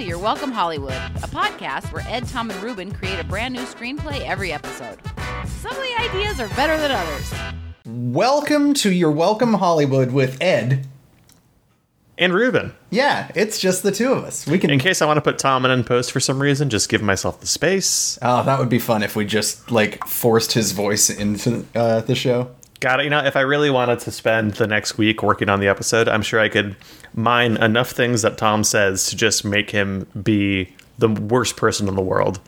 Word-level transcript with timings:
to 0.00 0.06
You're 0.06 0.18
Welcome 0.18 0.50
Hollywood, 0.50 0.92
a 0.92 1.28
podcast 1.28 1.92
where 1.92 2.02
Ed, 2.08 2.26
Tom, 2.26 2.50
and 2.50 2.62
Ruben 2.62 2.90
create 2.90 3.20
a 3.20 3.24
brand 3.24 3.52
new 3.52 3.60
screenplay 3.60 4.20
every 4.22 4.50
episode. 4.50 4.98
Some 5.46 5.72
of 5.72 5.82
the 5.82 5.94
ideas 6.00 6.40
are 6.40 6.48
better 6.56 6.78
than 6.78 6.90
others. 6.90 7.34
Welcome 7.84 8.72
to 8.74 8.90
your 8.90 9.10
Welcome 9.10 9.52
Hollywood 9.52 10.10
with 10.10 10.40
Ed. 10.40 10.86
And 12.16 12.32
Ruben. 12.32 12.72
Yeah, 12.88 13.30
it's 13.34 13.58
just 13.58 13.82
the 13.82 13.92
two 13.92 14.12
of 14.12 14.24
us. 14.24 14.46
We 14.46 14.58
can. 14.58 14.70
In 14.70 14.78
case 14.78 15.02
I 15.02 15.06
want 15.06 15.18
to 15.18 15.22
put 15.22 15.38
Tom 15.38 15.66
in 15.66 15.84
post 15.84 16.12
for 16.12 16.20
some 16.20 16.40
reason, 16.40 16.70
just 16.70 16.88
give 16.88 17.02
myself 17.02 17.40
the 17.40 17.46
space. 17.46 18.18
Oh, 18.22 18.42
that 18.42 18.58
would 18.58 18.70
be 18.70 18.78
fun 18.78 19.02
if 19.02 19.16
we 19.16 19.26
just 19.26 19.70
like 19.70 20.06
forced 20.06 20.52
his 20.52 20.72
voice 20.72 21.10
into 21.10 21.66
uh, 21.74 22.00
the 22.00 22.14
show. 22.14 22.50
Got 22.80 23.00
it. 23.00 23.04
You 23.04 23.10
know, 23.10 23.24
if 23.24 23.36
I 23.36 23.42
really 23.42 23.70
wanted 23.70 24.00
to 24.00 24.10
spend 24.10 24.52
the 24.52 24.66
next 24.66 24.96
week 24.96 25.22
working 25.22 25.48
on 25.48 25.60
the 25.60 25.68
episode, 25.68 26.08
I'm 26.08 26.22
sure 26.22 26.40
I 26.40 26.48
could 26.48 26.76
mine 27.14 27.56
enough 27.58 27.90
things 27.90 28.22
that 28.22 28.38
Tom 28.38 28.64
says 28.64 29.06
to 29.06 29.16
just 29.16 29.44
make 29.44 29.70
him 29.70 30.06
be 30.22 30.74
the 30.98 31.08
worst 31.08 31.56
person 31.56 31.88
in 31.88 31.94
the 31.94 32.02
world. 32.02 32.40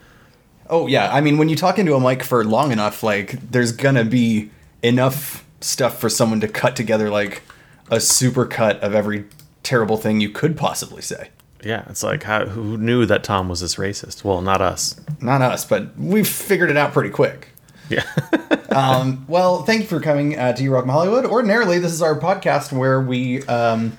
Oh 0.70 0.86
yeah, 0.86 1.12
I 1.12 1.20
mean 1.20 1.36
when 1.36 1.48
you 1.48 1.56
talk 1.56 1.78
into 1.78 1.95
a 1.95 2.00
mic 2.00 2.22
for 2.22 2.45
long 2.45 2.72
enough, 2.72 3.02
like 3.02 3.50
there's 3.50 3.72
gonna 3.72 4.05
be 4.05 4.50
enough 4.82 5.45
stuff 5.60 5.98
for 6.00 6.08
someone 6.08 6.41
to 6.41 6.48
cut 6.48 6.77
together 6.77 7.10
like 7.10 7.42
a 7.91 8.00
super 8.00 8.46
cut 8.46 8.80
of 8.80 8.94
every 8.94 9.27
terrible 9.62 9.96
thing 9.96 10.20
you 10.20 10.30
could 10.30 10.56
possibly 10.56 11.02
say. 11.02 11.28
Yeah, 11.62 11.84
it's 11.88 12.02
like 12.02 12.22
how, 12.24 12.46
who 12.46 12.77
knew 12.77 13.06
that 13.06 13.22
Tom 13.22 13.48
was 13.48 13.60
this 13.60 13.77
racist? 13.77 14.24
Well, 14.24 14.41
not 14.41 14.60
us. 14.60 14.98
Not 15.20 15.42
us, 15.42 15.64
but 15.64 15.96
we've 15.96 16.27
figured 16.27 16.70
it 16.70 16.77
out 16.77 16.92
pretty 16.92 17.10
quick. 17.10 17.48
Yeah. 17.92 18.05
um, 18.70 19.27
well, 19.28 19.64
thank 19.64 19.82
you 19.82 19.87
for 19.87 20.00
coming 20.00 20.38
uh, 20.38 20.55
to 20.55 20.62
You 20.62 20.73
Rock 20.73 20.87
Hollywood. 20.87 21.27
Ordinarily, 21.27 21.78
this 21.78 21.92
is 21.92 22.00
our 22.00 22.19
podcast 22.19 22.73
where 22.73 23.02
we 23.02 23.42
um, 23.45 23.98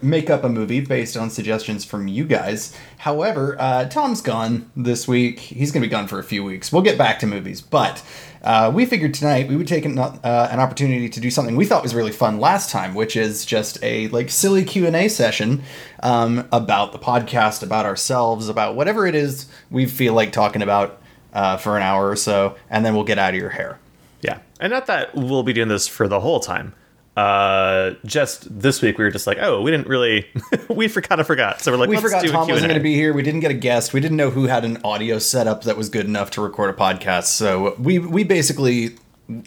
make 0.00 0.30
up 0.30 0.44
a 0.44 0.48
movie 0.48 0.80
based 0.80 1.16
on 1.16 1.30
suggestions 1.30 1.84
from 1.84 2.06
you 2.06 2.24
guys. 2.24 2.76
However, 2.98 3.56
uh, 3.58 3.86
Tom's 3.86 4.20
gone 4.20 4.70
this 4.76 5.08
week. 5.08 5.40
He's 5.40 5.72
going 5.72 5.82
to 5.82 5.88
be 5.88 5.90
gone 5.90 6.06
for 6.06 6.20
a 6.20 6.24
few 6.24 6.44
weeks. 6.44 6.70
We'll 6.70 6.82
get 6.82 6.96
back 6.96 7.18
to 7.20 7.26
movies, 7.26 7.60
but 7.60 8.04
uh, 8.42 8.70
we 8.72 8.86
figured 8.86 9.14
tonight 9.14 9.48
we 9.48 9.56
would 9.56 9.66
take 9.66 9.84
an, 9.84 9.98
uh, 9.98 10.48
an 10.52 10.60
opportunity 10.60 11.08
to 11.08 11.20
do 11.20 11.28
something 11.28 11.56
we 11.56 11.64
thought 11.64 11.82
was 11.82 11.96
really 11.96 12.12
fun 12.12 12.38
last 12.38 12.70
time, 12.70 12.94
which 12.94 13.16
is 13.16 13.44
just 13.44 13.82
a 13.82 14.06
like 14.08 14.30
silly 14.30 14.64
Q 14.64 14.86
and 14.86 14.94
A 14.94 15.08
session 15.08 15.62
um, 16.04 16.46
about 16.52 16.92
the 16.92 17.00
podcast, 17.00 17.64
about 17.64 17.84
ourselves, 17.84 18.48
about 18.48 18.76
whatever 18.76 19.08
it 19.08 19.16
is 19.16 19.46
we 19.72 19.86
feel 19.86 20.14
like 20.14 20.30
talking 20.30 20.62
about 20.62 21.00
uh, 21.38 21.56
for 21.56 21.76
an 21.76 21.84
hour 21.84 22.08
or 22.10 22.16
so, 22.16 22.56
and 22.68 22.84
then 22.84 22.94
we'll 22.94 23.04
get 23.04 23.16
out 23.16 23.32
of 23.32 23.40
your 23.40 23.50
hair. 23.50 23.78
Yeah, 24.22 24.40
and 24.58 24.72
not 24.72 24.86
that 24.86 25.14
we'll 25.14 25.44
be 25.44 25.52
doing 25.52 25.68
this 25.68 25.86
for 25.86 26.08
the 26.08 26.18
whole 26.18 26.40
time. 26.40 26.74
Uh, 27.16 27.94
just 28.04 28.46
this 28.60 28.82
week 28.82 28.98
we 28.98 29.04
were 29.04 29.10
just 29.10 29.26
like, 29.26 29.38
oh, 29.40 29.62
we 29.62 29.70
didn't 29.70 29.86
really, 29.86 30.26
we 30.68 30.88
for, 30.88 31.00
kind 31.00 31.20
of 31.20 31.26
forgot. 31.26 31.60
So 31.60 31.70
we're 31.70 31.78
like, 31.78 31.88
we 31.88 31.96
forgot 31.96 32.24
Tom 32.24 32.46
Q&A. 32.46 32.54
wasn't 32.54 32.70
going 32.70 32.78
to 32.78 32.82
be 32.82 32.94
here. 32.94 33.12
We 33.12 33.22
didn't 33.22 33.40
get 33.40 33.50
a 33.52 33.54
guest. 33.54 33.92
We 33.92 34.00
didn't 34.00 34.16
know 34.16 34.30
who 34.30 34.44
had 34.46 34.64
an 34.64 34.78
audio 34.84 35.18
setup 35.20 35.62
that 35.62 35.76
was 35.76 35.88
good 35.88 36.06
enough 36.06 36.32
to 36.32 36.40
record 36.40 36.70
a 36.70 36.76
podcast. 36.76 37.26
So 37.26 37.76
we 37.78 38.00
we 38.00 38.24
basically 38.24 38.96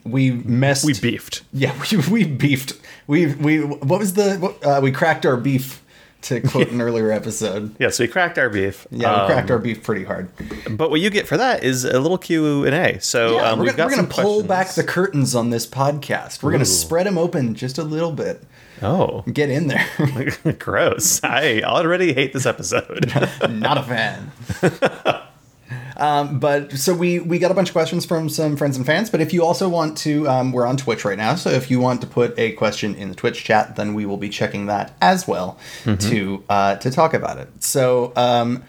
we 0.06 0.32
messed. 0.32 0.86
We 0.86 0.94
beefed. 0.94 1.44
Yeah, 1.52 1.78
we, 1.92 1.98
we 1.98 2.24
beefed. 2.24 2.80
We 3.08 3.34
we 3.36 3.64
what 3.64 4.00
was 4.00 4.14
the 4.14 4.36
what, 4.36 4.66
uh, 4.66 4.80
we 4.82 4.94
cracked 4.94 5.26
our 5.26 5.36
beef 5.36 5.84
to 6.24 6.42
quote 6.42 6.70
an 6.70 6.82
earlier 6.82 7.12
episode. 7.12 7.76
Yeah, 7.80 7.90
so 7.90 8.04
we 8.04 8.08
cracked 8.08 8.38
our 8.38 8.50
beef. 8.50 8.86
Yeah, 8.92 9.10
we 9.16 9.20
Um, 9.22 9.28
cracked 9.28 9.52
our 9.52 9.58
beef 9.60 9.84
pretty 9.84 10.04
hard. 10.04 10.30
But 10.70 10.90
what 10.92 11.00
you 11.02 11.10
get 11.10 11.28
for 11.28 11.38
that 11.38 11.64
is 11.64 11.84
a 11.86 12.00
little 12.00 12.18
Q 12.18 12.66
and 12.66 12.76
A. 12.76 13.00
So 13.02 13.36
Yeah, 13.38 13.52
um, 13.52 13.60
we're, 13.60 13.66
we've 13.66 13.76
gonna, 13.78 13.90
got 13.90 13.98
we're 13.98 14.04
gonna 14.04 14.08
pull 14.24 14.44
questions. 14.44 14.48
back 14.48 14.70
the 14.76 14.84
curtains 14.84 15.36
on 15.36 15.50
this 15.50 15.66
podcast. 15.68 16.44
We're 16.44 16.52
gonna 16.52 16.66
spread 16.66 17.08
them 17.08 17.18
open 17.18 17.56
just 17.56 17.78
a 17.78 17.84
little 17.84 18.12
bit. 18.12 18.44
Oh, 18.84 19.22
Get 19.32 19.50
in 19.52 19.68
there. 19.68 19.86
gross! 20.60 21.24
I 21.24 21.62
already 21.62 22.14
hate 22.14 22.34
this 22.34 22.48
episode. 22.48 23.12
not 23.50 23.78
a 23.78 23.84
fan. 23.84 25.18
Um, 26.02 26.40
but 26.40 26.74
so 26.74 26.94
we 26.94 27.20
we 27.20 27.40
got 27.40 27.52
a 27.52 27.54
bunch 27.54 27.70
of 27.70 27.74
questions 27.74 28.06
from 28.06 28.28
some 28.30 28.58
friends 28.58 28.78
and 28.78 28.86
fans. 28.86 29.10
But 29.10 29.22
if 29.22 29.34
you 29.34 29.46
also 29.46 29.70
want 29.70 29.98
to, 30.00 30.28
um, 30.28 30.52
we're 30.52 30.66
on 30.66 30.78
Twitch 30.78 31.06
right 31.06 31.18
now. 31.18 31.36
So 31.36 31.50
if 31.50 31.72
you 31.72 31.80
want 31.80 32.02
to 32.02 32.08
put 32.08 32.38
a 32.38 32.52
question 32.54 32.96
in 32.96 33.10
the 33.10 33.16
Twitch 33.16 33.44
chat, 33.44 33.76
then 33.76 33.94
we 33.94 34.06
will 34.06 34.18
be 34.18 34.30
checking 34.30 34.66
that 34.66 34.94
as 35.02 35.28
well 35.28 35.58
to 35.84 36.44
uh, 36.50 36.76
to 36.78 36.92
talk 36.92 37.14
about 37.14 37.38
it. 37.38 37.50
So. 37.64 38.14
Um, 38.16 38.64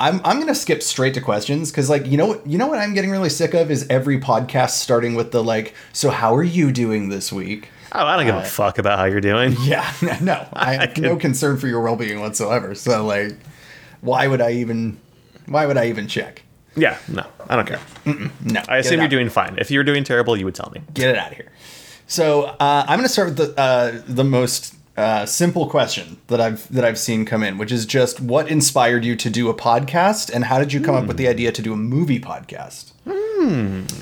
I'm, 0.00 0.20
I'm 0.24 0.40
gonna 0.40 0.56
skip 0.56 0.82
straight 0.82 1.14
to 1.14 1.20
questions 1.20 1.70
because 1.70 1.88
like 1.88 2.04
you 2.06 2.16
know 2.16 2.26
what 2.26 2.44
you 2.44 2.58
know 2.58 2.66
what 2.66 2.80
I'm 2.80 2.94
getting 2.94 3.12
really 3.12 3.30
sick 3.30 3.54
of 3.54 3.70
is 3.70 3.86
every 3.88 4.18
podcast 4.18 4.70
starting 4.70 5.14
with 5.14 5.30
the 5.30 5.42
like 5.42 5.72
so 5.92 6.10
how 6.10 6.34
are 6.34 6.42
you 6.42 6.72
doing 6.72 7.10
this 7.10 7.32
week 7.32 7.70
oh, 7.94 8.06
I 8.06 8.16
don't 8.16 8.26
give 8.26 8.34
a 8.34 8.44
fuck 8.44 8.78
about 8.78 8.98
how 8.98 9.04
you're 9.04 9.20
doing. 9.20 9.56
yeah, 9.60 9.90
no, 10.20 10.46
I 10.52 10.74
have 10.74 10.98
no 10.98 11.16
concern 11.16 11.58
for 11.58 11.68
your 11.68 11.80
well-being 11.80 12.20
whatsoever. 12.20 12.74
So 12.74 13.04
like, 13.04 13.36
why 14.00 14.26
would 14.26 14.40
I 14.40 14.52
even, 14.52 14.98
why 15.46 15.66
would 15.66 15.76
I 15.76 15.88
even 15.88 16.08
check? 16.08 16.42
Yeah, 16.76 16.98
no, 17.08 17.24
I 17.48 17.56
don't 17.56 17.66
care. 17.66 17.80
No, 18.44 18.62
I 18.68 18.78
assume 18.78 19.00
you're 19.00 19.08
doing 19.08 19.28
fine. 19.28 19.56
If 19.58 19.70
you're 19.70 19.84
doing 19.84 20.04
terrible, 20.04 20.36
you 20.36 20.44
would 20.44 20.54
tell 20.54 20.70
me. 20.74 20.82
Get 20.92 21.10
it 21.10 21.16
out 21.16 21.30
of 21.32 21.36
here. 21.36 21.52
So 22.06 22.44
uh, 22.44 22.84
I'm 22.86 22.98
going 22.98 23.06
to 23.06 23.12
start 23.12 23.28
with 23.30 23.36
the 23.38 23.60
uh, 23.60 24.02
the 24.06 24.24
most 24.24 24.74
uh, 24.96 25.26
simple 25.26 25.68
question 25.68 26.18
that 26.26 26.40
I've 26.40 26.70
that 26.72 26.84
I've 26.84 26.98
seen 26.98 27.24
come 27.24 27.42
in, 27.42 27.58
which 27.58 27.72
is 27.72 27.86
just 27.86 28.20
what 28.20 28.48
inspired 28.48 29.04
you 29.04 29.16
to 29.16 29.30
do 29.30 29.48
a 29.48 29.54
podcast, 29.54 30.32
and 30.32 30.44
how 30.44 30.58
did 30.58 30.72
you 30.72 30.80
come 30.80 30.94
up 30.94 31.06
with 31.06 31.16
the 31.16 31.28
idea 31.28 31.52
to 31.52 31.62
do 31.62 31.72
a 31.72 31.76
movie 31.76 32.20
podcast? 32.20 32.92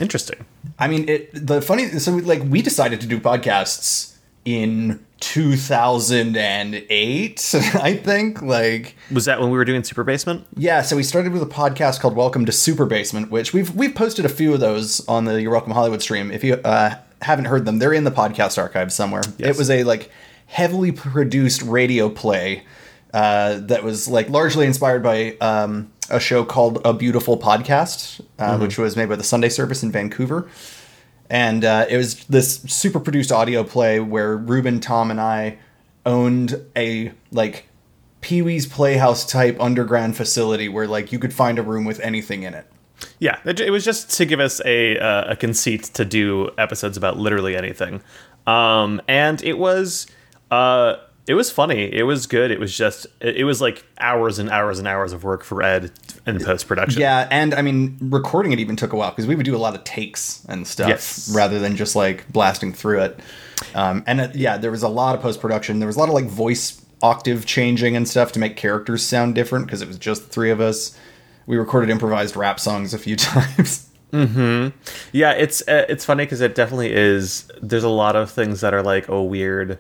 Interesting. 0.01 0.45
I 0.79 0.89
mean, 0.89 1.09
it 1.09 1.31
the 1.35 1.61
funny 1.63 1.89
so 1.99 2.13
like 2.17 2.43
we 2.45 2.63
decided 2.63 3.01
to 3.03 3.07
do 3.07 3.19
podcasts 3.21 4.12
in 4.45 5.05
2008, 5.21 7.55
I 7.75 7.95
think. 7.95 8.43
Like 8.43 8.97
Was 9.11 9.25
that 9.27 9.41
when 9.41 9.51
we 9.51 9.57
were 9.57 9.65
doing 9.65 9.85
Super 9.85 10.05
Basement? 10.05 10.47
Yeah, 10.57 10.83
so 10.83 10.97
we 10.97 11.03
started 11.03 11.33
with 11.33 11.43
a 11.43 11.47
podcast 11.47 12.01
called 12.01 12.17
Welcome 12.17 12.45
to 12.47 12.53
Super 12.53 12.87
Basement, 12.87 13.31
which 13.31 13.53
we've 13.53 13.75
we've 13.75 13.95
posted 13.95 14.25
a 14.25 14.29
few 14.29 14.53
of 14.53 14.61
those 14.61 15.07
on 15.09 15.25
the 15.25 15.41
You're 15.41 15.53
Welcome 15.53 15.73
Hollywood 15.73 16.03
stream. 16.03 16.31
If 16.31 16.45
you 16.45 16.55
uh, 16.55 16.97
haven't 17.23 17.47
heard 17.47 17.65
them, 17.65 17.79
they're 17.79 17.93
in 17.93 18.05
the 18.05 18.11
podcast 18.11 18.59
archive 18.59 18.93
somewhere. 18.93 19.23
Yes. 19.39 19.51
It 19.51 19.59
was 19.59 19.71
a 19.71 19.85
like 19.85 20.11
heavily 20.47 20.93
produced 20.93 21.63
radio 21.63 22.09
play 22.11 22.65
uh, 23.15 23.59
that 23.61 23.85
was 23.85 24.09
like 24.09 24.29
largely 24.29 24.67
inspired 24.67 25.03
by 25.03 25.37
um, 25.41 25.91
a 26.11 26.21
show 26.21 26.45
called 26.45 26.81
A 26.85 26.93
Beautiful 26.93 27.39
Podcast, 27.39 28.21
uh, 28.39 28.59
which 28.59 28.79
was 28.79 28.97
made 28.97 29.09
by 29.09 29.17
the 29.17 29.25
Sunday 29.25 29.49
Service 29.49 29.83
in 29.83 29.93
Vancouver. 29.93 30.49
And 31.31 31.65
uh, 31.65 31.87
it 31.89 31.97
was 31.97 32.25
this 32.25 32.61
super 32.63 33.01
produced 33.01 33.33
audio 33.33 33.65
play 33.65 34.01
where 34.01 34.37
Ruben, 34.37 34.81
Tom, 34.81 35.11
and 35.11 35.21
I 35.21 35.59
owned 36.05 36.63
a 36.77 37.13
like 37.31 37.69
Pee 38.21 38.43
Wee's 38.43 38.67
Playhouse 38.67 39.25
type 39.25 39.57
underground 39.61 40.17
facility 40.17 40.69
where 40.69 40.87
like 40.87 41.13
you 41.13 41.19
could 41.19 41.33
find 41.33 41.59
a 41.59 41.63
room 41.63 41.85
with 41.85 42.01
anything 42.01 42.43
in 42.43 42.55
it. 42.55 42.67
Yeah, 43.19 43.39
it, 43.45 43.71
was 43.71 43.85
just 43.85 44.11
to 44.19 44.25
give 44.25 44.39
us 44.39 44.61
a 44.65 44.97
uh, 44.99 45.33
a 45.33 45.37
conceit 45.37 45.85
to 45.95 46.05
do 46.05 46.51
episodes 46.57 46.97
about 46.97 47.19
literally 47.19 47.57
anything, 47.57 48.01
um, 48.47 49.03
and 49.09 49.43
it 49.43 49.59
was 49.59 50.07
uh, 50.53 50.97
it 51.27 51.35
was 51.35 51.51
funny. 51.51 51.93
It 51.93 52.03
was 52.03 52.27
good. 52.27 52.51
It 52.51 52.59
was 52.59 52.77
just 52.77 53.07
it, 53.21 53.45
was 53.45 53.61
like 53.61 53.85
hours 53.99 54.39
and 54.39 54.51
hours 54.51 54.79
and 54.79 54.89
hours 54.89 55.13
of 55.13 55.23
work 55.25 55.45
for 55.45 55.63
Ed 55.63 55.93
in 56.27 56.43
post 56.43 56.67
production. 56.67 57.01
Yeah, 57.01 57.29
and 57.31 57.55
I 57.55 57.63
mean, 57.63 57.97
recording 58.01 58.53
it 58.53 58.59
even 58.61 58.77
took 58.77 58.93
a 58.93 58.97
while 58.97 59.11
because 59.11 59.27
we 59.27 59.35
would 59.37 59.47
do 59.47 59.55
a 59.55 59.59
lot 59.59 59.75
of 59.75 59.85
takes 59.85 60.45
and 60.49 60.67
stuff 60.67 60.89
Yes. 60.89 61.33
rather 61.35 61.59
than 61.59 61.77
just 61.77 61.95
like 61.95 62.31
blasting 62.33 62.73
through 62.73 63.01
it. 63.03 63.21
Um, 63.75 64.03
and 64.07 64.21
it, 64.21 64.35
yeah, 64.35 64.57
there 64.59 64.71
was 64.73 64.83
a 64.83 64.89
lot 64.89 65.15
of 65.15 65.23
post 65.23 65.41
production. 65.41 65.79
There 65.79 65.87
was 65.87 65.95
a 65.97 65.99
lot 66.01 66.09
of 66.09 66.15
like 66.15 66.27
voice 66.27 66.85
octave 67.03 67.47
changing 67.47 67.95
and 67.97 68.09
stuff 68.09 68.33
to 68.33 68.39
make 68.39 68.57
characters 68.57 69.03
sound 69.05 69.35
different 69.35 69.67
because 69.67 69.83
it 69.83 69.89
was 69.89 69.99
just 69.99 70.29
three 70.29 70.51
of 70.51 70.61
us. 70.61 70.99
We 71.47 71.57
recorded 71.57 71.91
improvised 71.91 72.37
rap 72.37 72.59
songs 72.61 72.95
a 72.95 72.99
few 72.99 73.15
times. 73.17 73.89
Yeah, 74.13 75.31
it's 75.33 75.67
uh, 75.69 75.87
it's 75.89 76.05
funny 76.05 76.25
because 76.25 76.41
it 76.41 76.55
definitely 76.55 76.93
is. 76.93 77.51
There's 77.61 77.85
a 77.85 77.89
lot 77.89 78.17
of 78.17 78.31
things 78.31 78.61
that 78.61 78.75
are 78.75 78.83
like 78.83 79.09
a 79.09 79.23
weird 79.23 79.79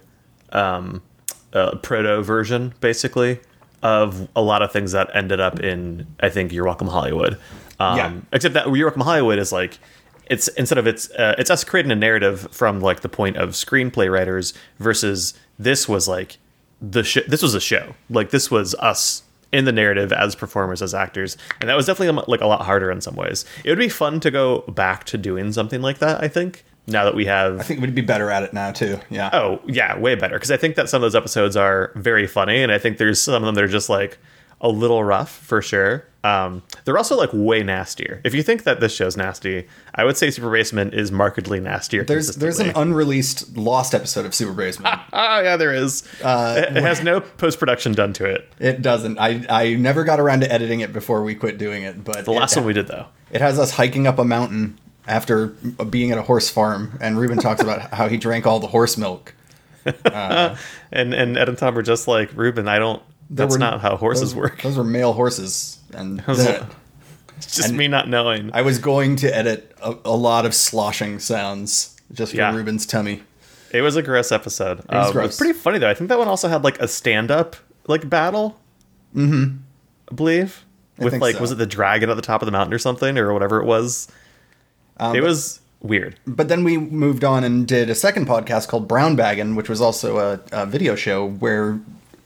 um, 0.52 1.02
uh, 1.52 1.76
proto 1.76 2.22
version, 2.22 2.74
basically, 2.80 3.40
of 3.82 4.28
a 4.36 4.42
lot 4.42 4.62
of 4.62 4.72
things 4.72 4.92
that 4.92 5.10
ended 5.14 5.40
up 5.40 5.60
in 5.60 6.06
I 6.20 6.28
think 6.28 6.52
You're 6.52 6.64
Welcome 6.64 6.88
Hollywood. 6.88 7.38
Um, 7.80 7.96
Yeah. 7.98 8.12
Except 8.32 8.54
that 8.54 8.66
You're 8.74 8.86
Welcome 8.86 9.02
Hollywood 9.02 9.38
is 9.38 9.52
like 9.52 9.78
it's 10.26 10.48
instead 10.48 10.78
of 10.78 10.86
it's 10.86 11.10
uh, 11.12 11.34
it's 11.38 11.50
us 11.50 11.64
creating 11.64 11.90
a 11.92 11.96
narrative 11.96 12.48
from 12.52 12.80
like 12.80 13.00
the 13.00 13.08
point 13.08 13.36
of 13.36 13.50
screenplay 13.50 14.10
writers 14.10 14.54
versus 14.78 15.34
this 15.58 15.88
was 15.88 16.06
like 16.08 16.38
the 16.80 17.02
sh- 17.02 17.26
this 17.28 17.42
was 17.42 17.54
a 17.54 17.60
show 17.60 17.94
like 18.08 18.30
this 18.30 18.50
was 18.50 18.74
us 18.76 19.22
in 19.52 19.64
the 19.66 19.72
narrative 19.72 20.12
as 20.12 20.34
performers 20.34 20.80
as 20.80 20.94
actors 20.94 21.36
and 21.60 21.68
that 21.68 21.76
was 21.76 21.86
definitely 21.86 22.22
like 22.28 22.40
a 22.40 22.46
lot 22.46 22.62
harder 22.64 22.90
in 22.90 23.00
some 23.00 23.14
ways 23.14 23.44
it 23.64 23.68
would 23.68 23.78
be 23.78 23.88
fun 23.88 24.18
to 24.20 24.30
go 24.30 24.60
back 24.62 25.04
to 25.04 25.18
doing 25.18 25.52
something 25.52 25.82
like 25.82 25.98
that 25.98 26.22
i 26.22 26.28
think 26.28 26.64
now 26.86 27.04
that 27.04 27.14
we 27.14 27.26
have 27.26 27.60
I 27.60 27.62
think 27.62 27.80
we'd 27.80 27.94
be 27.94 28.02
better 28.02 28.30
at 28.30 28.42
it 28.42 28.52
now 28.52 28.72
too. 28.72 28.98
Yeah. 29.10 29.30
oh 29.32 29.60
yeah 29.66 29.98
way 29.98 30.14
better 30.14 30.34
because 30.36 30.50
i 30.50 30.56
think 30.56 30.74
that 30.76 30.88
some 30.88 30.98
of 30.98 31.02
those 31.02 31.14
episodes 31.14 31.56
are 31.56 31.92
very 31.94 32.26
funny 32.26 32.62
and 32.62 32.72
i 32.72 32.78
think 32.78 32.98
there's 32.98 33.20
some 33.20 33.34
of 33.34 33.42
them 33.42 33.54
that 33.54 33.64
are 33.64 33.68
just 33.68 33.88
like 33.88 34.18
a 34.62 34.68
little 34.68 35.02
rough 35.02 35.30
for 35.30 35.60
sure. 35.60 36.06
Um, 36.24 36.62
they're 36.84 36.96
also 36.96 37.16
like 37.16 37.30
way 37.32 37.64
nastier. 37.64 38.20
If 38.24 38.32
you 38.32 38.44
think 38.44 38.62
that 38.62 38.78
this 38.78 38.94
show's 38.94 39.16
nasty, 39.16 39.66
I 39.92 40.04
would 40.04 40.16
say 40.16 40.30
Super 40.30 40.52
Basement 40.52 40.94
is 40.94 41.10
markedly 41.10 41.58
nastier. 41.58 42.04
There's 42.04 42.36
there's 42.36 42.60
an 42.60 42.70
unreleased 42.76 43.56
lost 43.56 43.92
episode 43.92 44.24
of 44.24 44.32
Super 44.32 44.52
Basement. 44.52 45.00
oh 45.12 45.40
yeah, 45.40 45.56
there 45.56 45.74
is. 45.74 46.04
Uh, 46.22 46.54
it, 46.58 46.76
it 46.76 46.82
has 46.84 47.02
no 47.02 47.20
post 47.20 47.58
production 47.58 47.92
done 47.92 48.12
to 48.14 48.24
it. 48.24 48.48
it 48.60 48.82
doesn't. 48.82 49.18
I 49.18 49.44
I 49.50 49.74
never 49.74 50.04
got 50.04 50.20
around 50.20 50.40
to 50.42 50.52
editing 50.52 50.78
it 50.78 50.92
before 50.92 51.24
we 51.24 51.34
quit 51.34 51.58
doing 51.58 51.82
it. 51.82 52.04
But 52.04 52.24
The 52.24 52.30
last 52.30 52.54
one 52.54 52.64
we 52.64 52.72
did 52.72 52.86
though. 52.86 53.06
It 53.32 53.40
has 53.40 53.58
us 53.58 53.72
hiking 53.72 54.06
up 54.06 54.18
a 54.20 54.24
mountain 54.24 54.78
after 55.06 55.48
being 55.48 56.10
at 56.12 56.18
a 56.18 56.22
horse 56.22 56.48
farm, 56.50 56.98
and 57.00 57.18
Ruben 57.18 57.38
talks 57.38 57.60
about 57.62 57.80
how 57.94 58.08
he 58.08 58.16
drank 58.16 58.46
all 58.46 58.60
the 58.60 58.68
horse 58.68 58.96
milk. 58.96 59.34
And 60.94 61.14
and 61.14 61.36
Ed 61.38 61.48
and 61.48 61.56
Tom 61.58 61.74
were 61.74 61.82
just 61.82 62.06
like 62.06 62.30
Ruben. 62.34 62.68
I 62.68 62.78
don't. 62.78 63.02
That's 63.30 63.54
were- 63.54 63.58
not 63.58 63.80
how 63.80 63.96
horses 63.96 64.30
those, 64.30 64.34
work. 64.34 64.62
Those 64.62 64.76
were 64.76 64.84
male 64.84 65.12
horses, 65.14 65.78
and 65.94 66.20
that- 66.26 66.66
It's 67.38 67.56
just 67.56 67.68
and- 67.70 67.78
me 67.78 67.88
not 67.88 68.08
knowing. 68.08 68.50
I 68.52 68.62
was 68.62 68.78
going 68.78 69.16
to 69.16 69.34
edit 69.34 69.74
a, 69.82 69.96
a 70.04 70.14
lot 70.16 70.44
of 70.46 70.54
sloshing 70.54 71.18
sounds 71.18 71.96
just 72.12 72.32
for 72.32 72.38
Yeah. 72.38 72.54
Ruben's 72.54 72.84
tummy. 72.86 73.22
It 73.72 73.80
was 73.80 73.96
a 73.96 74.02
gross 74.02 74.30
episode. 74.32 74.80
It 74.80 74.90
was 74.90 75.06
was, 75.06 75.12
gross. 75.12 75.38
pretty 75.38 75.54
funny 75.54 75.78
though. 75.78 75.88
I 75.88 75.94
think 75.94 76.08
that 76.10 76.18
one 76.18 76.28
also 76.28 76.48
had 76.48 76.62
like 76.62 76.78
a 76.78 76.86
stand 76.86 77.30
up 77.30 77.56
like 77.86 78.08
battle. 78.08 78.60
Mm-hmm. 79.16 79.56
I 80.10 80.14
believe. 80.14 80.64
I 81.00 81.04
With 81.04 81.14
think 81.14 81.22
like 81.22 81.36
so. 81.36 81.40
was 81.40 81.52
it 81.52 81.54
the 81.56 81.64
dragon 81.66 82.10
at 82.10 82.16
the 82.16 82.22
top 82.22 82.42
of 82.42 82.46
the 82.46 82.52
mountain 82.52 82.74
or 82.74 82.78
something 82.78 83.16
or 83.16 83.32
whatever 83.32 83.60
it 83.62 83.64
was. 83.64 84.08
Um, 85.02 85.16
it 85.16 85.22
was 85.22 85.60
weird. 85.80 86.18
But 86.26 86.48
then 86.48 86.62
we 86.62 86.78
moved 86.78 87.24
on 87.24 87.42
and 87.42 87.66
did 87.66 87.90
a 87.90 87.94
second 87.94 88.28
podcast 88.28 88.68
called 88.68 88.86
Brown 88.86 89.16
Baggin', 89.16 89.56
which 89.56 89.68
was 89.68 89.80
also 89.80 90.18
a, 90.18 90.40
a 90.52 90.64
video 90.64 90.94
show 90.94 91.26
where 91.28 91.80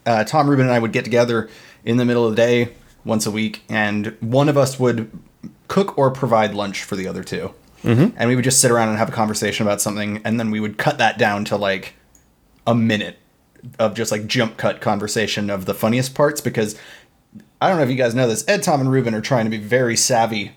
uh, 0.04 0.24
Tom 0.24 0.48
Rubin 0.48 0.66
and 0.66 0.74
I 0.74 0.78
would 0.78 0.92
get 0.92 1.04
together 1.04 1.48
in 1.84 1.96
the 1.96 2.04
middle 2.04 2.26
of 2.26 2.32
the 2.32 2.36
day 2.36 2.72
once 3.04 3.24
a 3.24 3.30
week, 3.30 3.62
and 3.68 4.16
one 4.20 4.48
of 4.48 4.58
us 4.58 4.78
would 4.78 5.10
cook 5.68 5.96
or 5.96 6.10
provide 6.10 6.54
lunch 6.54 6.82
for 6.82 6.96
the 6.96 7.08
other 7.08 7.24
2 7.24 7.54
mm-hmm. 7.82 8.16
and 8.16 8.28
we 8.28 8.36
would 8.36 8.44
just 8.44 8.60
sit 8.60 8.70
around 8.70 8.88
and 8.88 8.98
have 8.98 9.08
a 9.08 9.12
conversation 9.12 9.66
about 9.66 9.80
something, 9.80 10.20
and 10.24 10.38
then 10.38 10.50
we 10.50 10.60
would 10.60 10.76
cut 10.76 10.98
that 10.98 11.16
down 11.16 11.44
to 11.46 11.56
like 11.56 11.94
a 12.66 12.74
minute 12.74 13.18
of 13.78 13.94
just 13.94 14.12
like 14.12 14.26
jump 14.26 14.56
cut 14.58 14.80
conversation 14.80 15.48
of 15.48 15.64
the 15.64 15.74
funniest 15.74 16.14
parts 16.14 16.40
because 16.40 16.78
I 17.60 17.68
don't 17.68 17.78
know 17.78 17.84
if 17.84 17.90
you 17.90 17.96
guys 17.96 18.14
know 18.14 18.28
this. 18.28 18.46
Ed, 18.46 18.62
Tom, 18.62 18.80
and 18.80 18.90
Ruben 18.90 19.14
are 19.14 19.20
trying 19.20 19.44
to 19.44 19.50
be 19.50 19.58
very 19.58 19.96
savvy 19.96 20.52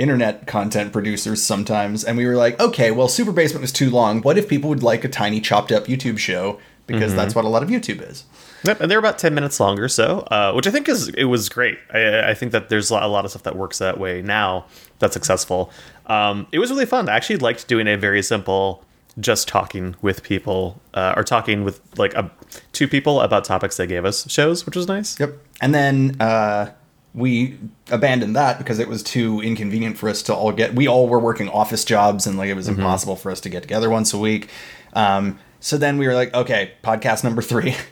internet 0.00 0.46
content 0.46 0.92
producers 0.92 1.42
sometimes, 1.42 2.04
and 2.04 2.16
we 2.16 2.26
were 2.26 2.36
like, 2.36 2.58
okay, 2.58 2.90
well, 2.90 3.06
Super 3.06 3.32
Basement 3.32 3.60
was 3.60 3.72
too 3.72 3.90
long. 3.90 4.22
What 4.22 4.38
if 4.38 4.48
people 4.48 4.70
would 4.70 4.82
like 4.82 5.04
a 5.04 5.08
tiny 5.08 5.40
chopped 5.40 5.70
up 5.70 5.84
YouTube 5.84 6.18
show? 6.18 6.58
Because 6.86 7.14
that's 7.14 7.36
what 7.36 7.44
a 7.44 7.48
lot 7.48 7.62
of 7.62 7.68
YouTube 7.68 8.02
is. 8.02 8.24
Yep, 8.64 8.80
and 8.80 8.90
they're 8.90 8.98
about 8.98 9.16
ten 9.16 9.32
minutes 9.32 9.60
longer, 9.60 9.86
so 9.88 10.20
uh, 10.30 10.52
which 10.52 10.66
I 10.66 10.72
think 10.72 10.88
is 10.88 11.08
it 11.10 11.24
was 11.24 11.48
great. 11.48 11.78
I, 11.94 12.30
I 12.30 12.34
think 12.34 12.50
that 12.50 12.68
there's 12.68 12.90
a 12.90 12.94
lot- 12.94 13.04
a 13.04 13.06
lot 13.06 13.24
of 13.24 13.30
stuff 13.30 13.44
that 13.44 13.54
works 13.54 13.78
that 13.78 14.00
way 14.00 14.22
now 14.22 14.66
that's 14.98 15.14
successful. 15.14 15.70
Um, 16.06 16.48
it 16.50 16.58
was 16.58 16.70
really 16.70 16.86
fun. 16.86 17.08
I 17.08 17.14
actually 17.14 17.36
liked 17.36 17.68
doing 17.68 17.86
a 17.86 17.96
very 17.96 18.22
simple, 18.22 18.84
just 19.20 19.46
talking 19.46 19.94
with 20.02 20.24
people 20.24 20.80
uh, 20.92 21.14
or 21.16 21.22
talking 21.22 21.62
with 21.62 21.80
like 21.96 22.12
a, 22.14 22.28
two 22.72 22.88
people 22.88 23.20
about 23.20 23.44
topics 23.44 23.76
they 23.76 23.86
gave 23.86 24.04
us 24.04 24.28
shows, 24.28 24.66
which 24.66 24.74
was 24.74 24.88
nice. 24.88 25.18
Yep. 25.20 25.38
And 25.60 25.72
then 25.72 26.16
uh, 26.20 26.72
we 27.14 27.58
abandoned 27.90 28.36
that 28.36 28.58
because 28.58 28.78
it 28.78 28.88
was 28.88 29.02
too 29.02 29.40
inconvenient 29.40 29.98
for 29.98 30.08
us 30.08 30.22
to 30.22 30.34
all 30.34 30.52
get. 30.52 30.74
We 30.74 30.86
all 30.86 31.08
were 31.08 31.18
working 31.18 31.48
office 31.48 31.84
jobs, 31.84 32.26
and 32.26 32.38
like 32.38 32.48
it 32.48 32.54
was 32.54 32.68
impossible 32.68 33.16
for 33.16 33.30
us 33.30 33.40
to 33.40 33.48
get 33.48 33.62
together 33.62 33.90
once 33.90 34.12
a 34.12 34.18
week. 34.18 34.48
Um, 34.92 35.38
so 35.60 35.76
then 35.76 35.98
we 35.98 36.06
were 36.06 36.14
like, 36.14 36.32
okay, 36.34 36.72
podcast 36.82 37.24
number 37.24 37.42
three. 37.42 37.76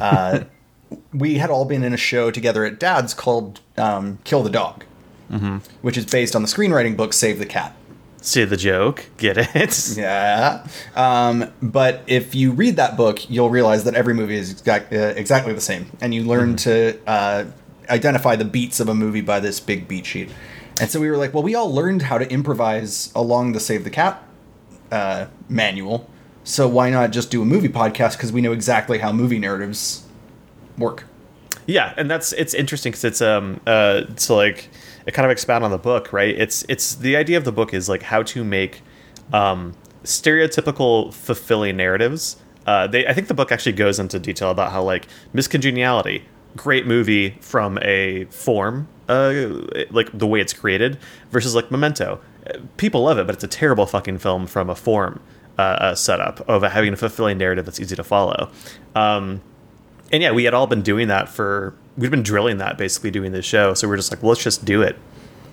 Uh, 0.00 0.42
we 1.12 1.38
had 1.38 1.50
all 1.50 1.64
been 1.64 1.84
in 1.84 1.94
a 1.94 1.96
show 1.96 2.28
together 2.28 2.64
at 2.64 2.80
Dad's 2.80 3.14
called 3.14 3.60
um, 3.76 4.18
"Kill 4.24 4.42
the 4.42 4.50
Dog," 4.50 4.82
which 5.82 5.96
is 5.96 6.04
based 6.04 6.34
on 6.34 6.42
the 6.42 6.48
screenwriting 6.48 6.96
book 6.96 7.12
"Save 7.12 7.38
the 7.38 7.46
Cat." 7.46 7.76
See 8.20 8.44
the 8.44 8.56
joke? 8.56 9.04
Get 9.18 9.36
it? 9.38 9.94
Yeah. 9.96 10.66
Um, 10.96 11.52
but 11.62 12.02
if 12.08 12.34
you 12.34 12.50
read 12.50 12.74
that 12.76 12.96
book, 12.96 13.30
you'll 13.30 13.50
realize 13.50 13.84
that 13.84 13.94
every 13.94 14.14
movie 14.14 14.34
is 14.36 14.50
exact, 14.50 14.92
uh, 14.92 15.12
exactly 15.14 15.52
the 15.52 15.60
same. 15.60 15.90
And 16.00 16.12
you 16.12 16.24
learn 16.24 16.56
to 16.56 16.98
uh, 17.06 17.44
identify 17.88 18.36
the 18.36 18.44
beats 18.44 18.80
of 18.80 18.88
a 18.88 18.94
movie 18.94 19.20
by 19.20 19.40
this 19.40 19.60
big 19.60 19.88
beat 19.88 20.06
sheet. 20.06 20.30
And 20.80 20.90
so 20.90 21.00
we 21.00 21.08
were 21.08 21.16
like, 21.16 21.32
well, 21.32 21.42
we 21.42 21.54
all 21.54 21.72
learned 21.72 22.02
how 22.02 22.18
to 22.18 22.30
improvise 22.30 23.12
along 23.14 23.52
the 23.52 23.60
Save 23.60 23.84
the 23.84 23.90
Cat 23.90 24.22
uh, 24.90 25.26
manual. 25.48 26.10
So 26.42 26.68
why 26.68 26.90
not 26.90 27.10
just 27.10 27.30
do 27.30 27.40
a 27.42 27.44
movie 27.44 27.68
podcast? 27.68 28.12
Because 28.12 28.32
we 28.32 28.40
know 28.40 28.52
exactly 28.52 28.98
how 28.98 29.12
movie 29.12 29.38
narratives 29.38 30.04
work. 30.76 31.04
Yeah, 31.66 31.94
and 31.96 32.10
that's 32.10 32.32
it's 32.34 32.52
interesting 32.52 32.92
because 32.92 33.04
it's 33.04 33.22
um 33.22 33.60
uh 33.66 34.02
to 34.02 34.34
like 34.34 34.68
it 35.06 35.12
kind 35.12 35.24
of 35.24 35.30
expound 35.30 35.64
on 35.64 35.70
the 35.70 35.78
book, 35.78 36.12
right? 36.12 36.34
It's 36.38 36.64
it's 36.68 36.94
the 36.96 37.16
idea 37.16 37.38
of 37.38 37.44
the 37.44 37.52
book 37.52 37.72
is 37.72 37.88
like 37.88 38.02
how 38.02 38.22
to 38.24 38.44
make 38.44 38.82
um 39.32 39.74
stereotypical 40.02 41.12
fulfilling 41.14 41.76
narratives. 41.76 42.36
Uh, 42.66 42.86
they 42.86 43.06
I 43.06 43.14
think 43.14 43.28
the 43.28 43.34
book 43.34 43.50
actually 43.50 43.72
goes 43.72 43.98
into 43.98 44.18
detail 44.18 44.50
about 44.50 44.72
how 44.72 44.82
like 44.82 45.06
Miss 45.32 45.48
Congeniality, 45.48 46.24
great 46.56 46.86
movie 46.86 47.30
from 47.40 47.78
a 47.82 48.24
form, 48.26 48.88
uh, 49.08 49.32
like 49.90 50.16
the 50.16 50.26
way 50.26 50.40
it's 50.40 50.52
created, 50.52 50.98
versus 51.30 51.54
like 51.54 51.70
Memento. 51.70 52.20
People 52.76 53.02
love 53.02 53.18
it, 53.18 53.26
but 53.26 53.34
it's 53.34 53.44
a 53.44 53.48
terrible 53.48 53.86
fucking 53.86 54.18
film 54.18 54.46
from 54.46 54.68
a 54.68 54.74
form 54.74 55.20
uh, 55.58 55.62
uh, 55.62 55.94
setup 55.94 56.46
of 56.48 56.62
having 56.62 56.92
a 56.92 56.96
fulfilling 56.96 57.38
narrative 57.38 57.64
that's 57.64 57.80
easy 57.80 57.96
to 57.96 58.04
follow. 58.04 58.50
Um, 58.94 59.40
and 60.12 60.22
yeah, 60.22 60.32
we 60.32 60.44
had 60.44 60.54
all 60.54 60.66
been 60.66 60.82
doing 60.82 61.08
that 61.08 61.28
for 61.28 61.74
we'd 61.96 62.10
been 62.10 62.22
drilling 62.22 62.58
that 62.58 62.76
basically 62.76 63.10
doing 63.10 63.32
this 63.32 63.44
show. 63.44 63.74
So 63.74 63.88
we're 63.88 63.96
just 63.96 64.10
like, 64.10 64.22
well, 64.22 64.30
let's 64.30 64.42
just 64.42 64.64
do 64.64 64.82
it. 64.82 64.96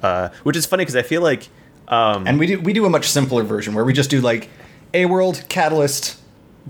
Uh, 0.01 0.29
which 0.43 0.57
is 0.57 0.65
funny 0.65 0.81
because 0.81 0.95
I 0.95 1.03
feel 1.03 1.21
like 1.21 1.49
um, 1.87 2.25
And 2.25 2.39
we 2.39 2.47
do 2.47 2.59
we 2.59 2.73
do 2.73 2.85
a 2.85 2.89
much 2.89 3.09
simpler 3.09 3.43
version 3.43 3.75
where 3.75 3.85
we 3.85 3.93
just 3.93 4.09
do 4.09 4.21
like 4.21 4.49
A 4.93 5.05
World, 5.05 5.43
Catalyst, 5.49 6.19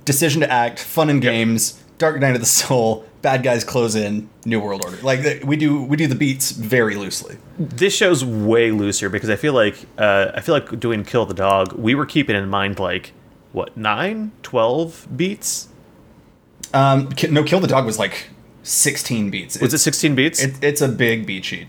Decision 0.04 0.42
to 0.42 0.52
Act, 0.52 0.80
Fun 0.80 1.10
and 1.10 1.22
Games, 1.22 1.81
Dark 2.02 2.20
Night 2.20 2.34
of 2.34 2.42
the 2.42 2.46
Soul, 2.48 3.06
Bad 3.22 3.44
Guys 3.44 3.64
Close 3.64 3.96
In, 3.96 4.30
New 4.44 4.60
World 4.60 4.84
Order. 4.84 4.98
Like 5.04 5.44
we 5.46 5.56
do 5.56 5.84
we 5.84 5.96
do 5.96 6.08
the 6.08 6.16
beats 6.16 6.52
very 6.52 6.96
loosely. 6.96 7.38
this 7.58 7.96
show's 7.96 8.26
way 8.26 8.72
looser 8.72 9.08
because 9.10 9.30
I 9.30 9.36
feel 9.36 9.54
like 9.54 9.76
uh, 9.98 10.32
I 10.34 10.42
feel 10.42 10.54
like 10.56 10.80
doing 10.80 11.04
Kill 11.06 11.26
the 11.26 11.34
Dog, 11.34 11.74
we 11.74 11.96
were 11.96 12.06
keeping 12.06 12.36
in 12.36 12.50
mind 12.50 12.80
like 12.80 13.14
what 13.54 13.78
nine, 13.78 14.32
12 14.44 15.08
beats. 15.16 15.68
Um, 16.74 17.10
no, 17.30 17.44
Kill 17.44 17.60
the 17.60 17.68
Dog 17.68 17.86
was 17.86 18.00
like 18.00 18.30
sixteen 18.64 19.30
beats. 19.30 19.60
Was 19.60 19.74
it 19.74 19.80
sixteen 19.80 20.16
beats? 20.16 20.42
it, 20.42 20.64
it's 20.64 20.82
a 20.82 20.88
big 20.88 21.26
beat 21.26 21.46
sheet. 21.46 21.68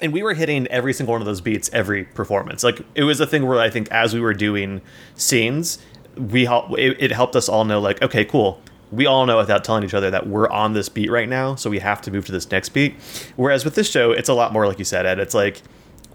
and 0.00 0.12
we 0.12 0.22
were 0.22 0.34
hitting 0.34 0.66
every 0.68 0.92
single 0.92 1.12
one 1.12 1.20
of 1.20 1.26
those 1.26 1.40
beats 1.40 1.68
every 1.72 2.04
performance. 2.04 2.62
Like 2.64 2.80
it 2.94 3.04
was 3.04 3.20
a 3.20 3.26
thing 3.26 3.46
where 3.46 3.60
I 3.60 3.68
think 3.70 3.90
as 3.90 4.14
we 4.14 4.20
were 4.20 4.34
doing 4.34 4.80
scenes, 5.16 5.78
we 6.16 6.44
help 6.44 6.78
it, 6.78 6.96
it 7.00 7.10
helped 7.12 7.34
us 7.36 7.48
all 7.48 7.64
know 7.64 7.80
like 7.80 8.00
okay, 8.00 8.24
cool. 8.24 8.60
We 8.94 9.06
all 9.06 9.26
know 9.26 9.36
without 9.36 9.64
telling 9.64 9.84
each 9.84 9.94
other 9.94 10.10
that 10.10 10.26
we're 10.26 10.48
on 10.48 10.72
this 10.72 10.88
beat 10.88 11.10
right 11.10 11.28
now, 11.28 11.54
so 11.54 11.70
we 11.70 11.78
have 11.80 12.00
to 12.02 12.10
move 12.10 12.26
to 12.26 12.32
this 12.32 12.50
next 12.50 12.70
beat. 12.70 12.94
Whereas 13.36 13.64
with 13.64 13.74
this 13.74 13.90
show, 13.90 14.12
it's 14.12 14.28
a 14.28 14.34
lot 14.34 14.52
more 14.52 14.66
like 14.66 14.78
you 14.78 14.84
said, 14.84 15.06
Ed. 15.06 15.18
It's 15.18 15.34
like 15.34 15.62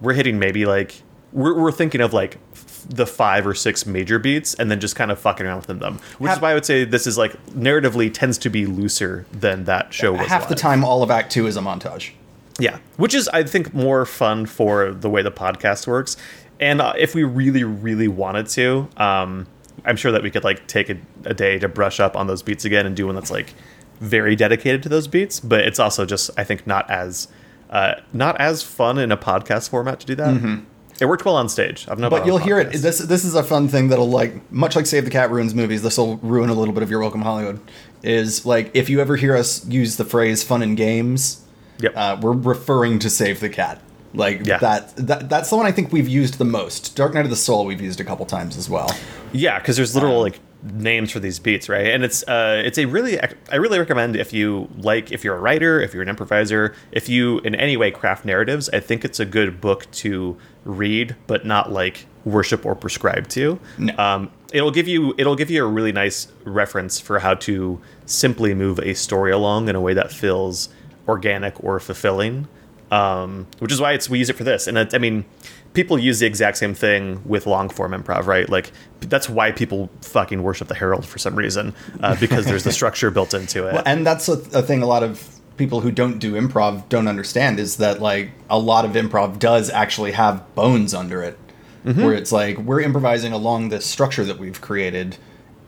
we're 0.01 0.13
hitting 0.13 0.39
maybe 0.39 0.65
like 0.65 1.01
we're, 1.31 1.59
we're 1.59 1.71
thinking 1.71 2.01
of 2.01 2.13
like 2.13 2.37
f- 2.53 2.85
the 2.89 3.05
five 3.05 3.45
or 3.45 3.53
six 3.53 3.85
major 3.85 4.17
beats 4.17 4.53
and 4.55 4.71
then 4.71 4.79
just 4.79 4.95
kind 4.95 5.11
of 5.11 5.19
fucking 5.19 5.45
around 5.45 5.65
with 5.67 5.79
them. 5.79 5.99
Which 6.17 6.31
is 6.31 6.39
why 6.39 6.51
I 6.51 6.53
would 6.53 6.65
say 6.65 6.85
this 6.85 7.05
is 7.05 7.17
like 7.17 7.33
narratively 7.47 8.13
tends 8.13 8.37
to 8.39 8.49
be 8.49 8.65
looser 8.65 9.25
than 9.31 9.65
that 9.65 9.93
show 9.93 10.13
was. 10.13 10.27
Half 10.27 10.49
the 10.49 10.55
time, 10.55 10.83
all 10.83 11.03
of 11.03 11.11
Act 11.11 11.31
Two 11.31 11.47
is 11.47 11.57
a 11.57 11.61
montage. 11.61 12.11
Yeah, 12.59 12.79
which 12.97 13.13
is 13.13 13.27
I 13.29 13.43
think 13.43 13.73
more 13.73 14.05
fun 14.05 14.45
for 14.45 14.91
the 14.91 15.09
way 15.09 15.21
the 15.21 15.31
podcast 15.31 15.87
works. 15.87 16.17
And 16.59 16.81
uh, 16.81 16.93
if 16.97 17.15
we 17.15 17.23
really, 17.23 17.63
really 17.63 18.09
wanted 18.09 18.47
to, 18.49 18.89
um, 18.97 19.47
I'm 19.85 19.95
sure 19.95 20.11
that 20.11 20.23
we 20.23 20.31
could 20.31 20.43
like 20.43 20.67
take 20.67 20.89
a, 20.89 20.97
a 21.25 21.33
day 21.33 21.59
to 21.59 21.67
brush 21.67 21.99
up 21.99 22.15
on 22.15 22.27
those 22.27 22.41
beats 22.43 22.65
again 22.65 22.85
and 22.85 22.95
do 22.95 23.05
one 23.05 23.15
that's 23.15 23.31
like 23.31 23.53
very 23.99 24.35
dedicated 24.35 24.83
to 24.83 24.89
those 24.89 25.07
beats. 25.07 25.39
But 25.39 25.61
it's 25.61 25.79
also 25.79 26.05
just 26.05 26.29
I 26.37 26.43
think 26.43 26.65
not 26.67 26.89
as 26.89 27.27
uh, 27.69 27.95
not 28.13 28.39
as 28.39 28.63
fun 28.63 28.97
in 28.97 29.11
a 29.11 29.17
podcast 29.17 29.69
format 29.69 29.99
to 30.01 30.05
do 30.05 30.15
that. 30.15 30.61
It 31.01 31.05
worked 31.07 31.23
well 31.23 31.37
on 31.37 31.47
stage. 31.47 31.87
I've 31.87 31.97
no, 31.97 32.07
Mm-hmm. 32.09 32.17
But 32.17 32.25
you'll 32.25 32.39
hear 32.39 32.59
it. 32.59 32.73
This 32.73 32.99
this 32.99 33.23
is 33.23 33.35
a 33.35 33.43
fun 33.43 33.67
thing 33.69 33.87
that'll 33.87 34.09
like 34.09 34.51
much 34.51 34.75
like 34.75 34.85
Save 34.85 35.05
the 35.05 35.11
Cat 35.11 35.31
ruins 35.31 35.55
movies. 35.55 35.81
This 35.81 35.97
will 35.97 36.17
ruin 36.17 36.49
a 36.49 36.53
little 36.53 36.73
bit 36.73 36.83
of 36.83 36.89
your 36.89 36.99
welcome 36.99 37.21
Hollywood. 37.21 37.59
Is 38.03 38.45
like 38.45 38.71
if 38.73 38.89
you 38.89 38.99
ever 38.99 39.15
hear 39.15 39.35
us 39.35 39.65
use 39.67 39.95
the 39.97 40.05
phrase 40.05 40.43
"fun 40.43 40.61
and 40.61 40.75
games," 40.75 41.45
Yep. 41.79 41.93
uh, 41.95 42.17
we're 42.21 42.33
referring 42.33 42.99
to 42.99 43.09
Save 43.09 43.39
the 43.39 43.49
Cat. 43.49 43.81
Like 44.13 44.45
Yeah. 44.45 44.57
that, 44.57 44.95
that. 44.97 45.29
That's 45.29 45.49
the 45.49 45.57
one 45.57 45.65
I 45.65 45.71
think 45.71 45.91
we've 45.93 46.07
used 46.07 46.37
the 46.37 46.45
most. 46.45 46.95
Dark 46.95 47.13
Night 47.13 47.25
of 47.25 47.29
the 47.29 47.35
Soul 47.35 47.65
we've 47.65 47.81
used 47.81 47.99
a 47.99 48.03
couple 48.03 48.25
times 48.25 48.57
as 48.57 48.69
well. 48.69 48.89
Yeah, 49.31 49.59
because 49.59 49.75
there's 49.75 49.93
literal 49.93 50.17
Um, 50.17 50.23
like 50.23 50.39
names 50.73 51.11
for 51.11 51.19
these 51.19 51.39
beats, 51.39 51.69
right? 51.69 51.87
And 51.87 52.03
it's 52.03 52.23
uh, 52.27 52.61
it's 52.65 52.77
a 52.77 52.85
really 52.85 53.19
I 53.21 53.55
really 53.55 53.77
recommend 53.79 54.15
if 54.15 54.33
you 54.33 54.67
like 54.77 55.11
if 55.11 55.23
you're 55.23 55.35
a 55.35 55.39
writer, 55.39 55.79
if 55.79 55.93
you're 55.93 56.01
an 56.03 56.09
improviser, 56.09 56.73
if 56.91 57.07
you 57.07 57.39
in 57.39 57.53
any 57.55 57.77
way 57.77 57.91
craft 57.91 58.25
narratives, 58.25 58.67
I 58.73 58.79
think 58.79 59.05
it's 59.05 59.19
a 59.19 59.25
good 59.25 59.61
book 59.61 59.89
to 59.91 60.37
read, 60.65 61.15
but 61.27 61.45
not 61.45 61.71
like 61.71 62.05
worship 62.25 62.65
or 62.65 62.75
prescribe 62.75 63.27
to. 63.29 63.59
No. 63.77 63.95
Um, 63.97 64.31
it'll 64.51 64.71
give 64.71 64.87
you 64.87 65.13
it'll 65.19 65.35
give 65.35 65.51
you 65.51 65.63
a 65.63 65.67
really 65.67 65.91
nice 65.91 66.27
reference 66.45 66.99
for 66.99 67.19
how 67.19 67.35
to 67.35 67.79
simply 68.07 68.53
move 68.55 68.79
a 68.79 68.95
story 68.95 69.31
along 69.31 69.69
in 69.69 69.75
a 69.75 69.81
way 69.81 69.93
that 69.93 70.11
feels 70.11 70.69
organic 71.07 71.63
or 71.63 71.79
fulfilling. 71.79 72.47
Um, 72.91 73.45
which 73.59 73.71
is 73.71 73.79
why 73.79 73.93
it's 73.93 74.09
we 74.09 74.17
use 74.19 74.29
it 74.29 74.35
for 74.35 74.43
this. 74.43 74.65
And 74.67 74.77
it, 74.77 74.95
I 74.95 74.97
mean, 74.97 75.25
people 75.73 75.99
use 75.99 76.19
the 76.19 76.25
exact 76.25 76.57
same 76.57 76.73
thing 76.73 77.21
with 77.23 77.45
long 77.45 77.69
form 77.69 77.91
improv, 77.91 78.25
right? 78.25 78.49
Like 78.49 78.71
that's 79.01 79.29
why 79.29 79.51
people 79.51 79.89
fucking 80.01 80.41
worship 80.41 80.67
the 80.69 80.75
Harold 80.75 81.05
for 81.05 81.19
some 81.19 81.35
reason 81.35 81.73
uh, 82.01 82.15
because 82.19 82.45
there's 82.45 82.63
the 82.63 82.71
structure 82.71 83.11
built 83.11 83.33
into 83.33 83.67
it. 83.67 83.81
and 83.85 84.05
that's 84.05 84.27
a, 84.27 84.33
a 84.57 84.61
thing 84.63 84.81
a 84.81 84.87
lot 84.87 85.03
of 85.03 85.39
people 85.57 85.81
who 85.81 85.91
don't 85.91 86.19
do 86.19 86.33
improv 86.33 86.87
don't 86.89 87.07
understand 87.07 87.59
is 87.59 87.77
that 87.77 88.01
like 88.01 88.31
a 88.49 88.57
lot 88.57 88.85
of 88.85 88.91
improv 88.93 89.37
does 89.39 89.69
actually 89.69 90.13
have 90.13 90.43
bones 90.55 90.93
under 90.93 91.21
it 91.21 91.37
Mm-hmm. 91.85 92.03
where 92.03 92.13
it's 92.13 92.33
like 92.33 92.57
we're 92.57 92.81
improvising 92.81 93.31
along 93.31 93.69
this 93.69 93.85
structure 93.85 94.25
that 94.25 94.37
we've 94.37 94.59
created 94.59 95.15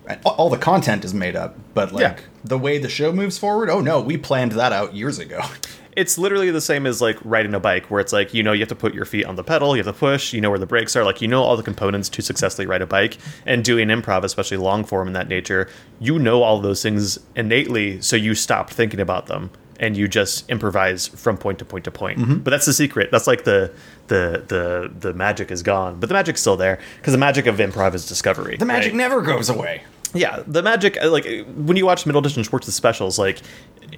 and 0.07 0.19
all 0.25 0.49
the 0.49 0.57
content 0.57 1.05
is 1.05 1.13
made 1.13 1.37
up 1.37 1.55
but 1.73 1.93
like 1.93 2.01
Yeah. 2.01 2.19
the 2.43 2.57
way 2.57 2.77
the 2.79 2.89
show 2.89 3.13
moves 3.13 3.37
forward 3.37 3.69
oh 3.69 3.79
no 3.79 4.01
we 4.01 4.17
planned 4.17 4.51
that 4.51 4.73
out 4.73 4.93
years 4.93 5.19
ago 5.19 5.39
it's 5.95 6.17
literally 6.17 6.51
the 6.51 6.61
same 6.61 6.85
as 6.85 7.01
like 7.01 7.17
riding 7.23 7.53
a 7.53 7.59
bike 7.59 7.89
where 7.91 7.99
it's 7.99 8.13
like 8.13 8.33
you 8.33 8.43
know 8.43 8.51
you 8.51 8.59
have 8.59 8.69
to 8.69 8.75
put 8.75 8.93
your 8.93 9.05
feet 9.05 9.25
on 9.25 9.35
the 9.35 9.43
pedal 9.43 9.75
you 9.75 9.83
have 9.83 9.93
to 9.93 9.99
push 9.99 10.33
you 10.33 10.41
know 10.41 10.49
where 10.49 10.59
the 10.59 10.65
brakes 10.65 10.95
are 10.95 11.03
like 11.03 11.21
you 11.21 11.27
know 11.27 11.43
all 11.43 11.57
the 11.57 11.63
components 11.63 12.09
to 12.09 12.21
successfully 12.21 12.65
ride 12.65 12.81
a 12.81 12.87
bike. 12.87 13.17
And 13.45 13.63
doing 13.63 13.89
improv 13.89 14.23
especially 14.23 14.57
long 14.57 14.83
form 14.83 15.07
in 15.07 15.13
that 15.13 15.27
nature 15.27 15.69
you 15.99 16.19
know 16.19 16.43
all 16.43 16.59
those 16.59 16.81
things 16.81 17.19
innately 17.35 18.01
so 18.01 18.15
you 18.15 18.35
stop 18.35 18.69
thinking 18.69 18.99
about 18.99 19.27
them 19.27 19.51
and 19.79 19.97
you 19.97 20.07
just 20.07 20.47
improvise 20.49 21.07
from 21.07 21.37
point 21.37 21.57
to 21.57 21.65
point 21.65 21.83
to 21.85 21.91
point. 21.91 22.19
Mm-hmm. 22.19 22.37
But 22.37 22.51
that's 22.51 22.67
the 22.67 22.73
secret. 22.73 23.09
That's 23.11 23.25
like 23.25 23.45
the 23.45 23.73
the 24.07 24.43
the 24.47 24.91
the 24.99 25.13
magic 25.13 25.49
is 25.49 25.63
gone. 25.63 25.99
But 25.99 26.07
the 26.07 26.13
magic's 26.13 26.39
still 26.39 26.55
there 26.55 26.79
because 26.97 27.13
the 27.13 27.17
magic 27.17 27.47
of 27.47 27.57
improv 27.57 27.95
is 27.95 28.07
discovery 28.07 28.57
the 28.57 28.65
magic 28.65 28.93
right? 28.93 28.97
never 28.97 29.21
goes 29.21 29.49
away 29.49 29.83
yeah 30.13 30.43
the 30.47 30.61
magic 30.61 30.97
uh, 31.01 31.09
like 31.09 31.25
when 31.55 31.77
you 31.77 31.85
watch 31.85 32.05
Middleditch 32.05 32.35
and 32.35 32.45
Schwartz's 32.45 32.75
specials 32.75 33.17
like 33.17 33.41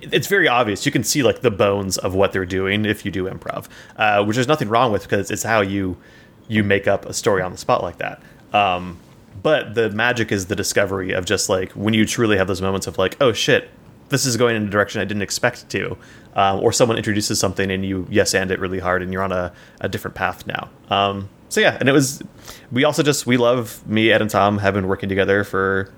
it's 0.01 0.27
very 0.27 0.48
obvious. 0.48 0.86
You 0.86 0.91
can 0.91 1.03
see 1.03 1.24
like 1.24 1.41
the 1.41 1.51
bones 1.51 1.98
of 1.98 2.15
what 2.15 2.32
they're 2.32 2.46
doing 2.46 2.86
if 2.86 3.05
you 3.05 3.12
do 3.12 3.25
improv 3.25 3.67
uh, 3.98 4.24
which 4.24 4.36
there's 4.36 4.48
nothing 4.48 4.70
wrong 4.70 4.91
with 4.91 5.03
because 5.03 5.32
it's 5.32 5.43
how 5.43 5.62
you 5.62 5.98
you 6.48 6.63
make 6.63 6.88
up 6.88 7.05
a 7.05 7.13
story 7.13 7.41
on 7.41 7.51
the 7.51 7.58
spot 7.58 7.82
like 7.82 7.98
that. 7.98 8.22
Um, 8.53 9.00
but 9.41 9.74
the 9.75 9.89
magic 9.89 10.32
is 10.32 10.48
the 10.48 10.55
discovery 10.55 11.12
of 11.12 11.25
just 11.25 11.50
like 11.50 11.72
when 11.72 11.93
you 11.93 12.05
truly 12.05 12.38
have 12.38 12.48
those 12.48 12.62
moments 12.62 12.88
of 12.88 12.98
like 12.98 13.17
oh 13.22 13.34
shit 13.34 13.70
this 14.10 14.25
is 14.25 14.38
going 14.38 14.55
in 14.55 14.67
a 14.67 14.70
direction 14.70 15.01
i 15.01 15.05
didn't 15.05 15.24
expect 15.24 15.67
to 15.70 15.98
um, 16.36 16.60
or 16.60 16.72
someone 16.72 16.98
introduces 16.98 17.39
something 17.39 17.72
and 17.72 17.86
you 17.86 18.08
yes 18.10 18.34
and 18.34 18.51
it 18.51 18.60
really 18.60 18.79
hard 18.79 19.01
and 19.01 19.12
you're 19.12 19.24
on 19.24 19.32
a, 19.32 19.51
a 19.82 19.89
different 19.89 20.15
path 20.15 20.48
now. 20.48 20.70
Um, 20.89 21.29
so 21.50 21.62
yeah 21.62 21.77
and 21.79 21.88
it 21.88 21.91
was 21.91 22.22
we 22.72 22.84
also 22.84 23.03
just 23.03 23.25
we 23.25 23.38
love 23.38 23.86
me 23.88 24.12
ed 24.12 24.22
and 24.22 24.29
tom 24.29 24.58
have 24.58 24.74
been 24.74 24.88
working 24.88 25.10
together 25.10 25.43
for 25.43 25.91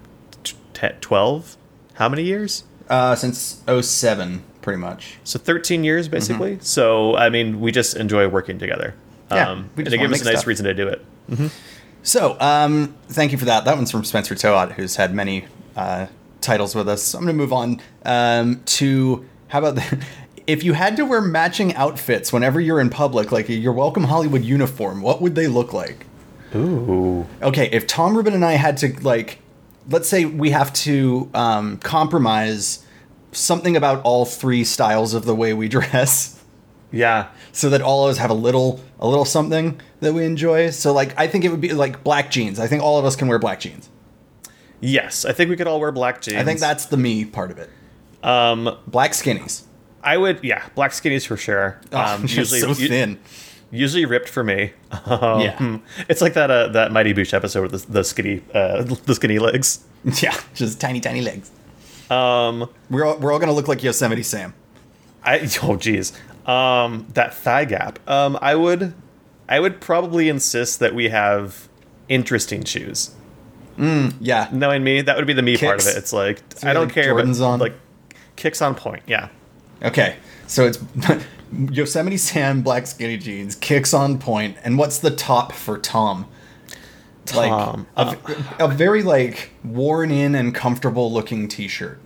10, 0.75 0.97
12 1.01 1.57
how 1.95 2.09
many 2.09 2.23
years? 2.23 2.63
Uh, 2.89 3.15
since 3.15 3.63
07 3.67 4.43
pretty 4.61 4.79
much. 4.79 5.17
So 5.23 5.39
13 5.39 5.83
years 5.83 6.07
basically? 6.07 6.59
So 6.61 7.15
i 7.15 7.29
mean 7.29 7.59
we 7.59 7.71
just 7.71 7.95
enjoy 7.97 8.27
working 8.27 8.59
together. 8.59 8.93
Yeah, 9.31 9.49
um, 9.49 9.69
we 9.75 9.81
and 9.81 9.85
just 9.85 9.95
it 9.95 9.97
wanna 9.97 10.09
gives 10.09 10.21
us 10.21 10.27
a 10.27 10.29
nice 10.29 10.39
stuff. 10.39 10.47
reason 10.47 10.65
to 10.65 10.73
do 10.75 10.87
it. 10.87 11.05
So, 12.03 12.37
um, 12.39 12.95
thank 13.07 13.31
you 13.31 13.39
for 13.39 13.45
that. 13.45 13.65
That 13.65 13.75
one's 13.77 13.89
from 13.89 14.03
Spencer 14.03 14.35
Toat, 14.35 14.73
who's 14.73 14.95
had 14.97 15.15
many 15.15 15.45
uh, 15.75 16.05
titles 16.39 16.75
with 16.75 16.87
us. 16.87 17.01
So 17.01 17.17
I'm 17.17 17.23
going 17.25 17.35
to 17.35 17.41
move 17.41 17.51
on 17.51 17.81
um, 18.05 18.61
to 18.65 19.25
how 19.47 19.57
about 19.57 19.73
the, 19.75 20.05
if 20.47 20.63
you 20.63 20.73
had 20.73 20.95
to 20.97 21.05
wear 21.05 21.21
matching 21.21 21.73
outfits 21.73 22.31
whenever 22.31 22.61
you're 22.61 22.79
in 22.79 22.91
public, 22.91 23.31
like 23.31 23.49
your 23.49 23.73
Welcome 23.73 24.03
Hollywood 24.03 24.43
uniform, 24.43 25.01
what 25.01 25.19
would 25.21 25.33
they 25.33 25.47
look 25.47 25.73
like? 25.73 26.05
ooh. 26.53 27.25
Okay, 27.41 27.69
if 27.71 27.87
Tom 27.87 28.15
Rubin 28.15 28.35
and 28.35 28.45
I 28.45 28.53
had 28.53 28.77
to 28.77 28.93
like, 29.01 29.39
let's 29.89 30.07
say 30.09 30.25
we 30.25 30.49
have 30.51 30.71
to 30.73 31.29
um, 31.33 31.77
compromise 31.77 32.85
something 33.31 33.75
about 33.75 34.01
all 34.03 34.25
three 34.25 34.63
styles 34.63 35.13
of 35.13 35.25
the 35.25 35.35
way 35.35 35.53
we 35.53 35.67
dress 35.77 36.41
yeah 36.91 37.27
so 37.51 37.69
that 37.69 37.81
all 37.81 38.05
of 38.05 38.11
us 38.11 38.17
have 38.17 38.29
a 38.29 38.33
little 38.35 38.79
a 38.99 39.07
little 39.07 39.25
something 39.25 39.79
that 39.99 40.13
we 40.13 40.23
enjoy. 40.25 40.69
So 40.69 40.93
like 40.93 41.17
I 41.19 41.27
think 41.27 41.43
it 41.45 41.49
would 41.49 41.61
be 41.61 41.73
like 41.73 42.03
black 42.03 42.31
jeans. 42.31 42.59
I 42.59 42.67
think 42.67 42.81
all 42.83 42.97
of 42.97 43.05
us 43.05 43.15
can 43.15 43.27
wear 43.27 43.39
black 43.39 43.59
jeans. 43.59 43.89
yes 44.81 45.25
i 45.25 45.31
think 45.31 45.49
we 45.49 45.55
could 45.55 45.67
all 45.67 45.79
wear 45.79 45.91
black 45.91 46.21
jeans 46.21 46.37
I 46.37 46.43
think 46.43 46.59
that's 46.59 46.85
the 46.87 46.97
me 46.97 47.25
part 47.25 47.49
of 47.51 47.57
it. 47.57 47.69
um 48.23 48.77
Black 48.87 49.11
skinnies. 49.11 49.63
i 50.03 50.15
would 50.17 50.43
yeah 50.43 50.63
black 50.75 50.91
skinnies 50.91 51.25
for 51.25 51.37
sure 51.37 51.79
Um, 51.91 51.99
um 52.05 52.21
usually 52.23 52.59
so 52.59 52.73
thin. 52.73 53.19
Usually 53.71 54.05
ripped 54.05 54.29
for 54.29 54.43
me 54.43 54.71
um, 55.05 55.41
Yeah. 55.41 55.79
it's 56.09 56.21
like 56.21 56.33
that 56.33 56.49
uh, 56.51 56.67
that 56.69 56.91
mighty 56.91 57.13
boosh 57.13 57.33
episode 57.33 57.71
with 57.71 57.85
the, 57.85 57.91
the 57.91 58.03
skinny 58.03 58.41
uh 58.53 58.83
the 59.05 59.15
skinny 59.15 59.39
legs 59.39 59.83
Yeah, 60.21 60.35
just 60.53 60.79
tiny 60.79 60.99
tiny 60.99 61.21
legs. 61.21 61.51
um 62.09 62.69
We're 62.89 63.05
all, 63.05 63.17
we're 63.17 63.31
all 63.33 63.39
gonna 63.39 63.53
look 63.53 63.67
like 63.67 63.83
Yosemite 63.83 64.23
Sam. 64.23 64.53
I 65.23 65.49
oh 65.63 65.75
geez, 65.75 66.13
um, 66.45 67.07
that 67.15 67.33
thigh 67.33 67.65
gap. 67.65 67.97
Um, 68.07 68.37
I 68.41 68.53
would, 68.53 68.93
I 69.49 69.59
would 69.59 69.81
probably 69.81 70.29
insist 70.29 70.79
that 70.79 70.93
we 70.93 71.09
have 71.09 71.67
interesting 72.07 72.63
shoes. 72.63 73.15
Yeah. 73.77 74.47
Knowing 74.53 74.83
me, 74.83 75.01
that 75.01 75.17
would 75.17 75.25
be 75.25 75.33
the 75.33 75.41
me 75.41 75.57
part 75.57 75.81
of 75.81 75.87
it. 75.87 75.97
It's 75.97 76.13
like 76.13 76.41
So 76.55 76.69
I 76.69 76.73
don't 76.73 76.85
like 76.85 76.93
care, 76.93 77.13
Jordans 77.15 77.39
but 77.39 77.45
on? 77.45 77.59
like 77.59 77.73
kicks 78.35 78.61
on 78.61 78.75
point. 78.75 79.01
Yeah, 79.07 79.29
Okay. 79.81 80.17
So 80.47 80.67
it's 80.67 80.77
Yosemite 81.71 82.17
Sam, 82.17 82.61
black 82.61 82.87
skinny 82.87 83.17
jeans, 83.17 83.55
kicks 83.55 83.93
on 83.93 84.17
point, 84.19 84.57
and 84.63 84.77
what's 84.77 84.97
the 84.99 85.11
top 85.11 85.51
for 85.51 85.77
Tom? 85.77 86.27
Tom, 87.25 87.87
Like 87.97 88.17
a, 88.59 88.65
a 88.65 88.67
very 88.67 89.01
like 89.01 89.49
worn 89.63 90.11
in 90.11 90.35
and 90.35 90.53
comfortable 90.53 91.11
looking 91.11 91.47
T-shirt. 91.47 91.99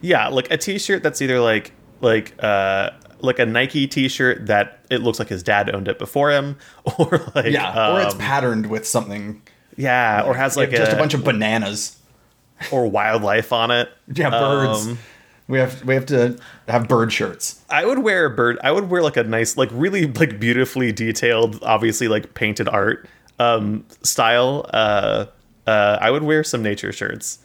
yeah, 0.00 0.26
like 0.28 0.50
a 0.50 0.56
t-shirt 0.56 1.02
that's 1.04 1.22
either 1.22 1.38
like 1.40 1.70
like 2.00 2.34
uh 2.42 2.90
like 3.20 3.38
a 3.38 3.46
Nike 3.46 3.86
t-shirt 3.86 4.46
that 4.46 4.80
it 4.90 5.00
looks 5.02 5.18
like 5.18 5.28
his 5.28 5.42
dad 5.44 5.72
owned 5.74 5.86
it 5.88 5.98
before 5.98 6.30
him, 6.32 6.56
or 6.98 7.20
like 7.36 7.46
Yeah, 7.52 7.92
or 7.92 8.00
it's 8.02 8.14
um, 8.14 8.20
patterned 8.20 8.66
with 8.66 8.86
something. 8.86 9.42
yeah, 9.76 10.22
or 10.24 10.34
has 10.34 10.56
like 10.56 10.70
just 10.70 10.92
a, 10.92 10.96
bunch 10.96 11.14
of 11.14 11.22
bananas. 11.24 11.96
or 12.72 12.88
wildlife 12.88 13.52
on 13.52 13.70
it. 13.70 13.88
Yeah, 14.14 14.30
birds. 14.30 14.86
Um, 14.88 14.98
we 15.48 15.58
have 15.58 15.82
we 15.84 15.94
have 15.94 16.06
to 16.06 16.38
have 16.68 16.88
bird 16.88 17.12
shirts. 17.12 17.62
I 17.70 17.84
would 17.84 18.00
wear 18.00 18.26
a 18.26 18.30
bird. 18.30 18.58
I 18.62 18.70
would 18.70 18.90
wear 18.90 19.02
like 19.02 19.16
a 19.16 19.24
nice, 19.24 19.56
like 19.56 19.70
really 19.72 20.06
like 20.06 20.38
beautifully 20.38 20.92
detailed, 20.92 21.62
obviously 21.62 22.06
like 22.06 22.34
painted 22.34 22.68
art 22.68 23.08
um, 23.38 23.84
style. 24.02 24.68
Uh, 24.72 25.26
uh, 25.66 25.98
I 26.00 26.10
would 26.10 26.22
wear 26.22 26.44
some 26.44 26.62
nature 26.62 26.92
shirts, 26.92 27.38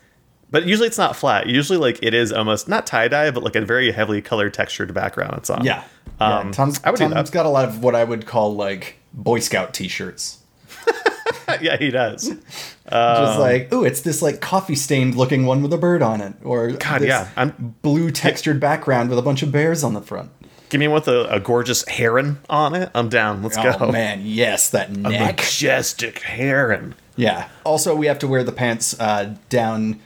but 0.52 0.66
usually 0.66 0.88
it's 0.88 0.98
not 0.98 1.16
flat. 1.16 1.48
Usually 1.48 1.78
like 1.78 2.04
it 2.04 2.14
is 2.14 2.34
almost 2.34 2.68
not 2.68 2.86
tie 2.86 3.08
dye, 3.08 3.32
but 3.32 3.42
like 3.42 3.56
a 3.56 3.62
very 3.62 3.92
heavily 3.92 4.22
colored 4.22 4.54
textured 4.54 4.94
background. 4.94 5.38
It's 5.38 5.50
on. 5.50 5.64
Yeah. 5.64 5.84
Um, 6.20 6.48
yeah. 6.48 6.52
Tom's, 6.52 6.82
I 6.84 6.92
would 6.92 7.00
Tom's 7.00 7.30
got 7.30 7.46
a 7.46 7.50
lot 7.50 7.68
of 7.70 7.82
what 7.82 7.96
I 7.96 8.04
would 8.04 8.26
call 8.26 8.54
like 8.54 8.98
Boy 9.14 9.40
Scout 9.40 9.74
T-shirts. 9.74 10.40
yeah, 11.62 11.78
he 11.78 11.90
does. 11.92 12.28
Just 12.30 13.40
like, 13.40 13.72
ooh, 13.74 13.84
it's 13.84 14.02
this 14.02 14.22
like 14.22 14.42
coffee 14.42 14.76
stained 14.76 15.16
looking 15.16 15.46
one 15.46 15.62
with 15.62 15.74
a 15.74 15.78
bird 15.78 16.02
on 16.02 16.22
it, 16.22 16.34
or 16.44 16.72
God, 16.72 17.02
this 17.02 17.08
yeah. 17.10 17.30
I'm 17.36 17.76
blue 17.82 18.12
textured 18.12 18.60
background 18.60 19.10
with 19.10 19.18
a 19.20 19.22
bunch 19.22 19.42
of 19.44 19.52
bears 19.52 19.84
on 19.84 19.94
the 19.94 20.02
front. 20.02 20.32
give 20.70 20.80
me 20.80 20.88
one 20.88 20.96
with 20.96 21.08
a, 21.08 21.26
a 21.34 21.40
gorgeous 21.40 21.88
heron 21.88 22.40
on 22.50 22.76
it. 22.76 22.90
I'm 22.94 23.10
down. 23.10 23.42
Let's 23.44 23.58
go. 23.58 23.72
Oh 23.76 23.86
go. 23.88 23.92
man, 23.92 24.22
yes, 24.24 24.70
that 24.72 24.90
A 24.90 24.94
neck. 24.94 25.38
majestic 25.38 26.20
heron. 26.20 26.96
Yeah. 27.16 27.48
Also, 27.64 27.96
we 27.96 28.08
have 28.08 28.20
to 28.20 28.28
wear 28.28 28.44
the 28.44 28.52
pants 28.52 29.00
uh, 29.00 29.36
down 29.50 30.00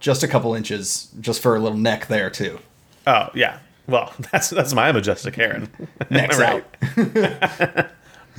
just 0.00 0.22
a 0.24 0.28
couple 0.28 0.54
inches, 0.54 1.08
just 1.20 1.40
for 1.40 1.54
a 1.56 1.60
little 1.60 1.78
neck 1.78 2.06
there 2.08 2.30
too. 2.30 2.58
Oh 3.06 3.28
yeah. 3.34 3.58
Well, 3.88 4.12
that's 4.32 4.50
that's 4.50 4.74
my 4.74 4.92
majestic 4.92 5.34
heron. 5.36 5.70
Neck's 6.10 6.38
Right. 6.38 6.64
out. 6.96 7.86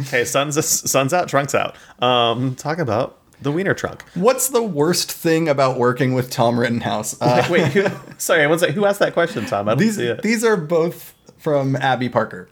Okay, 0.02 0.26
sun's 0.26 0.64
sun's 0.90 1.14
out, 1.14 1.28
trunks 1.28 1.54
out. 1.56 1.76
Um, 2.00 2.56
talk 2.56 2.80
about 2.80 3.20
the 3.42 3.52
wiener 3.52 3.74
trunk. 3.74 4.04
What's 4.16 4.50
the 4.50 4.64
worst 4.64 5.12
thing 5.12 5.48
about 5.50 5.78
working 5.78 6.14
with 6.14 6.30
Tom 6.30 6.60
Rittenhouse? 6.60 7.20
Uh, 7.22 7.46
Wait, 7.52 7.72
who, 7.74 7.86
sorry, 8.18 8.48
one 8.48 8.58
second. 8.60 8.76
Who 8.76 8.86
asked 8.86 9.00
that 9.00 9.14
question, 9.14 9.46
Tom? 9.46 9.68
I 9.70 9.76
these 9.76 9.98
these 9.98 10.44
are 10.44 10.58
both 10.58 11.14
from 11.38 11.76
Abby 11.76 12.10
Parker. 12.10 12.48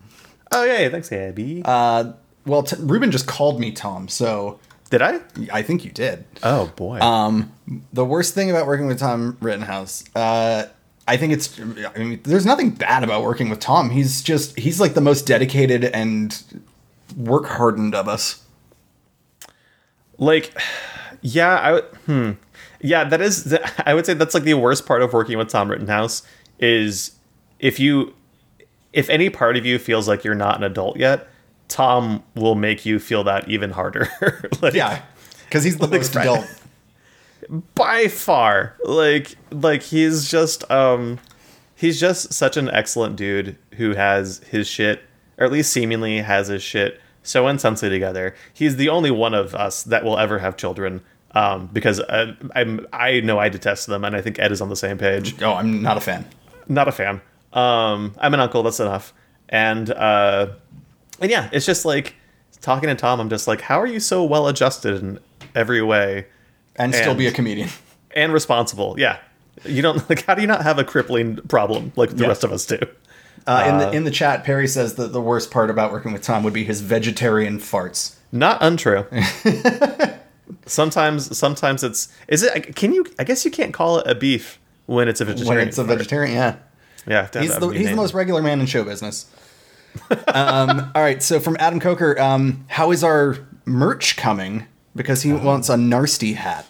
oh 0.51 0.63
yeah, 0.63 0.79
yeah, 0.79 0.89
thanks, 0.89 1.11
Abby. 1.11 1.61
Uh, 1.65 2.13
well, 2.45 2.63
t- 2.63 2.75
Ruben 2.79 3.11
just 3.11 3.27
called 3.27 3.59
me 3.59 3.71
Tom, 3.71 4.07
so 4.07 4.59
Did 4.89 5.01
I? 5.01 5.21
I 5.53 5.61
think 5.61 5.85
you 5.85 5.91
did. 5.91 6.25
Oh 6.43 6.71
boy. 6.75 6.99
Um, 6.99 7.51
the 7.93 8.03
worst 8.05 8.33
thing 8.33 8.49
about 8.49 8.67
working 8.67 8.87
with 8.87 8.99
Tom 8.99 9.37
Rittenhouse, 9.39 10.03
uh, 10.15 10.65
I 11.07 11.17
think 11.17 11.33
it's. 11.33 11.59
I 11.59 11.97
mean, 11.97 12.19
there's 12.23 12.45
nothing 12.45 12.71
bad 12.71 13.03
about 13.03 13.23
working 13.23 13.49
with 13.49 13.59
Tom. 13.59 13.89
He's 13.89 14.21
just 14.21 14.59
he's 14.59 14.79
like 14.79 14.93
the 14.93 15.01
most 15.01 15.25
dedicated 15.25 15.85
and 15.85 16.61
work 17.15 17.45
hardened 17.45 17.95
of 17.95 18.07
us. 18.07 18.43
like, 20.17 20.57
yeah, 21.21 21.55
I 21.57 21.71
would- 21.73 21.85
hmm, 22.05 22.31
yeah, 22.81 23.03
that 23.05 23.21
is. 23.21 23.57
I 23.85 23.93
would 23.93 24.05
say 24.05 24.13
that's 24.13 24.33
like 24.33 24.43
the 24.43 24.53
worst 24.55 24.85
part 24.85 25.01
of 25.01 25.13
working 25.13 25.37
with 25.37 25.49
Tom 25.49 25.69
Rittenhouse 25.69 26.23
is 26.59 27.11
if 27.59 27.79
you, 27.79 28.13
if 28.93 29.09
any 29.09 29.29
part 29.29 29.57
of 29.57 29.65
you 29.65 29.79
feels 29.79 30.07
like 30.07 30.23
you're 30.23 30.35
not 30.35 30.57
an 30.57 30.63
adult 30.63 30.97
yet, 30.97 31.27
Tom 31.67 32.23
will 32.35 32.55
make 32.55 32.85
you 32.85 32.99
feel 32.99 33.23
that 33.23 33.47
even 33.49 33.71
harder. 33.71 34.09
like, 34.61 34.73
Yeah, 34.73 35.01
because 35.45 35.63
he's 35.63 35.77
the 35.77 35.87
most 35.87 36.15
right. 36.15 36.23
adult. 36.23 36.45
by 37.75 38.07
far 38.07 38.77
like 38.85 39.35
like 39.51 39.81
he's 39.81 40.29
just 40.29 40.69
um 40.71 41.19
he's 41.75 41.99
just 41.99 42.31
such 42.31 42.55
an 42.55 42.69
excellent 42.69 43.15
dude 43.17 43.57
who 43.73 43.93
has 43.95 44.39
his 44.49 44.67
shit, 44.67 45.01
or 45.41 45.45
at 45.45 45.51
least 45.51 45.73
seemingly 45.73 46.19
has 46.19 46.47
his 46.47 46.61
shit 46.63 47.01
so 47.23 47.47
intensely 47.47 47.89
together. 47.89 48.35
He's 48.53 48.75
the 48.77 48.89
only 48.89 49.11
one 49.11 49.33
of 49.33 49.53
us 49.55 49.83
that 49.83 50.03
will 50.03 50.17
ever 50.17 50.39
have 50.39 50.55
children. 50.55 51.01
Um, 51.33 51.69
because 51.71 51.99
I, 52.01 52.35
I'm, 52.55 52.85
I 52.91 53.21
know 53.21 53.39
I 53.39 53.47
detest 53.49 53.87
them, 53.87 54.03
and 54.03 54.15
I 54.15 54.21
think 54.21 54.37
Ed 54.37 54.51
is 54.51 54.59
on 54.61 54.67
the 54.69 54.75
same 54.75 54.97
page. 54.97 55.41
Oh, 55.41 55.53
I'm 55.53 55.81
not 55.81 55.95
a 55.97 56.01
fan. 56.01 56.25
Not 56.67 56.87
a 56.89 56.91
fan. 56.91 57.21
Um, 57.53 58.13
I'm 58.19 58.33
an 58.33 58.39
uncle. 58.41 58.63
That's 58.63 58.79
enough. 58.81 59.13
And 59.49 59.89
uh, 59.91 60.47
and 61.21 61.31
yeah, 61.31 61.49
it's 61.53 61.65
just 61.65 61.85
like 61.85 62.15
talking 62.61 62.89
to 62.89 62.95
Tom. 62.95 63.19
I'm 63.21 63.29
just 63.29 63.47
like, 63.47 63.61
how 63.61 63.79
are 63.79 63.87
you 63.87 63.99
so 64.01 64.23
well 64.25 64.47
adjusted 64.47 65.01
in 65.01 65.19
every 65.55 65.81
way 65.81 66.27
And, 66.75 66.93
still 66.93 67.15
be 67.15 67.27
a 67.27 67.31
comedian. 67.31 67.69
and 68.15 68.33
responsible? 68.33 68.95
Yeah, 68.99 69.17
you 69.65 69.81
don't 69.81 70.07
like. 70.09 70.25
How 70.25 70.35
do 70.35 70.41
you 70.41 70.47
not 70.47 70.63
have 70.63 70.79
a 70.79 70.83
crippling 70.83 71.37
problem 71.47 71.93
like 71.95 72.09
the 72.11 72.23
Yeah. 72.23 72.27
rest 72.27 72.43
of 72.43 72.51
us 72.51 72.65
do? 72.65 72.77
Uh, 73.47 73.65
in 73.67 73.77
the 73.77 73.91
in 73.91 74.03
the 74.03 74.11
chat, 74.11 74.43
Perry 74.43 74.67
says 74.67 74.95
that 74.95 75.13
the 75.13 75.21
worst 75.21 75.51
part 75.51 75.69
about 75.69 75.91
working 75.91 76.13
with 76.13 76.21
Tom 76.21 76.43
would 76.43 76.53
be 76.53 76.63
his 76.63 76.81
vegetarian 76.81 77.57
farts. 77.57 78.15
Not 78.31 78.59
untrue. 78.61 79.05
sometimes, 80.65 81.35
sometimes 81.37 81.83
it's. 81.83 82.07
Is 82.27 82.43
it? 82.43 82.75
Can 82.75 82.93
you? 82.93 83.05
I 83.19 83.23
guess 83.23 83.43
you 83.45 83.51
can't 83.51 83.73
call 83.73 83.99
it 83.99 84.07
a 84.07 84.15
beef 84.15 84.59
when 84.85 85.07
it's 85.07 85.21
a 85.21 85.25
vegetarian. 85.25 85.57
When 85.57 85.67
it's 85.67 85.77
a 85.77 85.83
vegetarian, 85.83 86.35
yeah. 86.35 86.55
Yeah, 87.07 87.23
He's 87.23 87.51
that 87.51 87.59
the 87.59 87.69
he's 87.69 87.89
the 87.89 87.95
most 87.95 88.13
regular 88.13 88.41
man 88.41 88.59
in 88.59 88.67
show 88.67 88.83
business. 88.83 89.25
um, 90.27 90.91
all 90.95 91.01
right, 91.01 91.21
so 91.21 91.39
from 91.39 91.57
Adam 91.59 91.79
Coker, 91.79 92.19
um, 92.19 92.65
how 92.67 92.91
is 92.91 93.03
our 93.03 93.37
merch 93.65 94.17
coming? 94.17 94.67
Because 94.95 95.23
he 95.23 95.33
wants 95.33 95.69
a 95.69 95.75
Narsty 95.75 96.35
hat. 96.35 96.67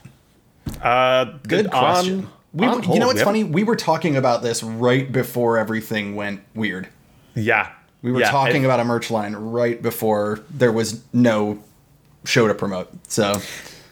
Uh, 0.82 1.25
Good 1.48 1.68
on- 1.68 1.72
question. 1.72 2.30
We, 2.53 2.65
you 2.65 3.00
know 3.00 3.08
what's 3.08 3.22
funny? 3.22 3.43
We 3.43 3.63
were 3.63 3.75
talking 3.75 4.15
about 4.15 4.41
this 4.41 4.62
right 4.63 5.10
before 5.12 5.58
everything 5.58 6.15
went 6.15 6.41
weird. 6.53 6.89
Yeah, 7.34 7.72
We 8.01 8.12
were 8.12 8.20
Yeah, 8.20 8.31
talking 8.31 8.65
about 8.65 8.79
a 8.79 8.84
merch 8.84 9.10
line 9.10 9.36
right 9.36 9.81
before 9.81 10.41
there 10.50 10.72
was 10.72 11.01
no 11.13 11.63
show 12.25 12.48
to 12.48 12.53
promote. 12.53 12.89
So 13.10 13.41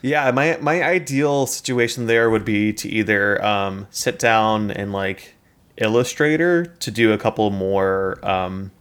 Yeah, 0.01 0.31
my 0.31 0.57
my 0.61 0.83
ideal 0.83 1.45
situation 1.45 2.05
there 2.05 2.29
would 2.29 2.45
be 2.45 2.73
to 2.73 2.89
either 2.89 3.43
um, 3.43 3.87
sit 3.91 4.19
down 4.19 4.71
and 4.71 4.91
like 4.91 5.35
Illustrator 5.77 6.65
to 6.65 6.91
do 6.91 7.13
a 7.13 7.17
couple 7.17 7.49
more 7.51 8.19
um, 8.23 8.71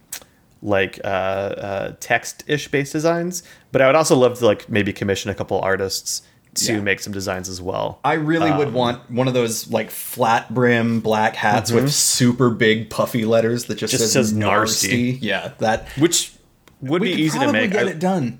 like 0.61 0.99
uh, 1.05 1.07
uh, 1.07 1.93
text-ish 2.01 2.67
based 2.69 2.91
designs, 2.91 3.43
but 3.71 3.81
I 3.81 3.87
would 3.87 3.95
also 3.95 4.17
love 4.17 4.39
to 4.39 4.45
like 4.45 4.69
maybe 4.69 4.91
commission 4.91 5.31
a 5.31 5.35
couple 5.35 5.59
artists 5.61 6.21
to 6.55 6.73
Yeah. 6.73 6.79
make 6.81 6.99
some 6.99 7.13
designs 7.13 7.47
as 7.47 7.61
well. 7.61 7.99
I 8.03 8.13
really 8.13 8.49
Um, 8.49 8.57
would 8.57 8.73
want 8.73 9.09
one 9.11 9.27
of 9.27 9.33
those 9.33 9.69
like 9.69 9.91
flat 9.91 10.53
brim 10.53 10.99
black 10.99 11.35
hats 11.35 11.71
with 11.71 11.91
super 11.91 12.49
big 12.49 12.89
puffy 12.89 13.23
letters 13.25 13.65
that 13.65 13.75
just, 13.77 13.93
Mm-hmm. 13.93 14.01
Just 14.03 14.13
says, 14.13 14.29
says. 14.29 14.37
Narsty. 14.37 15.17
Yeah, 15.21 15.51
that 15.59 15.87
which 15.97 16.33
would 16.81 17.01
be 17.01 17.11
easy 17.11 17.37
to 17.39 17.51
make. 17.51 17.71
get 17.71 17.87
I- 17.87 17.91
it 17.91 17.99
done. 17.99 18.39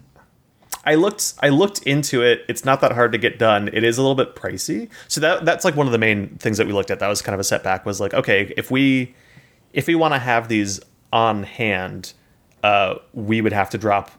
I 0.85 0.95
looked 0.95 1.33
I 1.43 1.49
looked 1.49 1.79
into 1.83 2.23
it. 2.23 2.45
It's 2.47 2.63
not 2.65 2.81
that 2.81 2.93
hard 2.93 3.11
to 3.11 3.17
get 3.17 3.37
done. 3.37 3.69
It 3.73 3.83
is 3.83 3.97
a 3.97 4.01
little 4.01 4.15
bit 4.15 4.35
pricey. 4.35 4.89
So 5.07 5.21
that 5.21 5.45
that's 5.45 5.63
like 5.65 5.75
one 5.75 5.85
of 5.87 5.91
the 5.91 5.97
main 5.99 6.29
things 6.39 6.57
that 6.57 6.65
we 6.67 6.73
looked 6.73 6.89
at. 6.89 6.99
That 6.99 7.09
was 7.09 7.21
kind 7.21 7.33
of 7.33 7.39
a 7.39 7.43
setback. 7.43 7.85
Was 7.85 7.99
like, 7.99 8.13
okay, 8.13 8.53
if 8.57 8.71
we 8.71 9.13
if 9.73 9.87
we 9.87 9.93
want 9.95 10.13
to 10.13 10.19
have 10.19 10.47
these 10.47 10.79
on 11.13 11.43
hand, 11.43 12.13
uh, 12.63 12.95
we 13.13 13.41
would 13.41 13.53
have 13.53 13.69
to 13.71 13.77
drop 13.77 14.09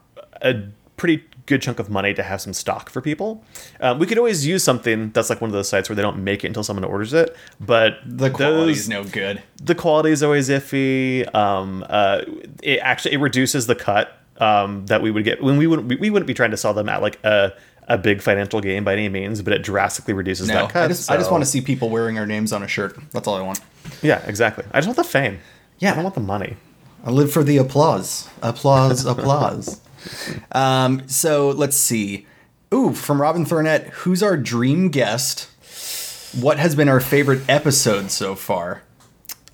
a 0.43 0.55
pretty 0.97 1.25
good 1.51 1.61
chunk 1.61 1.79
of 1.79 1.91
money 1.91 2.15
to 2.15 2.23
have 2.23 2.41
some 2.41 2.53
stock 2.55 2.89
for 2.89 3.01
people. 3.03 3.45
Um, 3.81 3.99
we 3.99 4.07
could 4.07 4.17
always 4.19 4.47
use 4.47 4.65
something 4.65 5.11
that's 5.11 5.29
like 5.29 5.41
one 5.43 5.51
of 5.51 5.53
those 5.55 5.69
sites 5.69 5.89
where 5.91 5.97
they 5.97 6.03
don't 6.03 6.25
make 6.25 6.45
it 6.45 6.47
until 6.47 6.65
someone 6.65 6.85
orders 6.85 7.13
it. 7.13 7.37
But 7.61 7.99
The 8.07 8.31
quality 8.31 8.73
is 8.73 8.89
no 8.89 9.05
good. 9.05 9.43
the 9.63 9.75
quality 9.75 10.11
is 10.13 10.23
always 10.23 10.49
iffy. 10.49 11.33
Um, 11.35 11.85
uh, 11.89 12.23
it 12.63 12.79
actually 12.79 13.13
it 13.15 13.19
reduces 13.19 13.67
the 13.67 13.75
cut 13.75 14.17
um, 14.39 14.87
that 14.87 15.03
we 15.03 15.11
would 15.11 15.25
get 15.25 15.43
when 15.43 15.59
we 15.59 15.67
wouldn't 15.67 15.89
we, 15.89 15.97
we 15.97 16.09
wouldn't 16.11 16.27
be 16.27 16.35
trying 16.35 16.53
to 16.53 16.57
sell 16.57 16.73
them 16.73 16.89
at 16.89 17.03
like 17.03 17.23
a 17.25 17.53
a 17.89 17.99
big 17.99 18.23
financial 18.23 18.61
gain 18.61 18.85
by 18.85 18.93
any 18.93 19.09
means, 19.09 19.43
but 19.43 19.53
it 19.53 19.63
drastically 19.65 20.15
reduces 20.15 20.47
No, 20.49 20.55
that 20.55 20.71
cut. 20.71 20.85
I 20.85 20.89
just 20.89 21.11
I 21.11 21.17
just 21.17 21.31
want 21.33 21.43
to 21.43 21.51
see 21.51 21.61
people 21.61 21.91
wearing 21.91 22.19
our 22.19 22.27
names 22.27 22.53
on 22.53 22.63
a 22.63 22.69
shirt. 22.69 22.97
That's 23.11 23.27
all 23.27 23.35
I 23.35 23.43
want. 23.43 23.61
Yeah, 24.01 24.23
exactly. 24.27 24.65
I 24.73 24.79
just 24.79 24.87
want 24.87 24.97
the 24.97 25.05
fame. 25.05 25.41
Yeah. 25.81 25.91
I 25.93 25.95
don't 25.97 26.05
want 26.05 26.15
the 26.15 26.21
money. 26.21 26.57
I 27.05 27.11
live 27.11 27.33
for 27.33 27.43
the 27.43 27.57
applause. 27.57 28.29
Applause, 28.43 29.05
applause. 29.15 29.81
Um, 30.53 31.09
so 31.09 31.51
let's 31.51 31.77
see. 31.77 32.27
Ooh, 32.73 32.93
from 32.95 33.21
Robin 33.21 33.45
Thornett, 33.45 33.89
who's 33.89 34.23
our 34.23 34.37
dream 34.37 34.89
guest? 34.91 35.49
What 36.41 36.59
has 36.59 36.75
been 36.77 36.89
our 36.89 37.01
favorite 37.01 37.43
episode 37.49 38.11
so 38.11 38.35
far? 38.37 38.83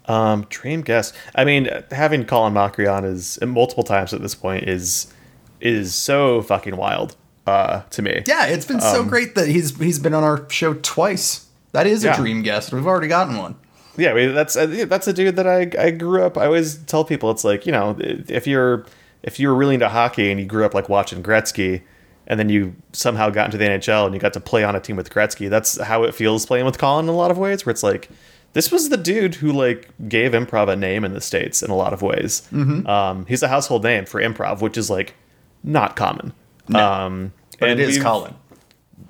Um, 0.07 0.47
dream 0.51 0.83
guest. 0.83 1.15
I 1.35 1.45
mean, 1.45 1.69
having 1.91 2.25
Colin 2.27 2.53
Mochrie 2.55 2.93
on 2.93 3.05
is 3.05 3.39
multiple 3.43 3.83
times 3.85 4.13
at 4.15 4.21
this 4.23 4.35
point 4.35 4.69
is 4.69 5.13
is 5.61 5.95
so 5.95 6.43
fucking 6.43 6.77
wild 6.77 7.17
uh, 7.47 7.81
to 7.91 8.03
me. 8.03 8.23
Yeah, 8.27 8.47
it's 8.47 8.67
been 8.67 8.81
so 8.81 9.03
great 9.03 9.35
that 9.35 9.49
he's 9.49 9.77
he's 9.79 9.99
been 9.99 10.15
on 10.15 10.23
our 10.23 10.49
show 10.51 10.75
twice. 10.75 11.47
That 11.73 11.87
is 11.87 12.05
a 12.05 12.09
Um, 12.09 12.13
Yeah. 12.15 12.21
dream 12.21 12.43
guest. 12.43 12.73
We've 12.73 12.87
already 12.87 13.09
gotten 13.09 13.37
one. 13.39 13.57
Yeah, 13.97 14.11
I 14.11 14.15
mean, 14.15 14.35
that's 14.35 14.55
uh, 14.57 14.85
that's 14.87 15.09
a 15.09 15.13
dude 15.15 15.37
that 15.37 15.47
I 15.47 15.71
I 15.79 15.91
grew 15.91 16.23
up. 16.23 16.37
I 16.37 16.45
always 16.45 16.77
tell 16.85 17.03
people 17.05 17.31
it's 17.31 17.45
like 17.45 17.65
you 17.65 17.73
know 17.73 17.97
if 17.99 18.47
you're 18.47 18.85
if 19.27 19.39
you 19.39 19.49
were 19.49 19.55
really 19.55 19.75
into 19.75 19.89
hockey 19.91 20.31
and 20.31 20.41
you 20.41 20.47
grew 20.47 20.65
up 20.65 20.73
like 20.73 20.89
watching 20.89 21.23
Gretzky, 21.23 21.83
and 22.27 22.41
then 22.41 22.49
you 22.49 22.75
somehow 22.93 23.29
got 23.31 23.45
into 23.47 23.59
the 23.59 23.65
NHL 23.67 24.07
and 24.07 24.15
you 24.15 24.21
got 24.21 24.33
to 24.33 24.41
play 24.41 24.65
on 24.65 24.75
a 24.75 24.81
team 24.81 24.97
with 24.97 25.11
Gretzky. 25.11 25.49
That's 25.51 25.81
how 25.81 26.03
it 26.05 26.15
feels 26.15 26.47
playing 26.47 26.65
with 26.65 26.79
Colin 26.79 27.05
in 27.05 27.09
a 27.11 27.17
lot 27.17 27.31
of 27.31 27.39
ways. 27.39 27.67
Where 27.67 27.71
it's 27.71 27.83
like 27.83 28.09
this 28.55 28.73
was 28.73 28.89
the 28.89 28.97
dude 28.97 29.35
who 29.37 29.53
like 29.53 29.91
gave 30.09 30.33
improv 30.33 30.69
a 30.69 30.77
name 30.77 31.05
in 31.05 31.13
the 31.13 31.21
states 31.21 31.63
in 31.63 31.71
a 31.71 31.77
lot 31.77 31.93
of 31.93 32.01
ways. 32.03 32.49
Mm-hmm. 32.53 32.87
Um, 32.87 33.27
he's 33.27 33.43
a 33.43 33.49
household 33.49 33.85
name 33.85 34.07
for 34.07 34.21
improv, 34.21 34.61
which 34.63 34.77
is 34.79 34.89
like 34.89 35.15
not 35.63 35.95
common. 35.95 36.33
Um, 36.75 37.33
But 37.61 37.69
and 37.71 37.81
it 37.81 37.89
is 37.89 38.03
Colin. 38.03 38.35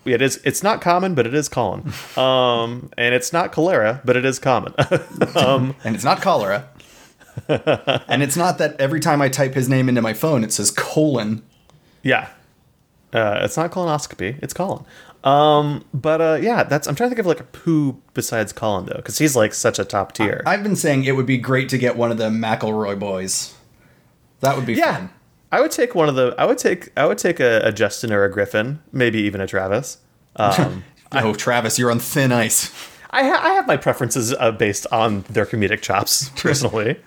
it 0.05 0.21
is. 0.21 0.41
It's 0.45 0.63
not 0.63 0.81
common, 0.81 1.15
but 1.15 1.27
it 1.27 1.35
is 1.35 1.49
Colin. 1.49 1.93
Um, 2.19 2.91
and 2.99 3.15
it's 3.15 3.33
not 3.33 3.53
cholera, 3.53 4.01
but 4.05 4.17
it 4.17 4.25
is 4.25 4.39
common. 4.39 4.75
um, 5.37 5.75
And 5.85 5.95
it's 5.95 6.05
not 6.05 6.21
cholera. 6.21 6.69
and 7.49 8.23
it's 8.23 8.37
not 8.37 8.59
that 8.59 8.81
every 8.81 9.01
time 9.01 9.21
I 9.21 9.29
type 9.29 9.55
his 9.55 9.69
name 9.69 9.89
into 9.89 10.03
my 10.03 10.13
phone, 10.13 10.45
it 10.45 10.53
says 10.53 10.71
colon. 10.71 11.43
yeah, 12.03 12.29
uh, 13.13 13.41
it's 13.43 13.57
not 13.57 13.71
colonoscopy. 13.71 14.39
It's 14.43 14.53
colon. 14.53 14.85
Um, 15.25 15.85
but 15.93 16.21
uh, 16.21 16.39
yeah, 16.41 16.63
that's. 16.63 16.87
I'm 16.87 16.95
trying 16.95 17.11
to 17.11 17.17
think 17.17 17.21
of 17.21 17.27
like 17.27 17.57
who 17.57 18.01
besides 18.15 18.53
Colin 18.53 18.87
though, 18.87 18.97
because 18.97 19.19
he's 19.19 19.35
like 19.35 19.55
such 19.55 19.79
a 19.79 19.85
top 19.85 20.13
tier. 20.13 20.43
I've 20.47 20.63
been 20.63 20.77
saying 20.77 21.05
it 21.05 21.13
would 21.13 21.27
be 21.27 21.39
great 21.39 21.69
to 21.71 21.79
get 21.79 21.97
one 21.97 22.13
of 22.13 22.19
the 22.19 22.29
McElroy 22.29 22.99
boys. 22.99 23.55
That 24.41 24.57
would 24.57 24.67
be 24.67 24.75
yeah, 24.75 24.97
fun. 24.97 25.11
I 25.51 25.61
would 25.61 25.73
take 25.73 25.95
one 25.95 26.09
of 26.09 26.15
the. 26.15 26.35
I 26.39 26.45
would 26.45 26.59
take. 26.59 26.91
I 26.97 27.07
would 27.07 27.19
take 27.19 27.41
a, 27.41 27.61
a 27.65 27.73
Justin 27.73 28.13
or 28.13 28.23
a 28.23 28.31
Griffin, 28.31 28.81
maybe 28.93 29.19
even 29.21 29.41
a 29.41 29.47
Travis. 29.47 29.99
Um, 30.39 30.85
Oh, 31.13 31.35
Travis, 31.35 31.79
you're 31.79 31.91
on 31.91 31.99
thin 31.99 32.33
ice. 32.33 32.71
I, 33.17 33.25
ha- 33.25 33.41
I 33.43 33.55
have 33.55 33.67
my 33.67 33.79
preferences 33.79 34.35
uh, 34.35 34.53
based 34.53 34.87
on 34.93 35.23
their 35.23 35.47
comedic 35.47 35.81
chops 35.81 36.29
personally. 36.37 37.01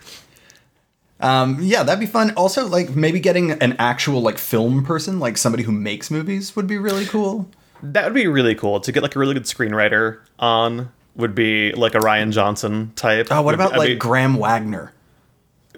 Um, 1.19 1.59
yeah, 1.61 1.83
that'd 1.83 1.99
be 1.99 2.07
fun. 2.07 2.31
Also, 2.35 2.65
like 2.65 2.95
maybe 2.95 3.19
getting 3.19 3.51
an 3.51 3.75
actual 3.77 4.21
like 4.21 4.39
film 4.39 4.83
person, 4.83 5.19
like 5.19 5.37
somebody 5.37 5.63
who 5.63 5.71
makes 5.71 6.09
movies, 6.09 6.55
would 6.55 6.65
be 6.65 6.77
really 6.77 7.05
cool. 7.05 7.47
That 7.83 8.05
would 8.05 8.13
be 8.15 8.25
really 8.27 8.55
cool 8.55 8.79
to 8.79 8.91
get 8.91 9.03
like 9.03 9.15
a 9.15 9.19
really 9.19 9.35
good 9.35 9.43
screenwriter 9.43 10.19
on. 10.39 10.91
Would 11.15 11.35
be 11.35 11.73
like 11.73 11.95
a 11.95 11.99
Rian 11.99 12.31
Johnson 12.31 12.93
type. 12.95 13.27
Oh, 13.29 13.41
what 13.41 13.45
Would- 13.47 13.55
about 13.55 13.73
I 13.73 13.77
like 13.77 13.99
Graham 13.99 14.35
Wagner? 14.35 14.93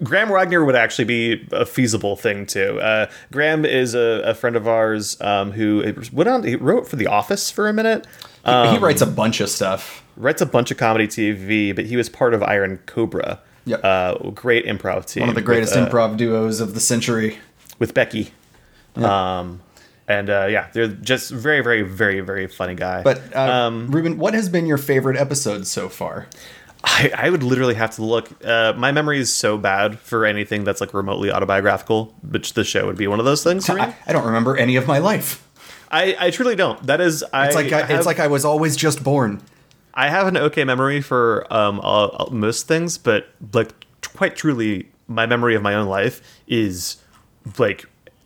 Graham 0.02 0.30
Wagner 0.30 0.64
would 0.64 0.74
actually 0.74 1.04
be 1.04 1.46
a 1.52 1.66
feasible 1.66 2.16
thing 2.16 2.46
too. 2.46 2.80
Uh, 2.80 3.06
Graham 3.30 3.64
is 3.64 3.94
a, 3.94 4.22
a 4.24 4.34
friend 4.34 4.56
of 4.56 4.66
ours 4.66 5.20
um, 5.20 5.52
who 5.52 5.82
went 6.12 6.28
on. 6.28 6.42
He 6.44 6.56
wrote 6.56 6.88
for 6.88 6.96
The 6.96 7.06
Office 7.06 7.50
for 7.50 7.68
a 7.68 7.72
minute. 7.72 8.06
He- 8.44 8.50
Um, 8.50 8.72
he 8.74 8.78
writes 8.78 9.02
a 9.02 9.06
bunch 9.06 9.40
of 9.40 9.48
stuff. 9.50 10.02
Writes 10.16 10.40
a 10.42 10.46
bunch 10.46 10.70
of 10.70 10.76
comedy 10.78 11.06
TV, 11.06 11.74
but 11.74 11.84
he 11.86 11.96
was 11.96 12.08
part 12.08 12.34
of 12.34 12.42
Iron 12.42 12.78
Cobra. 12.86 13.40
Yep. 13.66 13.84
Uh, 13.84 14.14
great 14.30 14.66
improv 14.66 15.06
team. 15.06 15.20
One 15.22 15.28
of 15.28 15.34
the 15.36 15.40
greatest 15.42 15.76
with, 15.76 15.84
uh, 15.84 15.90
improv 15.90 16.16
duos 16.16 16.60
of 16.60 16.74
the 16.74 16.80
century. 16.80 17.38
with 17.78 17.94
Becky. 17.94 18.32
Um, 18.96 19.60
and 20.08 20.28
uh, 20.28 20.46
yeah, 20.50 20.68
they're 20.72 20.88
just 20.88 21.30
very, 21.30 21.62
very, 21.62 21.82
very, 21.82 22.20
very 22.20 22.46
funny 22.46 22.74
guy. 22.74 23.02
But 23.02 23.22
uh, 23.34 23.40
um, 23.40 23.90
Ruben, 23.90 24.18
what 24.18 24.34
has 24.34 24.48
been 24.48 24.66
your 24.66 24.78
favorite 24.78 25.16
episode 25.16 25.66
so 25.66 25.88
far? 25.88 26.26
I, 26.84 27.12
I 27.16 27.30
would 27.30 27.42
literally 27.42 27.74
have 27.74 27.92
to 27.96 28.04
look. 28.04 28.28
Uh, 28.44 28.72
my 28.76 28.92
memory 28.92 29.18
is 29.20 29.32
so 29.32 29.56
bad 29.56 29.98
for 30.00 30.24
anything 30.26 30.64
that's 30.64 30.80
like 30.80 30.92
remotely 30.94 31.30
autobiographical, 31.30 32.14
which 32.28 32.54
the 32.54 32.64
show 32.64 32.86
would 32.86 32.96
be 32.96 33.06
one 33.06 33.18
of 33.20 33.24
those 33.24 33.44
things 33.44 33.66
for 33.66 33.74
me. 33.74 33.82
I, 33.82 33.94
I 34.06 34.12
don't 34.12 34.24
remember 34.26 34.56
any 34.56 34.76
of 34.76 34.86
my 34.86 34.98
life. 34.98 35.46
I, 35.90 36.16
I 36.18 36.30
truly 36.30 36.56
don't. 36.56 36.82
That 36.86 37.00
is, 37.00 37.22
I, 37.32 37.46
It's 37.46 37.54
like 37.54 37.72
I, 37.72 37.82
have, 37.82 37.90
it's 37.90 38.06
like 38.06 38.18
I 38.18 38.26
was 38.26 38.44
always 38.44 38.76
just 38.76 39.04
born. 39.04 39.42
I 39.94 40.08
have 40.08 40.26
an 40.26 40.36
okay 40.38 40.64
memory 40.64 41.00
for 41.02 41.46
um 41.52 41.78
all, 41.80 42.08
all- 42.08 42.30
most 42.30 42.66
things, 42.66 42.98
but 42.98 43.28
like 43.52 43.72
quite 44.16 44.34
truly, 44.36 44.88
my 45.06 45.26
memory 45.26 45.54
of 45.54 45.62
my 45.62 45.74
own 45.74 45.86
life 45.86 46.20
is 46.48 46.96
like 47.58 47.84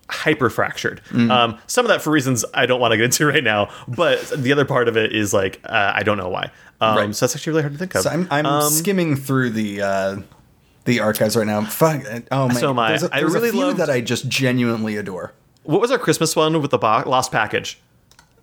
hyper 0.09 0.49
fractured. 0.51 1.01
Um, 1.15 1.59
some 1.67 1.85
of 1.85 1.89
that 1.89 2.03
for 2.03 2.11
reasons 2.11 2.45
I 2.55 2.67
don't 2.67 2.81
want 2.81 2.93
to 2.93 2.97
get 2.97 3.05
into 3.05 3.27
right 3.27 3.43
now, 3.45 3.71
but 3.89 4.21
the 4.37 4.53
other 4.53 4.65
part 4.65 4.89
of 4.89 4.97
it 4.97 5.13
is 5.15 5.33
like 5.35 5.61
uh, 5.65 5.93
I 5.95 6.03
don't 6.03 6.19
know 6.19 6.29
why. 6.29 6.51
Um, 6.81 6.97
Right. 6.97 7.15
So 7.15 7.27
that's 7.27 7.35
actually 7.37 7.53
really 7.53 7.63
hard 7.63 7.73
to 7.73 7.79
think 7.79 7.95
of. 7.95 8.03
So 8.03 8.11
I'm, 8.11 8.29
I'm 8.31 8.47
Um, 8.47 8.71
skimming 8.71 9.17
through 9.17 9.51
the 9.51 9.81
uh, 9.83 10.17
the 10.85 11.01
archives 11.01 11.37
right 11.37 11.47
now. 11.47 11.65
Fuck. 11.65 12.05
Oh 12.31 12.49
my. 12.49 12.55
So 12.55 12.71
am 12.71 12.79
I. 12.79 12.89
There's 12.91 13.03
a, 13.05 13.15
I 13.17 13.21
there's 13.21 13.33
a 13.35 13.39
really 13.39 13.51
few 13.51 13.61
loved- 13.61 13.79
that 13.79 13.91
I 13.91 14.01
just 14.01 14.29
genuinely 14.29 14.97
adore. 14.97 15.33
what 15.65 15.81
was 15.81 15.91
our 15.91 15.99
Christmas 15.99 16.37
one 16.37 16.61
with 16.63 16.71
the 16.71 16.79
Lost 16.79 17.33
Package? 17.33 17.81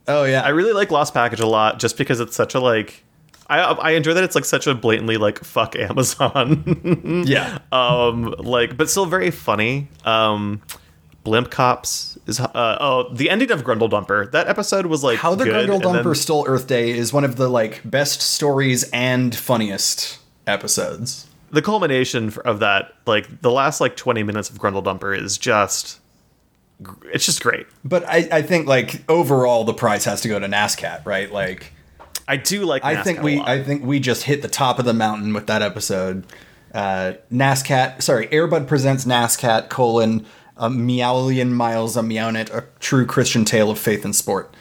Oh 0.08 0.26
yeah. 0.26 0.42
I 0.42 0.50
really 0.50 0.74
like 0.74 0.92
Lost 0.92 1.14
Package 1.14 1.40
a 1.40 1.48
lot, 1.48 1.80
just 1.80 1.98
because 1.98 2.20
it's 2.20 2.36
such 2.36 2.56
a 2.56 2.60
like. 2.60 3.04
I 3.50 3.60
I 3.62 3.92
enjoy 3.92 4.14
that 4.16 4.24
it's 4.24 4.36
like 4.36 4.46
such 4.46 4.68
a 4.68 4.74
blatantly 4.74 5.18
like 5.18 5.44
fuck 5.44 5.76
Amazon. 5.76 7.24
yeah. 7.28 7.60
um 7.72 8.34
like 8.40 8.76
but 8.78 8.90
still 8.90 9.06
very 9.06 9.32
funny 9.32 9.88
um 10.06 10.62
blimp 11.24 11.50
cops 11.50 12.18
is 12.28 12.40
uh 12.40 12.78
oh 12.82 13.14
the 13.14 13.30
ending 13.30 13.50
of 13.52 13.64
grundle 13.64 13.90
dumper 13.90 14.30
that 14.32 14.48
episode 14.48 14.86
was 14.88 15.04
like 15.04 15.20
How 15.20 15.36
the 15.36 15.46
good, 15.46 15.70
Grundle 15.70 15.76
and 15.76 15.96
then- 15.96 16.04
Dumper 16.04 16.16
Stole 16.18 16.46
Earth 16.48 16.68
Day 16.68 16.92
is 16.92 17.14
one 17.14 17.24
of 17.24 17.36
the 17.38 17.48
like 17.48 17.82
best 17.86 18.22
stories 18.22 18.90
and 18.92 19.34
funniest 19.36 20.20
episodes. 20.48 21.28
the 21.52 21.62
culmination 21.62 22.34
of 22.46 22.60
that 22.60 22.94
like 23.06 23.42
the 23.42 23.52
last 23.52 23.80
like 23.80 23.96
20 23.96 24.24
minutes 24.24 24.50
of 24.50 24.58
grundle 24.58 24.84
dumper 24.84 25.18
is 25.18 25.38
just 25.38 26.00
it's 27.14 27.26
just 27.26 27.42
great 27.42 27.68
But 27.86 28.04
I, 28.08 28.28
I 28.32 28.42
think 28.42 28.68
like 28.68 29.04
overall 29.10 29.64
the 29.64 29.74
prize 29.74 30.04
has 30.06 30.22
to 30.22 30.28
go 30.28 30.40
to 30.40 30.48
NASCAT, 30.48 31.06
right? 31.06 31.32
Like 31.32 31.72
i 32.28 32.36
do 32.38 32.66
like 32.66 32.84
I 32.84 33.02
think 33.04 33.22
we. 33.22 33.40
I 33.40 33.62
think 33.64 33.84
we 33.86 34.00
just 34.00 34.24
hit 34.24 34.42
the 34.42 34.48
top 34.48 34.80
of 34.80 34.86
the 34.86 34.94
mountain 34.94 35.34
with 35.34 35.48
that 35.48 35.62
episode. 35.62 36.26
Uh, 36.74 37.14
NASCAT, 37.32 38.02
sorry, 38.02 38.28
Airbud 38.28 38.66
presents 38.68 39.04
NASCAT 39.06 39.70
colon 39.70 40.26
a 40.58 40.70
Meowlian 40.70 41.52
Miles 41.52 41.98
a 41.98 42.02
Meownet, 42.02 42.54
a 42.54 42.66
true 42.80 43.06
Christian 43.06 43.44
tale 43.46 43.70
of 43.72 43.80
faith 43.80 44.06
and 44.06 44.16
sport. 44.16 44.54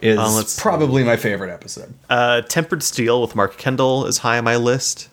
Is 0.00 0.18
Uh, 0.18 0.42
probably 0.60 1.04
my 1.04 1.16
favorite 1.16 1.50
episode. 1.52 1.94
uh 2.10 2.40
tempered 2.42 2.82
steel 2.82 3.20
with 3.22 3.36
mark 3.36 3.56
kendall 3.56 4.04
is 4.06 4.18
high 4.18 4.38
on 4.38 4.44
my 4.44 4.56
list 4.56 5.08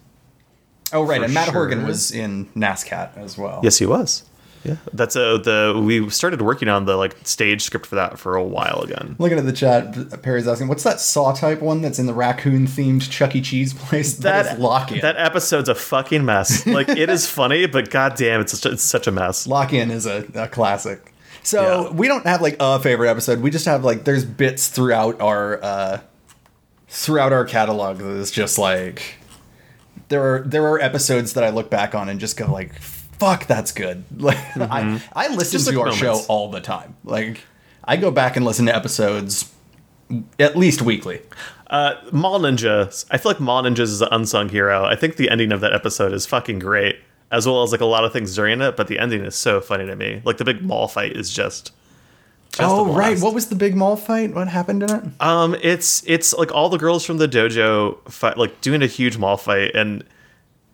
Oh 0.92 1.04
right, 1.04 1.20
for 1.20 1.26
and 1.26 1.34
Matt 1.36 1.46
sure. 1.46 1.54
Horgan 1.54 1.86
was 1.86 2.10
in 2.12 2.48
NASCAT 2.56 3.16
as 3.18 3.38
well. 3.38 3.60
yes 3.64 3.78
he 3.78 3.86
was 3.86 4.24
yeah 4.64 4.76
that's 4.94 5.16
a 5.16 5.38
the 5.38 5.82
we 5.86 6.10
started 6.10 6.42
working 6.42 6.68
on 6.68 6.86
the 6.86 6.96
like 6.98 7.16
stage 7.26 7.62
script 7.64 7.86
for 7.86 7.96
that 7.96 8.20
for 8.20 8.36
a 8.36 8.44
while 8.44 8.82
again 8.82 9.16
Looking 9.20 9.38
at 9.38 9.46
the 9.46 9.54
chat, 9.54 10.22
Perry's 10.22 10.48
asking, 10.48 10.68
"What's 10.68 10.84
that 10.84 11.00
Saw 11.00 11.32
type 11.34 11.62
one 11.62 11.82
that's 11.82 11.98
in 12.00 12.06
the 12.06 12.14
raccoon-themed 12.14 13.10
Chuck 13.10 13.36
E. 13.36 13.42
Cheese 13.42 13.74
place?" 13.74 14.16
that 14.18 14.46
is 14.54 14.60
Lock-In. 14.60 15.00
That 15.02 15.18
episode's 15.18 15.70
a 15.70 15.76
fucking 15.76 16.24
mess. 16.26 16.66
Like 16.68 16.90
it 16.90 17.10
is 17.10 17.26
funny, 17.28 17.66
but 17.68 17.90
goddamn, 17.90 18.42
it's 18.42 18.58
such, 18.60 18.72
it's 18.74 18.84
such 18.84 19.08
a 19.08 19.12
mess. 19.12 19.48
Lock-In 19.48 19.92
is 19.92 20.06
a, 20.06 20.26
a 20.36 20.48
classic. 20.48 21.14
So 21.44 21.86
Yeah. 21.86 21.92
we 21.94 22.08
don't 22.08 22.26
have 22.26 22.42
like 22.42 22.58
a 22.60 22.80
favorite 22.80 23.10
episode. 23.10 23.40
We 23.42 23.50
just 23.52 23.66
have 23.66 23.84
like 23.86 24.04
there's 24.04 24.26
bits 24.26 24.68
throughout 24.68 25.22
our 25.22 25.64
uh 25.64 26.02
throughout 26.88 27.32
our 27.32 27.46
catalog 27.46 27.98
that 28.00 28.08
is 28.08 28.32
just 28.32 28.58
like 28.58 29.16
there 30.10 30.22
are 30.36 30.42
there 30.42 30.66
are 30.68 30.80
episodes 30.80 31.34
that 31.34 31.44
I 31.44 31.50
look 31.50 31.70
back 31.70 31.94
on 31.96 32.10
and 32.10 32.20
just 32.20 32.36
go 32.38 32.52
like 32.52 32.74
fuck 33.20 33.46
that's 33.48 33.72
good. 33.72 34.04
Like 34.18 34.38
I 34.58 35.02
I 35.14 35.28
listen 35.36 35.60
Mm-hmm. 35.60 35.72
To 35.74 35.80
like, 35.80 35.88
our 35.88 35.94
show 35.94 36.22
all 36.28 36.50
the 36.50 36.62
time. 36.62 36.96
Like 37.04 37.42
I 37.84 37.98
go 37.98 38.12
back 38.12 38.36
and 38.36 38.46
listen 38.46 38.66
to 38.68 38.76
episodes 38.76 39.52
at 40.40 40.56
least 40.58 40.82
weekly. 40.82 41.22
Uh, 41.68 41.94
Mall 42.12 42.40
Ninja. 42.40 43.06
I 43.12 43.18
feel 43.18 43.32
like 43.32 43.40
Mall 43.40 43.62
Ninjas 43.64 43.80
is 43.82 44.02
an 44.02 44.10
unsung 44.12 44.50
hero. 44.50 44.86
I 44.86 44.96
think 44.96 45.18
the 45.18 45.30
ending 45.30 45.52
of 45.52 45.62
that 45.62 45.72
episode 45.74 46.14
is 46.14 46.26
fucking 46.26 46.58
great, 46.60 46.98
as 47.32 47.46
well 47.46 47.62
as 47.62 47.72
like 47.72 47.82
a 47.82 47.86
lot 47.86 48.04
of 48.06 48.12
things 48.12 48.34
during 48.36 48.60
it. 48.62 48.76
But 48.76 48.88
the 48.88 48.98
ending 48.98 49.24
is 49.24 49.36
so 49.36 49.62
funny 49.62 49.86
to 49.86 49.96
me. 49.96 50.22
Like 50.26 50.38
the 50.38 50.46
big 50.46 50.64
mall 50.64 50.88
fight 50.88 51.16
is 51.16 51.32
just. 51.32 51.72
just 52.52 52.62
oh 52.62 52.92
right, 52.94 53.20
what 53.20 53.36
was 53.36 53.50
the 53.50 53.56
big 53.56 53.76
mall 53.76 53.96
fight? 53.96 54.34
What 54.34 54.48
happened 54.48 54.82
in 54.82 54.90
it? 54.90 55.04
Um, 55.20 55.56
it's 55.62 56.04
it's 56.08 56.34
like 56.34 56.52
all 56.52 56.70
the 56.70 56.80
girls 56.80 57.06
from 57.06 57.18
the 57.18 57.28
dojo 57.28 58.00
fight, 58.10 58.38
like 58.38 58.62
doing 58.62 58.82
a 58.82 58.88
huge 58.88 59.18
mall 59.18 59.38
fight, 59.38 59.76
and 59.76 60.04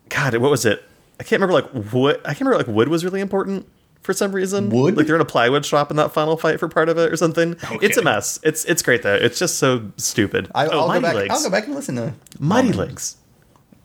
God, 0.08 0.34
what 0.36 0.50
was 0.50 0.64
it? 0.64 0.82
I 1.18 1.24
can't 1.24 1.40
remember. 1.40 1.54
Like 1.54 1.92
wood. 1.92 2.20
I 2.24 2.28
can't 2.28 2.40
remember. 2.42 2.58
Like 2.58 2.74
wood 2.74 2.88
was 2.88 3.04
really 3.04 3.20
important 3.20 3.68
for 4.02 4.12
some 4.12 4.32
reason. 4.32 4.70
Wood? 4.70 4.96
Like 4.96 5.06
they're 5.06 5.16
in 5.16 5.20
a 5.20 5.26
plywood 5.26 5.66
shop 5.66 5.90
in 5.90 5.96
that 5.96 6.12
final 6.12 6.36
fight 6.36 6.60
for 6.60 6.68
part 6.68 6.88
of 6.88 6.96
it 6.96 7.12
or 7.12 7.16
something. 7.16 7.56
It's 7.82 7.96
a 7.96 8.02
mess. 8.02 8.38
It's 8.42 8.64
it's 8.64 8.82
great 8.82 9.02
though. 9.02 9.14
It's 9.14 9.38
just 9.38 9.58
so 9.58 9.90
stupid. 9.96 10.50
I, 10.54 10.66
oh, 10.68 10.80
I'll 10.80 10.88
go 10.94 11.00
back. 11.00 11.14
Legs. 11.14 11.34
I'll 11.34 11.42
go 11.42 11.50
back 11.50 11.66
and 11.66 11.74
listen 11.74 11.96
to 11.96 12.14
Mighty 12.38 12.72
Legs. 12.72 13.16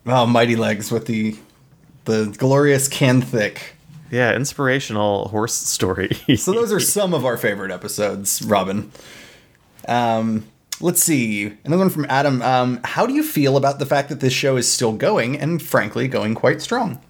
Oh, 0.06 0.26
Mighty 0.26 0.56
Legs 0.56 0.91
with 0.91 1.08
the 1.08 1.38
the 2.06 2.34
glorious 2.38 2.88
can 2.88 3.22
thick. 3.22 3.76
Yeah, 4.12 4.36
inspirational 4.36 5.30
horse 5.30 5.54
story. 5.54 6.10
So 6.36 6.52
those 6.52 6.72
are 6.72 6.80
some 6.98 7.13
of 7.13 7.26
our 7.26 7.38
favorite 7.38 7.72
episodes, 7.72 8.41
Robin. 8.41 8.91
Um, 9.88 10.46
let's 10.82 11.02
see. 11.02 11.54
Another 11.63 11.80
one 11.80 11.89
from 11.89 12.06
Adam. 12.10 12.41
Um, 12.41 12.80
how 12.84 13.06
do 13.06 13.13
you 13.13 13.24
feel 13.24 13.56
about 13.58 13.80
the 13.80 13.86
fact 13.86 14.10
that 14.10 14.20
this 14.20 14.34
show 14.34 14.58
is 14.58 14.70
still 14.70 14.91
going 14.91 15.39
and 15.39 15.62
frankly 15.62 16.08
going 16.08 16.36
quite 16.36 16.62
strong? 16.62 17.02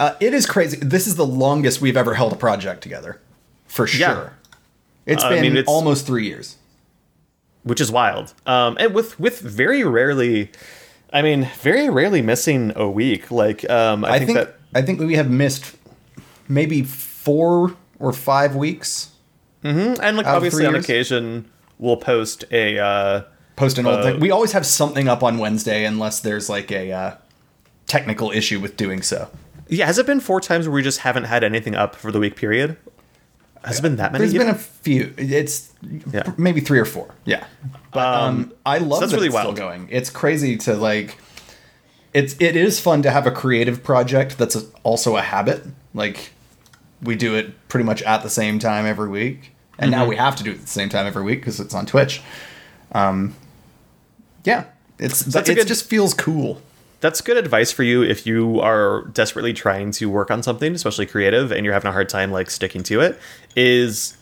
Uh, 0.00 0.14
it 0.18 0.32
is 0.32 0.46
crazy. 0.46 0.78
This 0.80 1.06
is 1.06 1.14
the 1.16 1.26
longest 1.26 1.80
we've 1.82 1.96
ever 1.96 2.14
held 2.14 2.32
a 2.32 2.36
project 2.36 2.82
together, 2.82 3.20
for 3.66 3.86
sure. 3.86 4.00
Yeah. 4.00 4.28
It's 5.04 5.22
I 5.22 5.28
been 5.28 5.42
mean, 5.42 5.52
it's- 5.52 5.66
almost 5.68 6.06
three 6.06 6.24
years. 6.26 6.56
which 7.64 7.80
is 7.82 7.92
wild. 7.92 8.32
Um, 8.46 8.76
and 8.80 8.94
with 8.94 9.20
with 9.20 9.40
very 9.40 9.84
rarely, 9.84 10.50
I 11.12 11.20
mean, 11.20 11.48
very 11.60 11.90
rarely 11.90 12.22
missing 12.22 12.72
a 12.76 12.88
week. 12.88 13.30
Like 13.30 13.68
um, 13.68 14.02
I, 14.04 14.08
I 14.12 14.18
think, 14.18 14.26
think 14.28 14.38
that 14.38 14.56
I 14.74 14.80
think 14.82 15.00
we 15.00 15.16
have 15.16 15.30
missed 15.30 15.76
maybe 16.48 16.82
four 16.82 17.76
or 17.98 18.12
five 18.14 18.56
weeks. 18.56 19.10
and 19.62 20.16
like 20.16 20.26
obviously 20.26 20.64
on 20.64 20.72
years? 20.72 20.84
occasion 20.84 21.50
we'll 21.78 21.98
post 21.98 22.44
a 22.50 22.78
uh, 22.78 23.22
post 23.56 23.76
an 23.76 23.86
old 23.86 23.98
Uh, 24.00 24.02
thing. 24.04 24.20
We 24.20 24.30
always 24.30 24.52
have 24.52 24.64
something 24.64 25.06
up 25.08 25.22
on 25.22 25.36
Wednesday 25.36 25.84
unless 25.84 26.20
there's 26.20 26.48
like 26.48 26.72
a 26.72 26.90
uh, 26.92 27.14
technical 27.86 28.30
issue 28.30 28.58
with 28.60 28.78
doing 28.78 29.02
so. 29.02 29.28
Yeah. 29.70 29.86
Has 29.86 29.98
it 29.98 30.06
been 30.06 30.20
four 30.20 30.40
times 30.40 30.66
where 30.68 30.74
we 30.74 30.82
just 30.82 30.98
haven't 31.00 31.24
had 31.24 31.42
anything 31.44 31.74
up 31.74 31.96
for 31.96 32.12
the 32.12 32.18
week 32.18 32.36
period? 32.36 32.76
Has 33.64 33.78
it 33.78 33.82
been 33.82 33.96
that 33.96 34.12
many? 34.12 34.24
There's 34.24 34.34
been 34.34 34.48
a 34.48 34.54
few. 34.58 35.12
It's 35.18 35.70
Yeah. 36.12 36.32
maybe 36.38 36.60
three 36.60 36.78
or 36.78 36.84
four. 36.86 37.14
Yeah, 37.26 37.44
but 37.92 38.06
um, 38.06 38.52
I 38.64 38.78
love 38.78 39.00
that's 39.00 39.12
that 39.12 39.16
really 39.18 39.28
it's 39.28 39.36
still 39.36 39.44
wild. 39.48 39.56
going. 39.56 39.88
It's 39.90 40.08
crazy 40.10 40.56
to 40.58 40.74
like. 40.76 41.18
It's 42.14 42.34
it 42.40 42.56
is 42.56 42.80
fun 42.80 43.02
to 43.02 43.10
have 43.10 43.26
a 43.26 43.30
creative 43.30 43.82
project 43.84 44.38
that's 44.38 44.56
a, 44.56 44.62
also 44.82 45.16
a 45.16 45.22
habit. 45.22 45.62
Like 45.94 46.30
we 47.02 47.16
do 47.16 47.34
it 47.36 47.68
pretty 47.68 47.84
much 47.84 48.02
at 48.02 48.22
the 48.22 48.30
same 48.30 48.58
time 48.58 48.86
every 48.86 49.08
week, 49.10 49.52
and 49.78 49.90
Mm-hmm. 49.92 50.00
now 50.00 50.06
we 50.08 50.16
have 50.16 50.36
to 50.36 50.42
do 50.42 50.50
it 50.50 50.54
at 50.54 50.60
the 50.62 50.66
same 50.66 50.88
time 50.88 51.06
every 51.06 51.22
week 51.22 51.40
because 51.40 51.60
it's 51.60 51.74
on 51.74 51.84
Twitch. 51.86 52.22
Um, 52.92 53.34
yeah, 54.44 54.64
it's 54.98 55.20
that's 55.20 55.48
a 55.50 55.52
it 55.52 55.56
good- 55.56 55.68
just 55.68 55.84
feels 55.84 56.14
cool. 56.14 56.60
That's 57.00 57.20
good 57.22 57.36
advice 57.36 57.72
for 57.72 57.82
you 57.82 58.02
if 58.02 58.26
you 58.26 58.60
are 58.60 59.04
desperately 59.12 59.54
trying 59.54 59.90
to 59.92 60.10
work 60.10 60.30
on 60.30 60.42
something, 60.42 60.74
especially 60.74 61.06
creative, 61.06 61.50
and 61.50 61.64
you're 61.64 61.72
having 61.72 61.88
a 61.88 61.92
hard 61.92 62.08
time 62.08 62.30
like 62.30 62.50
sticking 62.50 62.82
to 62.84 63.00
it. 63.00 63.18
Is 63.56 64.16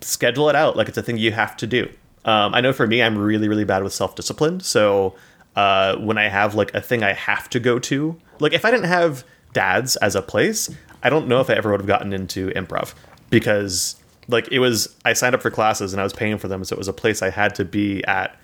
schedule 0.00 0.48
it 0.48 0.56
out 0.56 0.76
like 0.76 0.88
it's 0.88 0.98
a 0.98 1.02
thing 1.02 1.16
you 1.16 1.32
have 1.32 1.56
to 1.58 1.66
do. 1.66 1.88
Um, 2.24 2.54
I 2.54 2.60
know 2.60 2.72
for 2.72 2.86
me, 2.86 3.02
I'm 3.02 3.16
really 3.16 3.48
really 3.48 3.64
bad 3.64 3.82
with 3.82 3.92
self 3.92 4.16
discipline. 4.16 4.60
So 4.60 5.14
uh, 5.56 5.96
when 5.96 6.18
I 6.18 6.28
have 6.28 6.54
like 6.54 6.74
a 6.74 6.80
thing 6.80 7.02
I 7.02 7.12
have 7.12 7.48
to 7.50 7.60
go 7.60 7.78
to, 7.78 8.16
like 8.40 8.52
if 8.52 8.64
I 8.64 8.70
didn't 8.70 8.88
have 8.88 9.24
dads 9.52 9.96
as 9.96 10.16
a 10.16 10.22
place, 10.22 10.68
I 11.02 11.10
don't 11.10 11.28
know 11.28 11.40
if 11.40 11.48
I 11.48 11.54
ever 11.54 11.70
would 11.70 11.80
have 11.80 11.86
gotten 11.86 12.12
into 12.12 12.50
improv 12.50 12.94
because 13.30 13.96
like 14.26 14.48
it 14.50 14.58
was 14.58 14.94
I 15.04 15.12
signed 15.12 15.34
up 15.34 15.42
for 15.42 15.50
classes 15.50 15.92
and 15.92 16.00
I 16.00 16.04
was 16.04 16.12
paying 16.12 16.38
for 16.38 16.48
them, 16.48 16.64
so 16.64 16.74
it 16.74 16.78
was 16.78 16.88
a 16.88 16.92
place 16.92 17.22
I 17.22 17.30
had 17.30 17.54
to 17.56 17.64
be 17.64 18.02
at 18.04 18.36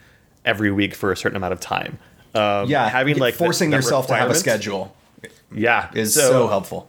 every 0.44 0.70
week 0.70 0.94
for 0.94 1.10
a 1.10 1.16
certain 1.16 1.36
amount 1.36 1.52
of 1.52 1.60
time. 1.60 1.98
Um, 2.34 2.68
Yeah, 2.68 2.88
having 2.88 3.18
like 3.18 3.34
forcing 3.34 3.72
yourself 3.72 4.06
to 4.08 4.14
have 4.14 4.30
a 4.30 4.34
schedule 4.34 4.94
yeah, 5.54 5.90
is 5.94 6.14
so, 6.14 6.46
helpful. 6.48 6.88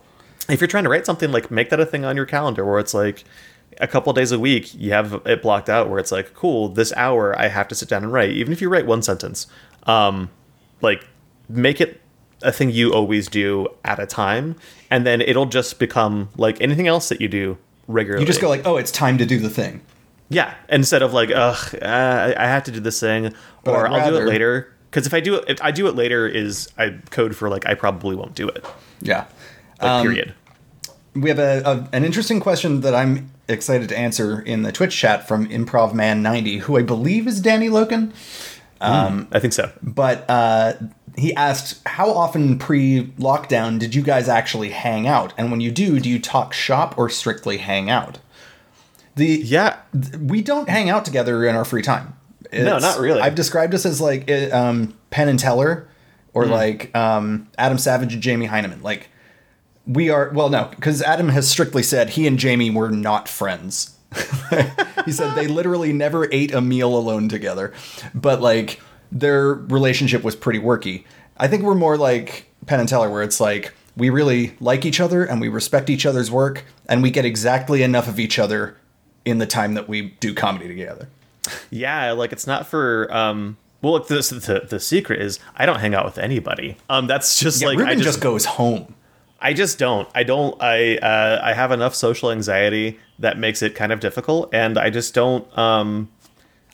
if 0.49 0.61
you're 0.61 0.67
trying 0.67 0.83
to 0.83 0.89
write 0.89 1.05
something, 1.05 1.31
like 1.31 1.51
make 1.51 1.69
that 1.69 1.79
a 1.79 1.85
thing 1.85 2.05
on 2.05 2.15
your 2.15 2.25
calendar 2.25 2.65
where 2.65 2.79
it's 2.79 2.93
like 2.93 3.23
a 3.79 3.87
couple 3.87 4.11
days 4.13 4.31
a 4.31 4.39
week 4.39 4.73
you 4.75 4.91
have 4.91 5.21
it 5.25 5.41
blocked 5.41 5.69
out 5.69 5.89
where 5.89 5.99
it's 5.99 6.11
like, 6.11 6.33
cool, 6.33 6.69
this 6.69 6.93
hour 6.93 7.37
I 7.37 7.47
have 7.47 7.67
to 7.69 7.75
sit 7.75 7.89
down 7.89 8.03
and 8.03 8.13
write, 8.13 8.31
even 8.31 8.53
if 8.53 8.61
you 8.61 8.69
write 8.69 8.85
one 8.85 9.01
sentence. 9.01 9.47
Um, 9.83 10.29
like 10.81 11.07
make 11.49 11.81
it 11.81 12.01
a 12.43 12.51
thing 12.51 12.69
you 12.71 12.93
always 12.93 13.27
do 13.27 13.67
at 13.83 13.99
a 13.99 14.05
time, 14.05 14.55
and 14.89 15.05
then 15.05 15.21
it'll 15.21 15.45
just 15.45 15.79
become 15.79 16.29
like 16.37 16.59
anything 16.61 16.87
else 16.87 17.09
that 17.09 17.21
you 17.21 17.27
do 17.27 17.57
regularly. 17.87 18.23
You 18.23 18.27
just 18.27 18.41
go 18.41 18.49
like, 18.49 18.65
"Oh, 18.65 18.77
it's 18.77 18.91
time 18.91 19.17
to 19.17 19.25
do 19.25 19.39
the 19.39 19.49
thing." 19.49 19.81
Yeah, 20.29 20.53
instead 20.69 21.01
of 21.01 21.13
like, 21.13 21.29
ugh, 21.29 21.75
uh, 21.81 22.33
I 22.37 22.47
have 22.47 22.63
to 22.63 22.71
do 22.71 22.79
this 22.79 22.99
thing, 22.99 23.33
But 23.63 23.71
or 23.71 23.87
I'd 23.87 24.01
I'll 24.01 24.11
do 24.11 24.17
it 24.17 24.25
later. 24.25 24.73
Because 24.91 25.07
if 25.07 25.13
I 25.13 25.21
do 25.21 25.35
it, 25.35 25.45
if 25.47 25.61
I 25.61 25.71
do 25.71 25.87
it 25.87 25.95
later, 25.95 26.27
is 26.27 26.67
I 26.77 26.95
code 27.11 27.33
for 27.33 27.49
like 27.49 27.65
I 27.65 27.73
probably 27.75 28.13
won't 28.13 28.35
do 28.35 28.47
it. 28.49 28.65
Yeah. 28.99 29.25
Like, 29.81 29.89
Um, 29.89 30.03
period. 30.03 30.33
We 31.15 31.29
have 31.29 31.39
a, 31.39 31.61
a 31.65 31.89
an 31.95 32.03
interesting 32.03 32.41
question 32.41 32.81
that 32.81 32.93
I'm 32.93 33.31
excited 33.47 33.87
to 33.89 33.97
answer 33.97 34.41
in 34.41 34.63
the 34.63 34.71
Twitch 34.71 34.95
chat 34.95 35.27
from 35.27 35.47
Improv 35.47 35.93
Man 35.93 36.21
90, 36.21 36.59
who 36.59 36.77
I 36.77 36.81
believe 36.81 37.25
is 37.25 37.39
Danny 37.39 37.69
Loken. 37.69 38.11
I 39.31 39.39
think 39.39 39.53
so. 39.53 39.71
But 39.81 40.29
uh, 40.29 40.73
he 41.15 41.33
asked, 41.35 41.81
"How 41.87 42.11
often 42.11 42.57
pre-lockdown 42.57 43.79
did 43.79 43.95
you 43.95 44.01
guys 44.01 44.27
actually 44.27 44.71
hang 44.71 45.07
out? 45.07 45.33
And 45.37 45.51
when 45.51 45.61
you 45.61 45.71
do, 45.71 45.99
do 45.99 46.09
you 46.09 46.19
talk 46.19 46.51
shop 46.51 46.97
or 46.97 47.09
strictly 47.09 47.57
hang 47.57 47.89
out?" 47.89 48.19
The 49.15 49.27
Yeah. 49.27 49.77
we 50.19 50.41
don't 50.41 50.69
hang 50.69 50.89
out 50.89 51.05
together 51.05 51.45
in 51.45 51.55
our 51.55 51.65
free 51.65 51.81
time. 51.81 52.15
No, 52.53 52.79
not 52.79 52.99
really. 52.99 53.21
I've 53.21 53.35
described 53.35 53.73
us 53.73 53.85
as 53.85 54.01
like 54.01 54.29
um, 54.51 54.93
Penn 55.09 55.29
and 55.29 55.39
Teller, 55.39 55.87
or 56.33 56.45
Hmm. 56.45 56.51
like 56.51 56.95
um, 56.95 57.47
Adam 57.57 57.77
Savage 57.77 58.13
and 58.13 58.21
Jamie 58.21 58.47
Hyneman. 58.47 58.81
Like 58.83 59.09
we 59.87 60.09
are. 60.09 60.29
Well, 60.33 60.49
no, 60.49 60.67
because 60.75 61.01
Adam 61.01 61.29
has 61.29 61.49
strictly 61.49 61.83
said 61.83 62.11
he 62.11 62.27
and 62.27 62.37
Jamie 62.37 62.69
were 62.69 62.89
not 62.89 63.27
friends. 63.29 63.95
he 65.05 65.11
said 65.11 65.35
they 65.35 65.47
literally 65.47 65.93
never 65.93 66.27
ate 66.33 66.53
a 66.53 66.59
meal 66.61 66.97
alone 66.97 67.29
together, 67.29 67.73
but 68.13 68.41
like 68.41 68.81
their 69.11 69.53
relationship 69.53 70.23
was 70.23 70.35
pretty 70.35 70.59
worky. 70.59 71.05
I 71.37 71.47
think 71.47 71.63
we're 71.63 71.75
more 71.75 71.97
like 71.97 72.47
Penn 72.65 72.79
and 72.81 72.89
Teller, 72.89 73.09
where 73.09 73.23
it's 73.23 73.39
like 73.39 73.73
we 73.95 74.09
really 74.09 74.55
like 74.59 74.85
each 74.85 74.99
other 74.99 75.23
and 75.23 75.39
we 75.39 75.47
respect 75.47 75.89
each 75.89 76.05
other's 76.05 76.29
work, 76.29 76.65
and 76.89 77.01
we 77.01 77.09
get 77.11 77.23
exactly 77.23 77.83
enough 77.83 78.07
of 78.09 78.19
each 78.19 78.37
other 78.37 78.75
in 79.23 79.37
the 79.37 79.45
time 79.47 79.75
that 79.75 79.87
we 79.87 80.01
do 80.19 80.33
comedy 80.33 80.67
together. 80.67 81.07
Yeah, 81.69 82.11
like 82.11 82.31
it's 82.31 82.47
not 82.47 82.67
for 82.67 83.07
um 83.13 83.57
well 83.81 83.93
look, 83.93 84.07
this 84.07 84.29
the, 84.29 84.65
the 84.69 84.79
secret 84.79 85.21
is 85.21 85.39
I 85.55 85.65
don't 85.65 85.79
hang 85.79 85.93
out 85.95 86.05
with 86.05 86.17
anybody. 86.17 86.77
Um 86.89 87.07
that's 87.07 87.39
just 87.39 87.61
Yeah, 87.61 87.67
like 87.69 87.77
Ruben 87.79 87.91
I 87.91 87.95
just, 87.95 88.05
just, 88.05 88.19
goes 88.21 88.45
home. 88.45 88.95
I 89.43 89.53
just 89.53 89.79
don't. 89.79 90.07
I 90.13 90.23
don't 90.23 90.61
I 90.61 90.97
uh 90.97 91.39
I 91.43 91.53
have 91.53 91.71
enough 91.71 91.95
social 91.95 92.31
anxiety 92.31 92.99
that 93.19 93.37
makes 93.39 93.61
it 93.61 93.73
kind 93.75 93.91
of 93.91 93.99
difficult 93.99 94.53
and 94.53 94.77
I 94.77 94.89
just 94.89 95.13
don't 95.13 95.45
um 95.57 96.09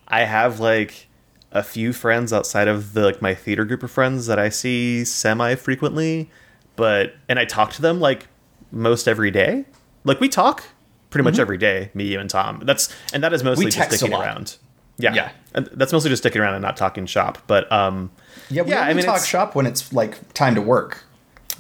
I 0.08 0.22
have 0.24 0.60
like 0.60 1.08
a 1.54 1.64
few 1.64 1.94
friends 1.94 2.34
outside 2.34 2.68
of 2.68 2.94
the 2.94 3.04
like 3.06 3.22
my 3.22 3.34
theater 3.34 3.64
group 3.66 3.84
of 3.84 3.90
friends 3.92 4.26
that 4.28 4.38
I 4.38 4.50
see 4.50 5.06
semi 5.06 5.56
frequently, 5.56 6.30
but 6.76 7.16
and 7.30 7.40
I 7.40 7.46
talk 7.46 7.72
to 7.74 7.82
them 7.82 8.00
like 8.02 8.28
most 8.72 9.08
every 9.08 9.32
day. 9.32 9.64
Like 10.04 10.20
we 10.20 10.28
talk 10.28 10.64
pretty 11.10 11.24
much 11.24 11.40
every 11.40 11.58
day, 11.58 11.90
me, 11.94 12.04
you, 12.06 12.20
and 12.20 12.30
Tom. 12.30 12.62
That's 12.66 12.94
and 13.14 13.24
that 13.24 13.32
is 13.34 13.44
mostly 13.46 13.66
just 13.72 13.78
Mm-hmm. 13.78 13.92
sticking 13.96 14.12
lot. 14.14 14.26
around. 14.26 14.58
Yeah, 14.98 15.14
Yeah. 15.14 15.30
and 15.54 15.70
that's 15.74 15.94
mostly 15.94 16.10
just 16.10 16.24
sticking 16.24 16.42
around 16.42 16.56
and 16.56 16.62
not 16.62 16.76
talking 16.78 17.06
shop. 17.06 17.38
But 17.48 17.72
um, 17.72 18.12
Yeah, 18.50 18.64
we 18.64 18.72
Yeah, 18.72 18.80
only 18.82 18.92
I 18.92 18.94
mean, 18.96 19.06
talk 19.06 19.24
shop 19.24 19.56
when 19.56 19.66
it's 19.66 19.92
like 19.94 20.34
time 20.34 20.56
to 20.56 20.62
work. 20.62 21.04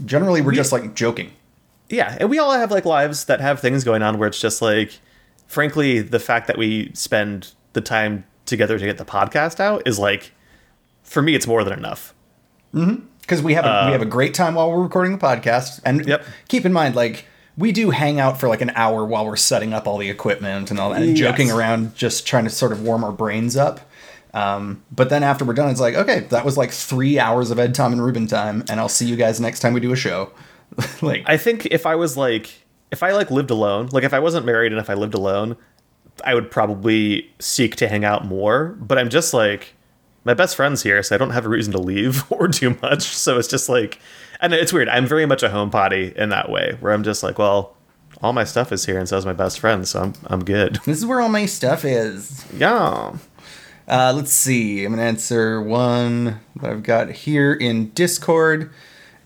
Generally, 0.05 0.41
we're 0.41 0.51
just 0.53 0.71
like 0.71 0.93
joking. 0.95 1.31
yeah, 1.89 2.17
and 2.19 2.29
we 2.29 2.37
all 2.39 2.51
have 2.53 2.71
like 2.71 2.85
lives 2.85 3.25
that 3.25 3.39
have 3.41 3.59
things 3.59 3.83
going 3.83 4.01
on 4.03 4.17
where 4.19 4.27
it's 4.27 4.39
just 4.39 4.61
like, 4.61 4.99
frankly, 5.47 5.99
the 6.01 6.19
fact 6.19 6.47
that 6.47 6.57
we 6.57 6.91
spend 6.93 7.53
the 7.73 7.81
time 7.81 8.25
together 8.45 8.77
to 8.79 8.85
get 8.85 8.97
the 8.97 9.05
podcast 9.05 9.59
out 9.59 9.81
is 9.87 9.97
like, 9.99 10.31
for 11.03 11.21
me, 11.21 11.33
it's 11.35 11.47
more 11.47 11.63
than 11.63 11.73
enough. 11.73 12.13
because 12.73 13.41
we 13.41 13.53
have 13.53 13.65
a, 13.65 13.85
we 13.87 13.91
have 13.93 14.01
a 14.01 14.05
great 14.05 14.33
time 14.33 14.55
while 14.55 14.69
we're 14.71 14.81
recording 14.83 15.11
the 15.17 15.17
podcast. 15.25 15.79
And 15.85 16.05
Yep. 16.05 16.25
keep 16.47 16.65
in 16.65 16.73
mind, 16.73 16.95
like 16.95 17.25
we 17.57 17.71
do 17.71 17.89
hang 17.89 18.19
out 18.19 18.39
for 18.39 18.47
like 18.47 18.61
an 18.61 18.71
hour 18.75 19.03
while 19.05 19.25
we're 19.25 19.35
setting 19.35 19.73
up 19.73 19.87
all 19.87 19.97
the 19.97 20.09
equipment 20.09 20.69
and 20.71 20.79
all 20.79 20.91
that, 20.91 21.01
and 21.01 21.17
Yes. 21.17 21.19
joking 21.31 21.51
around, 21.51 21.95
just 21.95 22.27
trying 22.27 22.43
to 22.43 22.49
sort 22.49 22.71
of 22.71 22.81
warm 22.81 23.03
our 23.03 23.11
brains 23.11 23.57
up. 23.57 23.79
Um, 24.33 24.83
but 24.91 25.09
then 25.09 25.23
after 25.23 25.43
we're 25.45 25.53
done, 25.53 25.69
it's 25.69 25.79
like, 25.79 25.95
okay, 25.95 26.19
that 26.29 26.45
was 26.45 26.57
like 26.57 26.71
three 26.71 27.17
hours 27.17 27.49
of 27.49 27.57
Ed, 27.57 27.73
Tom, 27.73 27.93
and 27.93 28.03
Ruben 28.03 28.27
time, 28.27 28.63
and 28.69 28.79
I'll 28.79 28.89
see 28.89 29.05
you 29.07 29.15
guys 29.15 29.39
next 29.39 29.61
time 29.61 29.73
we 29.73 29.79
do 29.79 29.91
a 29.91 29.95
show. 29.95 30.31
like, 31.01 31.23
I 31.25 31.37
think 31.37 31.65
if 31.67 31.85
I 31.85 31.95
was 31.95 32.15
like, 32.17 32.51
if 32.91 33.01
I 33.01 33.11
like 33.13 33.31
lived 33.31 33.49
alone, 33.49 33.89
like 33.91 34.03
if 34.03 34.13
I 34.13 34.19
wasn't 34.19 34.45
married 34.45 34.71
and 34.71 34.79
if 34.79 34.89
I 34.89 34.93
lived 34.93 35.13
alone, 35.15 35.57
I 36.23 36.35
would 36.35 36.51
probably 36.51 37.31
seek 37.39 37.75
to 37.77 37.87
hang 37.87 38.05
out 38.05 38.25
more. 38.25 38.75
But 38.79 38.97
I'm 38.99 39.09
just 39.09 39.33
like, 39.33 39.73
my 40.23 40.33
best 40.33 40.55
friend's 40.55 40.83
here, 40.83 41.01
so 41.01 41.15
I 41.15 41.17
don't 41.17 41.31
have 41.31 41.45
a 41.45 41.49
reason 41.49 41.71
to 41.73 41.79
leave 41.79 42.29
or 42.31 42.47
do 42.47 42.77
much. 42.81 43.03
So 43.03 43.39
it's 43.39 43.47
just 43.47 43.69
like, 43.69 43.99
and 44.39 44.53
it's 44.53 44.73
weird. 44.73 44.89
I'm 44.89 45.05
very 45.05 45.25
much 45.25 45.43
a 45.43 45.49
home 45.49 45.69
potty 45.69 46.13
in 46.15 46.29
that 46.29 46.49
way, 46.49 46.77
where 46.79 46.93
I'm 46.93 47.03
just 47.03 47.23
like, 47.23 47.37
well, 47.37 47.75
all 48.21 48.33
my 48.33 48.43
stuff 48.43 48.71
is 48.71 48.85
here, 48.85 48.97
and 48.97 49.07
so 49.07 49.17
is 49.17 49.25
my 49.25 49.33
best 49.33 49.59
friend, 49.59 49.87
so 49.87 50.01
I'm 50.01 50.13
I'm 50.27 50.43
good. 50.43 50.79
this 50.85 50.97
is 50.97 51.05
where 51.05 51.21
all 51.21 51.29
my 51.29 51.45
stuff 51.45 51.85
is. 51.85 52.45
Yeah. 52.53 53.17
Uh, 53.87 54.13
let's 54.13 54.33
see. 54.33 54.83
I'm 54.83 54.91
gonna 54.91 55.03
answer 55.03 55.61
one 55.61 56.41
that 56.57 56.71
I've 56.71 56.83
got 56.83 57.09
here 57.09 57.53
in 57.53 57.91
Discord. 57.91 58.71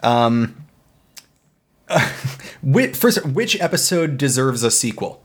Um, 0.04 0.66
which, 2.62 2.96
first, 2.96 3.26
which 3.26 3.60
episode 3.60 4.18
deserves 4.18 4.64
a 4.64 4.72
sequel? 4.72 5.22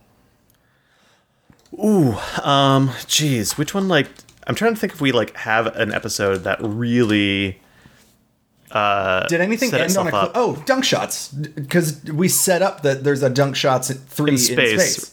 Ooh, 1.75 2.15
um, 2.43 2.93
geez, 3.07 3.59
which 3.59 3.75
one? 3.75 3.89
Like, 3.89 4.09
I'm 4.47 4.55
trying 4.55 4.75
to 4.75 4.81
think 4.81 4.95
if 4.95 5.01
we 5.01 5.13
like 5.13 5.37
have 5.37 5.67
an 5.77 5.93
episode 5.93 6.39
that 6.45 6.59
really. 6.61 7.61
Uh, 8.71 9.27
Did 9.29 9.41
anything 9.41 9.73
end 9.75 9.97
on 9.97 10.09
a 10.09 10.11
cl- 10.11 10.33
oh 10.35 10.63
dunk 10.67 10.85
shots? 10.85 11.29
Because 11.29 12.03
we 12.05 12.29
set 12.29 12.63
up 12.63 12.83
that 12.83 13.05
there's 13.05 13.23
a 13.23 13.31
dunk 13.31 13.57
shots 13.57 13.91
at 13.91 13.99
three 13.99 14.31
in 14.31 14.35
In 14.35 14.39
space. 14.39 14.97
space. 14.97 15.13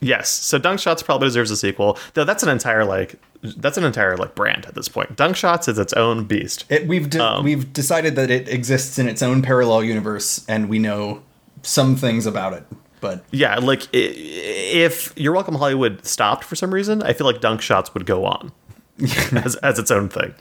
Yes, 0.00 0.28
so 0.28 0.58
Dunk 0.58 0.80
Shots 0.80 1.02
probably 1.02 1.28
deserves 1.28 1.50
a 1.50 1.56
sequel. 1.56 1.96
Though 2.12 2.24
that's 2.24 2.42
an 2.42 2.50
entire 2.50 2.84
like 2.84 3.14
that's 3.42 3.78
an 3.78 3.84
entire 3.84 4.18
like 4.18 4.34
brand 4.34 4.66
at 4.66 4.74
this 4.74 4.86
point. 4.86 5.16
Dunk 5.16 5.34
Shots 5.34 5.66
is 5.66 5.78
its 5.78 5.94
own 5.94 6.24
beast. 6.24 6.66
It, 6.68 6.86
we've 6.86 7.08
de- 7.08 7.24
Um, 7.24 7.42
we've 7.42 7.72
decided 7.72 8.14
that 8.16 8.30
it 8.30 8.46
exists 8.48 8.98
in 8.98 9.08
its 9.08 9.22
own 9.22 9.40
parallel 9.40 9.82
universe, 9.82 10.44
and 10.46 10.68
we 10.68 10.78
know 10.78 11.22
some 11.62 11.96
things 11.96 12.26
about 12.26 12.52
it. 12.52 12.64
But 13.00 13.24
yeah, 13.30 13.56
like 13.58 13.86
if 13.94 15.12
You're 15.16 15.32
Welcome 15.32 15.54
Hollywood 15.54 16.04
stopped 16.04 16.44
for 16.44 16.56
some 16.56 16.74
reason, 16.74 17.02
I 17.02 17.14
feel 17.14 17.26
like 17.26 17.40
Dunk 17.40 17.62
Shots 17.62 17.94
would 17.94 18.04
go 18.04 18.26
on 18.26 18.52
as 19.32 19.56
as 19.56 19.78
its 19.78 19.90
own 19.90 20.10
thing. 20.10 20.34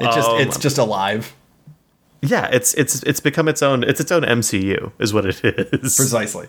it 0.00 0.04
just 0.04 0.28
Um, 0.30 0.40
it's 0.40 0.58
just 0.58 0.78
alive 0.78 1.34
Yeah, 2.22 2.48
it's 2.52 2.74
it's 2.74 3.02
it's 3.02 3.20
become 3.20 3.48
its 3.48 3.62
own 3.62 3.84
it's 3.84 4.00
its 4.00 4.10
own 4.10 4.22
MCU 4.22 4.92
is 4.98 5.12
what 5.12 5.26
it 5.26 5.40
is. 5.44 5.96
precisely. 5.96 6.48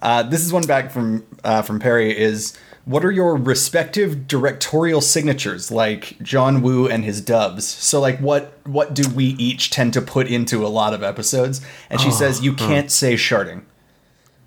Uh, 0.00 0.22
this 0.22 0.44
is 0.44 0.52
one 0.52 0.66
back 0.66 0.90
from 0.90 1.24
uh, 1.44 1.62
from 1.62 1.80
Perry. 1.80 2.16
Is 2.16 2.56
what 2.84 3.04
are 3.04 3.10
your 3.10 3.36
respective 3.36 4.28
directorial 4.28 5.00
signatures, 5.00 5.70
like 5.70 6.20
John 6.20 6.60
Woo 6.60 6.86
and 6.86 7.04
his 7.04 7.22
dubs? 7.22 7.66
So, 7.66 8.00
like, 8.00 8.18
what 8.18 8.58
what 8.66 8.94
do 8.94 9.08
we 9.14 9.24
each 9.24 9.70
tend 9.70 9.94
to 9.94 10.02
put 10.02 10.26
into 10.28 10.66
a 10.66 10.68
lot 10.68 10.92
of 10.92 11.02
episodes? 11.02 11.62
And 11.88 12.00
she 12.00 12.10
says 12.10 12.44
you 12.44 12.52
can't 12.52 12.90
say 12.90 13.14
sharding. 13.14 13.62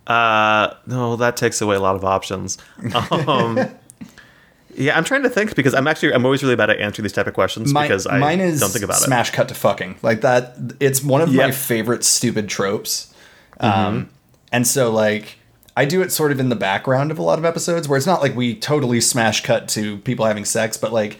Uh, 0.06 0.74
no, 0.86 1.16
that 1.16 1.36
takes 1.36 1.60
away 1.60 1.76
a 1.76 1.80
lot 1.80 1.96
of 1.96 2.06
options. 2.06 2.58
Um, 3.12 3.70
yeah, 4.78 4.98
I'm 4.98 5.04
trying 5.04 5.24
to 5.24 5.30
think 5.30 5.56
because 5.56 5.74
I'm 5.74 5.88
actually 5.88 6.14
I'm 6.14 6.24
always 6.26 6.44
really 6.44 6.56
bad 6.56 6.70
at 6.70 6.80
answering 6.80 7.04
these 7.04 7.12
type 7.14 7.28
of 7.28 7.34
questions 7.34 7.74
Mi- 7.74 7.82
because 7.82 8.08
I 8.08 8.20
mine 8.20 8.40
is 8.40 8.60
don't 8.60 8.70
think 8.72 8.86
about 8.86 9.02
it. 9.02 9.06
smash 9.06 9.32
cut 9.32 9.50
to 9.50 9.56
fucking 9.56 9.98
like 10.02 10.22
that. 10.22 10.56
It's 10.80 11.04
one 11.04 11.22
of 11.22 11.34
my 11.34 11.52
favorite 11.52 12.04
stupid 12.04 12.48
tropes. 12.48 13.14
Mm-hmm. 13.60 13.80
Um, 13.80 14.10
and 14.52 14.66
so 14.68 14.92
like 14.92 15.40
I 15.76 15.86
do 15.86 16.02
it 16.02 16.12
sort 16.12 16.32
of 16.32 16.40
in 16.40 16.50
the 16.50 16.56
background 16.56 17.12
of 17.12 17.20
a 17.20 17.22
lot 17.22 17.38
of 17.40 17.46
episodes 17.46 17.88
where 17.88 17.98
it's 17.98 18.08
not 18.08 18.22
like 18.22 18.36
we 18.36 18.56
totally 18.56 19.02
smash 19.02 19.44
cut 19.44 19.68
to 19.70 19.98
people 20.00 20.26
having 20.26 20.46
sex, 20.46 20.78
but 20.78 20.94
like 20.94 21.20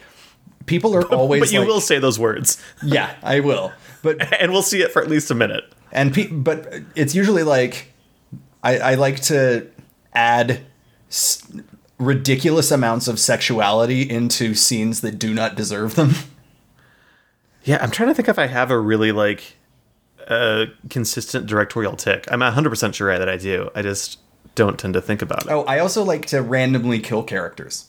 people 0.66 0.94
are 0.96 1.04
always. 1.14 1.40
But 1.40 1.52
you 1.52 1.58
like- 1.60 1.68
will 1.68 1.80
say 1.80 1.98
those 1.98 2.18
words, 2.18 2.62
yeah, 2.82 3.14
I 3.22 3.40
will. 3.40 3.72
But 4.02 4.32
and 4.40 4.52
we'll 4.52 4.62
see 4.62 4.82
it 4.82 4.92
for 4.92 5.02
at 5.02 5.08
least 5.08 5.30
a 5.30 5.34
minute. 5.34 5.64
and 5.92 6.14
pe- 6.14 6.28
but 6.28 6.72
it's 6.94 7.14
usually 7.14 7.42
like 7.42 7.92
I, 8.62 8.78
I 8.78 8.94
like 8.94 9.20
to 9.22 9.66
add 10.14 10.60
ridiculous 11.98 12.70
amounts 12.70 13.08
of 13.08 13.18
sexuality 13.18 14.02
into 14.02 14.54
scenes 14.54 15.00
that 15.00 15.18
do 15.18 15.34
not 15.34 15.56
deserve 15.56 15.94
them. 15.94 16.14
Yeah, 17.64 17.78
I'm 17.80 17.90
trying 17.90 18.08
to 18.08 18.14
think 18.14 18.28
if 18.28 18.38
I 18.38 18.46
have 18.46 18.70
a 18.70 18.78
really 18.78 19.12
like 19.12 19.56
uh, 20.26 20.66
consistent 20.90 21.46
directorial 21.46 21.96
tick. 21.96 22.26
I'm 22.30 22.40
100 22.40 22.70
percent 22.70 22.94
sure 22.94 23.18
that 23.18 23.28
I 23.28 23.36
do. 23.36 23.70
I 23.74 23.82
just 23.82 24.18
don't 24.54 24.78
tend 24.78 24.94
to 24.94 25.00
think 25.00 25.22
about 25.22 25.46
it. 25.46 25.50
Oh, 25.50 25.62
I 25.64 25.78
also 25.78 26.02
like 26.04 26.26
to 26.26 26.42
randomly 26.42 27.00
kill 27.00 27.22
characters. 27.22 27.88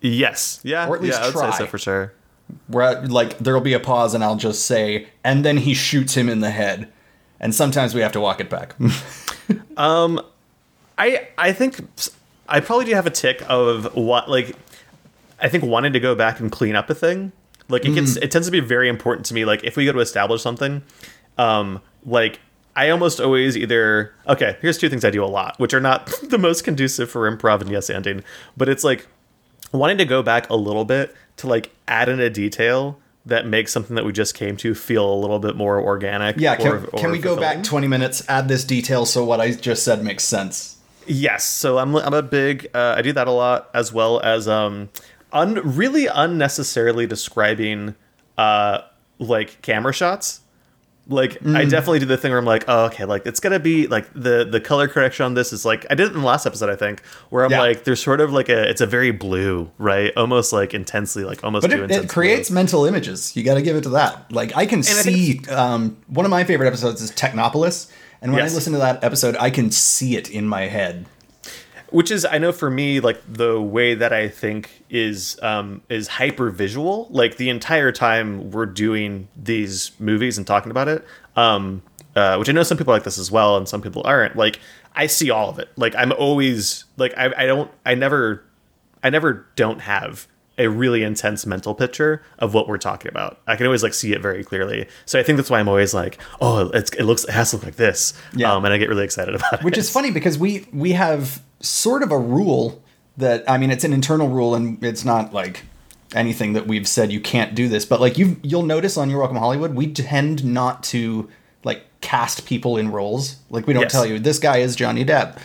Yes, 0.00 0.60
yeah, 0.64 0.88
Or 0.88 0.96
at 0.96 1.02
least 1.02 1.18
yeah, 1.18 1.24
I 1.24 1.30
would 1.30 1.52
say 1.52 1.58
so 1.58 1.66
for 1.66 1.78
sure. 1.78 2.12
Where 2.66 3.00
like 3.06 3.38
there'll 3.38 3.60
be 3.60 3.72
a 3.72 3.80
pause 3.80 4.14
and 4.14 4.24
I'll 4.24 4.36
just 4.36 4.66
say, 4.66 5.08
and 5.22 5.44
then 5.44 5.58
he 5.58 5.74
shoots 5.74 6.14
him 6.14 6.28
in 6.28 6.40
the 6.40 6.50
head. 6.50 6.92
And 7.38 7.54
sometimes 7.54 7.94
we 7.94 8.00
have 8.02 8.12
to 8.12 8.20
walk 8.20 8.40
it 8.40 8.50
back. 8.50 8.74
Um, 9.76 10.20
I 10.96 11.28
I 11.36 11.52
think 11.52 11.80
I 12.52 12.60
probably 12.60 12.84
do 12.84 12.94
have 12.94 13.06
a 13.06 13.10
tick 13.10 13.42
of 13.48 13.96
what 13.96 14.28
like 14.28 14.54
I 15.40 15.48
think 15.48 15.64
wanting 15.64 15.94
to 15.94 16.00
go 16.00 16.14
back 16.14 16.38
and 16.38 16.52
clean 16.52 16.76
up 16.76 16.90
a 16.90 16.94
thing. 16.94 17.32
Like 17.68 17.84
it 17.86 17.94
gets 17.94 18.16
it 18.16 18.30
tends 18.30 18.46
to 18.46 18.52
be 18.52 18.60
very 18.60 18.88
important 18.88 19.26
to 19.26 19.34
me. 19.34 19.44
Like 19.44 19.64
if 19.64 19.76
we 19.76 19.86
go 19.86 19.92
to 19.92 20.00
establish 20.00 20.42
something, 20.42 20.82
um, 21.38 21.80
like 22.04 22.40
I 22.76 22.90
almost 22.90 23.20
always 23.20 23.56
either 23.56 24.14
okay. 24.28 24.58
Here's 24.60 24.76
two 24.76 24.90
things 24.90 25.04
I 25.04 25.10
do 25.10 25.24
a 25.24 25.26
lot, 25.26 25.58
which 25.58 25.72
are 25.72 25.80
not 25.80 26.06
the 26.22 26.38
most 26.38 26.62
conducive 26.62 27.10
for 27.10 27.30
improv 27.30 27.62
and 27.62 27.70
yes 27.70 27.88
ending, 27.88 28.22
but 28.56 28.68
it's 28.68 28.84
like 28.84 29.06
wanting 29.72 29.96
to 29.98 30.04
go 30.04 30.22
back 30.22 30.48
a 30.50 30.56
little 30.56 30.84
bit 30.84 31.14
to 31.38 31.46
like 31.46 31.70
add 31.88 32.10
in 32.10 32.20
a 32.20 32.28
detail 32.28 32.98
that 33.24 33.46
makes 33.46 33.72
something 33.72 33.96
that 33.96 34.04
we 34.04 34.12
just 34.12 34.34
came 34.34 34.56
to 34.58 34.74
feel 34.74 35.10
a 35.10 35.16
little 35.16 35.38
bit 35.38 35.56
more 35.56 35.80
organic. 35.80 36.36
yeah, 36.38 36.56
can, 36.56 36.66
or- 36.72 36.86
can 36.98 37.06
or 37.06 37.12
we 37.12 37.18
go 37.18 37.36
back 37.36 37.62
20 37.62 37.86
minutes, 37.86 38.28
add 38.28 38.48
this 38.48 38.64
detail 38.64 39.06
so 39.06 39.24
what 39.24 39.40
I 39.40 39.52
just 39.52 39.84
said 39.84 40.02
makes 40.02 40.24
sense? 40.24 40.71
Yes, 41.06 41.44
so 41.44 41.78
I'm 41.78 41.94
I'm 41.96 42.14
a 42.14 42.22
big 42.22 42.68
uh, 42.74 42.94
I 42.96 43.02
do 43.02 43.12
that 43.12 43.26
a 43.26 43.32
lot 43.32 43.70
as 43.74 43.92
well 43.92 44.20
as 44.20 44.46
um 44.48 44.88
un, 45.32 45.54
really 45.64 46.06
unnecessarily 46.06 47.06
describing 47.06 47.94
uh 48.38 48.80
like 49.18 49.60
camera 49.62 49.92
shots. 49.92 50.40
Like 51.08 51.40
Mm. 51.42 51.56
I 51.56 51.64
definitely 51.64 51.98
do 51.98 52.06
the 52.06 52.16
thing 52.16 52.30
where 52.30 52.38
I'm 52.38 52.44
like, 52.44 52.64
oh, 52.68 52.84
okay, 52.84 53.04
like 53.04 53.26
it's 53.26 53.40
gonna 53.40 53.58
be 53.58 53.88
like 53.88 54.06
the 54.14 54.44
the 54.48 54.60
color 54.60 54.86
correction 54.86 55.24
on 55.26 55.34
this 55.34 55.52
is 55.52 55.64
like 55.64 55.84
I 55.90 55.96
did 55.96 56.06
it 56.06 56.14
in 56.14 56.20
the 56.20 56.26
last 56.26 56.46
episode, 56.46 56.70
I 56.70 56.76
think, 56.76 57.04
where 57.30 57.44
I'm 57.44 57.50
Yeah. 57.50 57.58
like, 57.60 57.82
there's 57.82 58.00
sort 58.00 58.20
of 58.20 58.32
like 58.32 58.48
a 58.48 58.70
it's 58.70 58.80
a 58.80 58.86
very 58.86 59.10
blue, 59.10 59.68
right? 59.78 60.12
Almost 60.16 60.52
like 60.52 60.74
intensely, 60.74 61.24
like 61.24 61.42
almost 61.42 61.62
But 61.62 61.72
too 61.72 61.78
it, 61.82 61.90
intense. 61.90 62.04
it 62.04 62.08
creates 62.08 62.48
blue. 62.50 62.54
mental 62.54 62.84
images. 62.86 63.34
You 63.34 63.42
got 63.42 63.54
to 63.54 63.62
give 63.62 63.74
it 63.74 63.82
to 63.82 63.88
that. 63.90 64.30
Like 64.30 64.56
I 64.56 64.64
can 64.64 64.78
I 64.78 64.82
see. 64.82 65.32
think 65.32 65.50
Um, 65.50 65.96
one 66.06 66.24
of 66.24 66.30
my 66.30 66.44
favorite 66.44 66.68
episodes 66.68 67.02
is 67.02 67.10
Technopolis, 67.10 67.90
and 68.22 68.32
when 68.32 68.42
Yes. 68.42 68.52
I 68.52 68.54
listen 68.54 68.72
to 68.72 68.78
that 68.78 69.04
episode, 69.04 69.36
I 69.38 69.50
can 69.50 69.70
see 69.70 70.16
it 70.16 70.30
in 70.30 70.46
my 70.48 70.62
head. 70.68 71.04
which 71.90 72.10
is 72.10 72.24
i 72.24 72.38
know 72.38 72.52
for 72.52 72.70
me 72.70 73.00
like 73.00 73.20
the 73.28 73.60
way 73.60 73.94
that 73.94 74.14
i 74.14 74.26
think 74.26 74.82
is 74.88 75.38
um 75.42 75.82
is 75.90 76.08
hyper 76.08 76.48
visual 76.48 77.06
like 77.10 77.36
the 77.36 77.50
entire 77.50 77.92
time 77.92 78.50
we're 78.50 78.64
doing 78.64 79.28
these 79.36 79.90
movies 79.98 80.38
and 80.38 80.46
talking 80.46 80.70
about 80.70 80.88
it 80.88 81.04
um 81.36 81.82
uh, 82.16 82.36
which 82.36 82.48
i 82.48 82.52
know 82.52 82.62
some 82.62 82.78
people 82.78 82.94
like 82.94 83.02
this 83.04 83.18
as 83.18 83.30
well 83.30 83.58
and 83.58 83.68
some 83.68 83.82
people 83.82 84.00
aren't 84.06 84.36
like 84.36 84.58
i 84.96 85.06
see 85.06 85.28
all 85.30 85.50
of 85.50 85.58
it 85.58 85.68
like 85.76 85.94
i'm 85.96 86.12
always 86.12 86.84
like 86.96 87.12
i, 87.18 87.26
I 87.36 87.44
don't 87.44 87.70
i 87.84 87.94
never 87.94 88.42
i 89.02 89.10
never 89.10 89.46
don't 89.56 89.82
have 89.82 90.26
a 90.58 90.68
really 90.68 91.02
intense 91.02 91.46
mental 91.46 91.74
picture 91.74 92.22
of 92.38 92.52
what 92.54 92.68
we're 92.68 92.78
talking 92.78 93.10
about. 93.10 93.40
I 93.46 93.56
can 93.56 93.66
always 93.66 93.82
like 93.82 93.94
see 93.94 94.12
it 94.12 94.20
very 94.20 94.44
clearly. 94.44 94.86
So 95.06 95.18
I 95.18 95.22
think 95.22 95.36
that's 95.36 95.48
why 95.50 95.58
I'm 95.60 95.68
always 95.68 95.94
like, 95.94 96.18
oh, 96.40 96.68
it's, 96.74 96.90
it 96.92 97.04
looks, 97.04 97.24
it 97.24 97.30
has 97.30 97.50
to 97.50 97.56
look 97.56 97.64
like 97.64 97.76
this. 97.76 98.12
Yeah. 98.34 98.52
Um, 98.52 98.64
and 98.64 98.74
I 98.74 98.78
get 98.78 98.88
really 98.88 99.04
excited 99.04 99.34
about 99.36 99.54
it. 99.54 99.62
Which 99.62 99.78
is 99.78 99.88
funny 99.90 100.10
because 100.10 100.38
we 100.38 100.66
we 100.72 100.92
have 100.92 101.42
sort 101.60 102.02
of 102.02 102.10
a 102.12 102.18
rule 102.18 102.82
that 103.16 103.48
I 103.48 103.56
mean 103.58 103.70
it's 103.70 103.84
an 103.84 103.92
internal 103.92 104.28
rule 104.28 104.54
and 104.54 104.82
it's 104.84 105.04
not 105.04 105.32
like 105.32 105.64
anything 106.14 106.52
that 106.52 106.66
we've 106.66 106.86
said 106.86 107.10
you 107.12 107.20
can't 107.20 107.54
do 107.54 107.68
this, 107.68 107.86
but 107.86 108.00
like 108.00 108.18
you 108.18 108.36
you'll 108.42 108.62
notice 108.64 108.96
on 108.98 109.08
Your 109.08 109.20
Welcome 109.20 109.38
Hollywood, 109.38 109.74
we 109.74 109.90
tend 109.92 110.44
not 110.44 110.82
to 110.84 111.30
like 111.64 111.84
cast 112.02 112.44
people 112.44 112.76
in 112.76 112.90
roles. 112.92 113.36
Like 113.48 113.66
we 113.66 113.72
don't 113.72 113.84
Yes. 113.84 113.92
tell 113.92 114.04
you 114.04 114.18
this 114.18 114.38
guy 114.38 114.58
is 114.58 114.76
Johnny 114.76 115.04
Depp, 115.04 115.38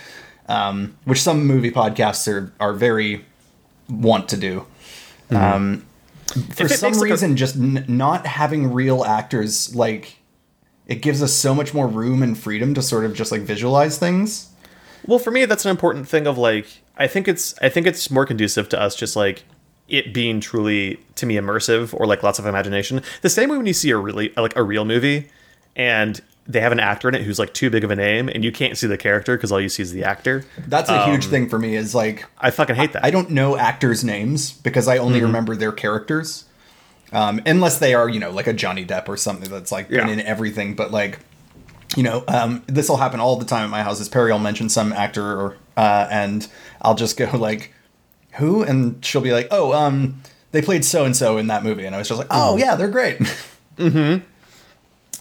um, 0.49 0.97
which 1.05 1.21
some 1.21 1.45
movie 1.45 1.71
podcasts 1.71 2.27
are 2.31 2.51
are 2.59 2.73
very 2.73 3.23
want 3.89 4.27
to 4.29 4.35
do. 4.37 4.65
Um, 5.31 5.85
for. 6.27 6.65
If 6.65 6.71
it 6.71 6.77
some 6.77 6.91
makes, 6.91 6.99
like, 6.99 7.11
reason, 7.11 7.35
just 7.37 7.55
n- 7.55 7.85
not 7.87 8.25
having 8.25 8.73
real 8.73 9.03
actors 9.03 9.73
like 9.75 10.17
it 10.87 11.01
gives 11.01 11.21
us 11.21 11.33
so 11.33 11.53
much 11.53 11.73
more 11.73 11.87
room 11.87 12.23
and 12.23 12.37
freedom 12.37 12.73
to 12.73 12.81
sort 12.81 13.05
of 13.05 13.13
just 13.13 13.31
like 13.31 13.41
visualize 13.41 13.97
things. 13.97 14.49
Well, 15.05 15.19
for 15.19 15.31
me, 15.31 15.45
that's 15.45 15.65
an 15.65 15.71
important 15.71 16.07
thing 16.07 16.27
of 16.27 16.37
like 16.37 16.81
I 16.97 17.07
think 17.07 17.27
it's 17.27 17.55
I 17.61 17.69
think 17.69 17.87
it's 17.87 18.09
more 18.09 18.25
conducive 18.25 18.69
to 18.69 18.81
us 18.81 18.95
just 18.95 19.15
like 19.15 19.43
it 19.87 20.13
being 20.13 20.39
truly 20.39 20.99
to 21.15 21.25
me 21.25 21.35
immersive 21.35 21.93
or 21.93 22.05
like 22.05 22.23
lots 22.23 22.39
of 22.39 22.45
imagination. 22.45 23.01
The 23.21 23.29
same 23.29 23.49
way 23.49 23.57
when 23.57 23.65
you 23.65 23.73
see 23.73 23.89
a 23.91 23.97
really 23.97 24.33
like 24.35 24.55
a 24.55 24.63
real 24.63 24.85
movie 24.85 25.29
and 25.75 26.19
they 26.47 26.62
have 26.62 26.71
an 26.71 26.79
actor 26.79 27.10
in 27.10 27.15
it 27.15 27.23
who's 27.23 27.39
like 27.39 27.53
too 27.53 27.69
big 27.69 27.83
of 27.83 27.91
a 27.91 27.95
name 27.95 28.29
and 28.29 28.43
you 28.43 28.51
can't 28.51 28.77
see 28.77 28.88
the 28.88 28.97
character 28.97 29.36
because 29.36 29.51
all 29.51 29.60
you 29.60 29.67
see 29.69 29.83
is 29.83 29.91
the 29.91 30.03
actor. 30.03 30.45
That's 30.67 30.89
a 30.89 31.05
huge 31.05 31.25
thing 31.25 31.49
for 31.49 31.60
me. 31.60 31.75
Is 31.75 31.93
like 31.93 32.25
I 32.39 32.51
fucking 32.51 32.75
hate 32.75 32.93
that. 32.93 33.03
I 33.03 33.12
don't 33.12 33.31
know 33.31 33.57
actors' 33.57 34.03
names 34.03 34.51
because 34.53 34.88
I 34.88 34.95
Mm-hmm. 34.97 35.05
only 35.05 35.21
remember 35.21 35.55
their 35.55 35.71
characters, 35.73 36.45
um, 37.12 37.41
unless 37.45 37.79
they 37.79 37.93
are 37.93 38.07
you 38.10 38.19
know 38.19 38.31
like 38.31 38.47
a 38.47 38.53
Johnny 38.53 38.86
Depp 38.86 39.07
or 39.10 39.17
something 39.17 39.49
that's 39.49 39.71
like 39.71 39.89
been 39.89 40.07
Yeah. 40.07 40.13
in 40.13 40.19
everything. 40.21 40.73
But 40.75 40.91
like 40.91 41.19
you 41.95 42.03
know, 42.03 42.23
um, 42.27 42.63
this 42.67 42.89
will 42.89 42.97
happen 42.97 43.19
all 43.19 43.38
the 43.38 43.45
time 43.45 43.63
at 43.63 43.69
my 43.69 43.81
house. 43.83 43.99
Is 43.99 44.07
Perry 44.10 44.31
will 44.31 44.39
mention 44.39 44.69
some 44.69 44.93
actor 44.93 45.23
or 45.23 45.57
uh, 45.77 46.07
and 46.12 46.47
I'll 46.81 46.95
just 46.95 47.17
go 47.17 47.29
like 47.38 47.73
who 48.33 48.62
and 48.63 49.03
she'll 49.03 49.21
be 49.21 49.31
like 49.33 49.47
oh 49.51 49.73
um 49.73 50.21
they 50.51 50.62
played 50.62 50.86
so 50.86 51.05
and 51.05 51.15
so 51.15 51.38
in 51.38 51.47
that 51.47 51.63
movie 51.63 51.86
and 51.86 51.95
I 51.95 51.97
was 51.97 52.07
just 52.07 52.19
like 52.19 52.27
oh 52.29 52.51
Mm-hmm. 52.51 52.60
yeah 52.60 52.75
they're 52.75 52.88
great. 52.88 53.17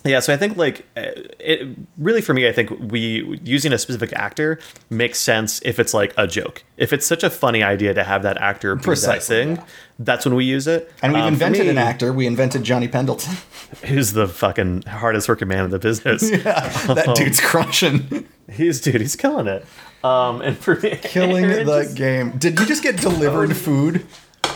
Yeah, 0.07 0.21
so 0.21 0.33
I 0.33 0.37
think 0.37 0.57
like 0.57 0.87
uh, 0.97 1.03
it 1.41 1.69
really 1.99 2.21
for 2.21 2.33
me, 2.35 2.49
I 2.49 2.53
think 2.53 2.71
we 2.79 3.39
using 3.45 3.73
a 3.73 3.79
specific 3.79 4.13
actor 4.13 4.59
makes 4.91 5.19
sense 5.19 5.61
if 5.65 5.79
it's 5.79 5.93
like 5.93 6.15
a 6.17 6.27
joke. 6.27 6.65
If 6.77 6.93
it's 6.93 7.07
such 7.07 7.23
a 7.25 7.31
funny 7.31 7.63
idea 7.63 7.93
to 7.95 8.05
have 8.05 8.23
that 8.23 8.37
actor 8.39 8.75
be 8.77 8.83
Precisely, 8.83 9.45
that 9.45 9.57
thing, 9.57 9.67
that's 9.99 10.25
when 10.25 10.35
we 10.35 10.45
use 10.45 10.67
it. 10.67 10.91
And 11.03 11.13
we've 11.13 11.23
Um, 11.23 11.33
invented 11.35 11.63
me, 11.65 11.69
an 11.71 11.79
actor. 11.79 12.13
We 12.13 12.27
invented 12.27 12.63
Johnny 12.63 12.89
Pendleton. 12.89 13.37
who's 13.85 14.13
the 14.13 14.29
fucking 14.29 14.83
hardest 14.83 15.29
working 15.29 15.49
man 15.49 15.65
in 15.65 15.71
the 15.71 15.79
business. 15.79 16.21
that 16.31 17.13
dude's 17.17 17.41
crushing, 17.41 18.27
He's 18.51 18.81
dude, 18.81 19.01
he's 19.01 19.17
killing 19.17 19.49
it. 19.49 19.67
Um, 20.05 20.41
and 20.41 20.57
for 20.57 20.77
me, 20.77 20.97
killing 21.03 21.49
the 21.65 21.65
just- 21.65 21.97
game. 21.97 22.33
Did 22.39 22.61
you 22.61 22.67
just 22.67 22.83
get 22.85 23.01
delivered 23.01 23.57
food? 23.57 24.07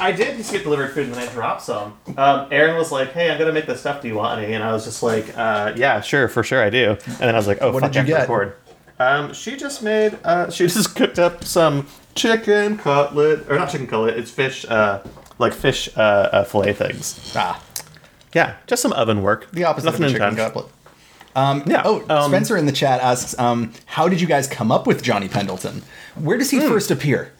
I 0.01 0.13
did 0.13 0.37
just 0.37 0.51
get 0.53 0.63
delivered 0.63 0.93
food 0.93 1.07
and 1.07 1.15
then 1.15 1.29
I 1.29 1.33
dropped 1.33 1.63
some. 1.63 1.99
Um, 2.17 2.49
Aaron 2.51 2.77
was 2.77 2.91
like, 2.91 3.13
"Hey, 3.13 3.31
I'm 3.31 3.39
gonna 3.39 3.53
make 3.53 3.67
this 3.67 3.81
stuff. 3.81 4.01
Do 4.03 4.09
you 4.09 4.15
want 4.15 4.41
any?" 4.41 4.55
And 4.55 4.65
I 4.65 4.73
was 4.73 4.85
just 4.85 5.03
like, 5.03 5.37
uh, 5.37 5.73
"Yeah, 5.77 6.01
sure, 6.01 6.27
for 6.29 6.43
sure, 6.43 6.63
I 6.63 6.71
do." 6.71 6.97
And 7.07 7.17
then 7.19 7.35
I 7.35 7.39
was 7.39 7.47
like, 7.47 7.59
"Oh, 7.61 7.71
What 7.73 7.83
fuck, 7.83 7.93
did 7.93 8.09
you 8.09 8.15
I 8.15 8.19
have 8.19 8.27
to 8.27 8.33
get? 8.33 8.35
record." 8.39 8.57
Um, 8.99 9.33
she 9.33 9.57
just 9.57 9.83
made. 9.83 10.19
Uh, 10.25 10.51
she 10.51 10.67
just 10.69 10.97
cooked 10.97 11.19
up 11.19 11.45
some 11.45 11.87
chicken 12.15 12.79
cutlet, 12.79 13.49
or 13.51 13.57
not 13.59 13.71
chicken 13.71 13.87
cutlet. 13.87 14.17
It's 14.19 14.31
fish, 14.31 14.65
uh, 14.69 15.01
like 15.39 15.53
fish 15.53 15.89
uh, 15.97 16.01
uh, 16.01 16.45
fillet 16.45 16.73
things. 16.75 17.33
Ah, 17.37 17.63
Yeah, 18.35 18.55
just 18.67 18.83
some 18.83 18.93
oven 18.93 19.23
work. 19.23 19.51
the 19.53 19.65
opposite 19.65 19.87
Nothing 19.87 20.05
of 20.05 20.11
a 20.11 20.13
chicken 20.15 20.29
intense. 20.31 20.53
cutlet. 20.53 20.67
Um, 21.37 21.63
Yeah, 21.67 21.83
Oh, 21.85 22.05
um, 22.11 22.31
Spencer 22.31 22.57
in 22.57 22.67
the 22.67 22.73
chat 22.73 23.01
asks, 23.01 23.39
um, 23.39 23.73
"How 23.87 24.09
did 24.09 24.21
you 24.21 24.27
guys 24.27 24.47
come 24.49 24.73
up 24.73 24.87
with 24.87 25.03
Johnny 25.03 25.29
Pendleton? 25.29 25.83
Where 26.17 26.37
does 26.37 26.51
he 26.51 26.59
Hmm. 26.59 26.69
first 26.69 26.91
appear?" 26.91 27.33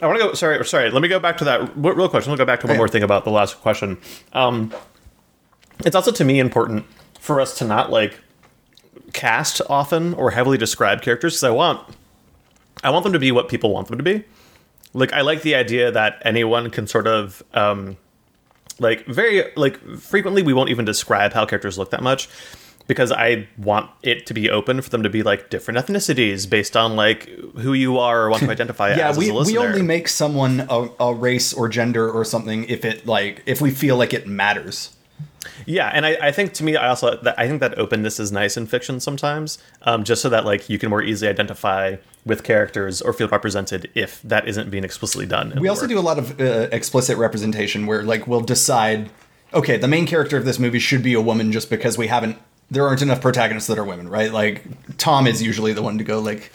I 0.00 0.06
want 0.06 0.18
to 0.20 0.24
go. 0.26 0.34
Sorry, 0.34 0.64
sorry. 0.64 0.90
Let 0.90 1.02
me 1.02 1.08
go 1.08 1.18
back 1.18 1.38
to 1.38 1.44
that 1.44 1.70
real 1.76 2.08
question. 2.08 2.30
Let 2.30 2.36
me 2.36 2.42
go 2.42 2.46
back 2.46 2.60
to 2.60 2.66
one 2.66 2.72
Okay. 2.72 2.78
more 2.78 2.88
thing 2.88 3.02
about 3.02 3.24
the 3.24 3.30
last 3.30 3.60
question. 3.60 3.98
Um, 4.32 4.72
it's 5.84 5.96
also 5.96 6.12
to 6.12 6.24
me 6.24 6.38
important 6.38 6.84
for 7.20 7.40
us 7.40 7.56
to 7.58 7.64
not 7.64 7.90
like 7.90 8.18
cast 9.12 9.60
often 9.68 10.14
or 10.14 10.30
heavily 10.30 10.58
describe 10.58 11.02
characters 11.02 11.34
because 11.34 11.44
I 11.44 11.50
want, 11.50 11.80
I 12.84 12.90
want 12.90 13.04
them 13.04 13.12
to 13.12 13.18
be 13.18 13.32
what 13.32 13.48
people 13.48 13.72
want 13.72 13.88
them 13.88 13.96
to 13.98 14.04
be. 14.04 14.24
Like 14.92 15.12
I 15.12 15.22
like 15.22 15.42
the 15.42 15.54
idea 15.54 15.90
that 15.90 16.20
anyone 16.24 16.70
can 16.70 16.86
sort 16.86 17.06
of, 17.06 17.42
um, 17.54 17.96
like 18.80 19.04
very 19.06 19.50
like 19.56 19.80
frequently 19.98 20.42
we 20.42 20.52
won't 20.52 20.70
even 20.70 20.84
describe 20.84 21.32
how 21.32 21.44
characters 21.44 21.76
look 21.78 21.90
that 21.90 22.02
much 22.02 22.28
because 22.88 23.12
I 23.12 23.46
want 23.58 23.90
it 24.02 24.26
to 24.26 24.34
be 24.34 24.50
open 24.50 24.80
for 24.80 24.90
them 24.90 25.04
to 25.04 25.10
be 25.10 25.22
like 25.22 25.50
different 25.50 25.78
ethnicities 25.78 26.50
based 26.50 26.76
on 26.76 26.96
like 26.96 27.28
who 27.58 27.74
you 27.74 27.98
are 27.98 28.22
or 28.22 28.30
want 28.30 28.42
to 28.42 28.50
identify 28.50 28.96
Yeah, 28.96 29.10
as, 29.10 29.18
we, 29.18 29.30
as 29.30 29.48
a 29.48 29.52
we 29.52 29.58
only 29.58 29.82
make 29.82 30.08
someone 30.08 30.66
a, 30.68 30.88
a 30.98 31.14
race 31.14 31.52
or 31.52 31.68
gender 31.68 32.10
or 32.10 32.24
something 32.24 32.64
if 32.64 32.84
it 32.84 33.06
like 33.06 33.44
if 33.46 33.60
we 33.60 33.70
feel 33.70 33.96
like 33.96 34.12
it 34.12 34.26
matters. 34.26 34.96
Yeah, 35.66 35.90
and 35.92 36.06
I, 36.06 36.16
I 36.20 36.32
think 36.32 36.54
to 36.54 36.64
me, 36.64 36.76
I 36.76 36.88
also 36.88 37.20
I 37.36 37.46
think 37.46 37.60
that 37.60 37.78
openness 37.78 38.18
is 38.18 38.32
nice 38.32 38.56
in 38.56 38.66
fiction 38.66 39.00
sometimes, 39.00 39.58
um, 39.82 40.02
just 40.02 40.22
so 40.22 40.30
that 40.30 40.44
like 40.44 40.68
you 40.68 40.78
can 40.78 40.88
more 40.88 41.02
easily 41.02 41.28
identify 41.28 41.96
with 42.24 42.42
characters 42.42 43.02
or 43.02 43.12
feel 43.12 43.28
represented 43.28 43.90
if 43.94 44.22
that 44.22 44.48
isn't 44.48 44.70
being 44.70 44.84
explicitly 44.84 45.26
done. 45.26 45.58
We 45.60 45.68
also 45.68 45.82
work. 45.82 45.90
do 45.90 45.98
a 45.98 46.00
lot 46.00 46.18
of 46.18 46.40
uh, 46.40 46.68
explicit 46.72 47.18
representation 47.18 47.86
where 47.86 48.02
like 48.02 48.26
we'll 48.26 48.40
decide, 48.40 49.10
okay, 49.52 49.76
the 49.76 49.88
main 49.88 50.06
character 50.06 50.36
of 50.36 50.44
this 50.44 50.58
movie 50.58 50.78
should 50.78 51.02
be 51.02 51.14
a 51.14 51.20
woman 51.20 51.52
just 51.52 51.68
because 51.70 51.98
we 51.98 52.06
haven't 52.06 52.38
there 52.70 52.86
aren't 52.86 53.02
enough 53.02 53.20
protagonists 53.20 53.68
that 53.68 53.78
are 53.78 53.84
women, 53.84 54.08
right? 54.08 54.32
Like 54.32 54.64
Tom 54.98 55.26
is 55.26 55.42
usually 55.42 55.72
the 55.72 55.82
one 55.82 55.98
to 55.98 56.04
go 56.04 56.20
like, 56.20 56.52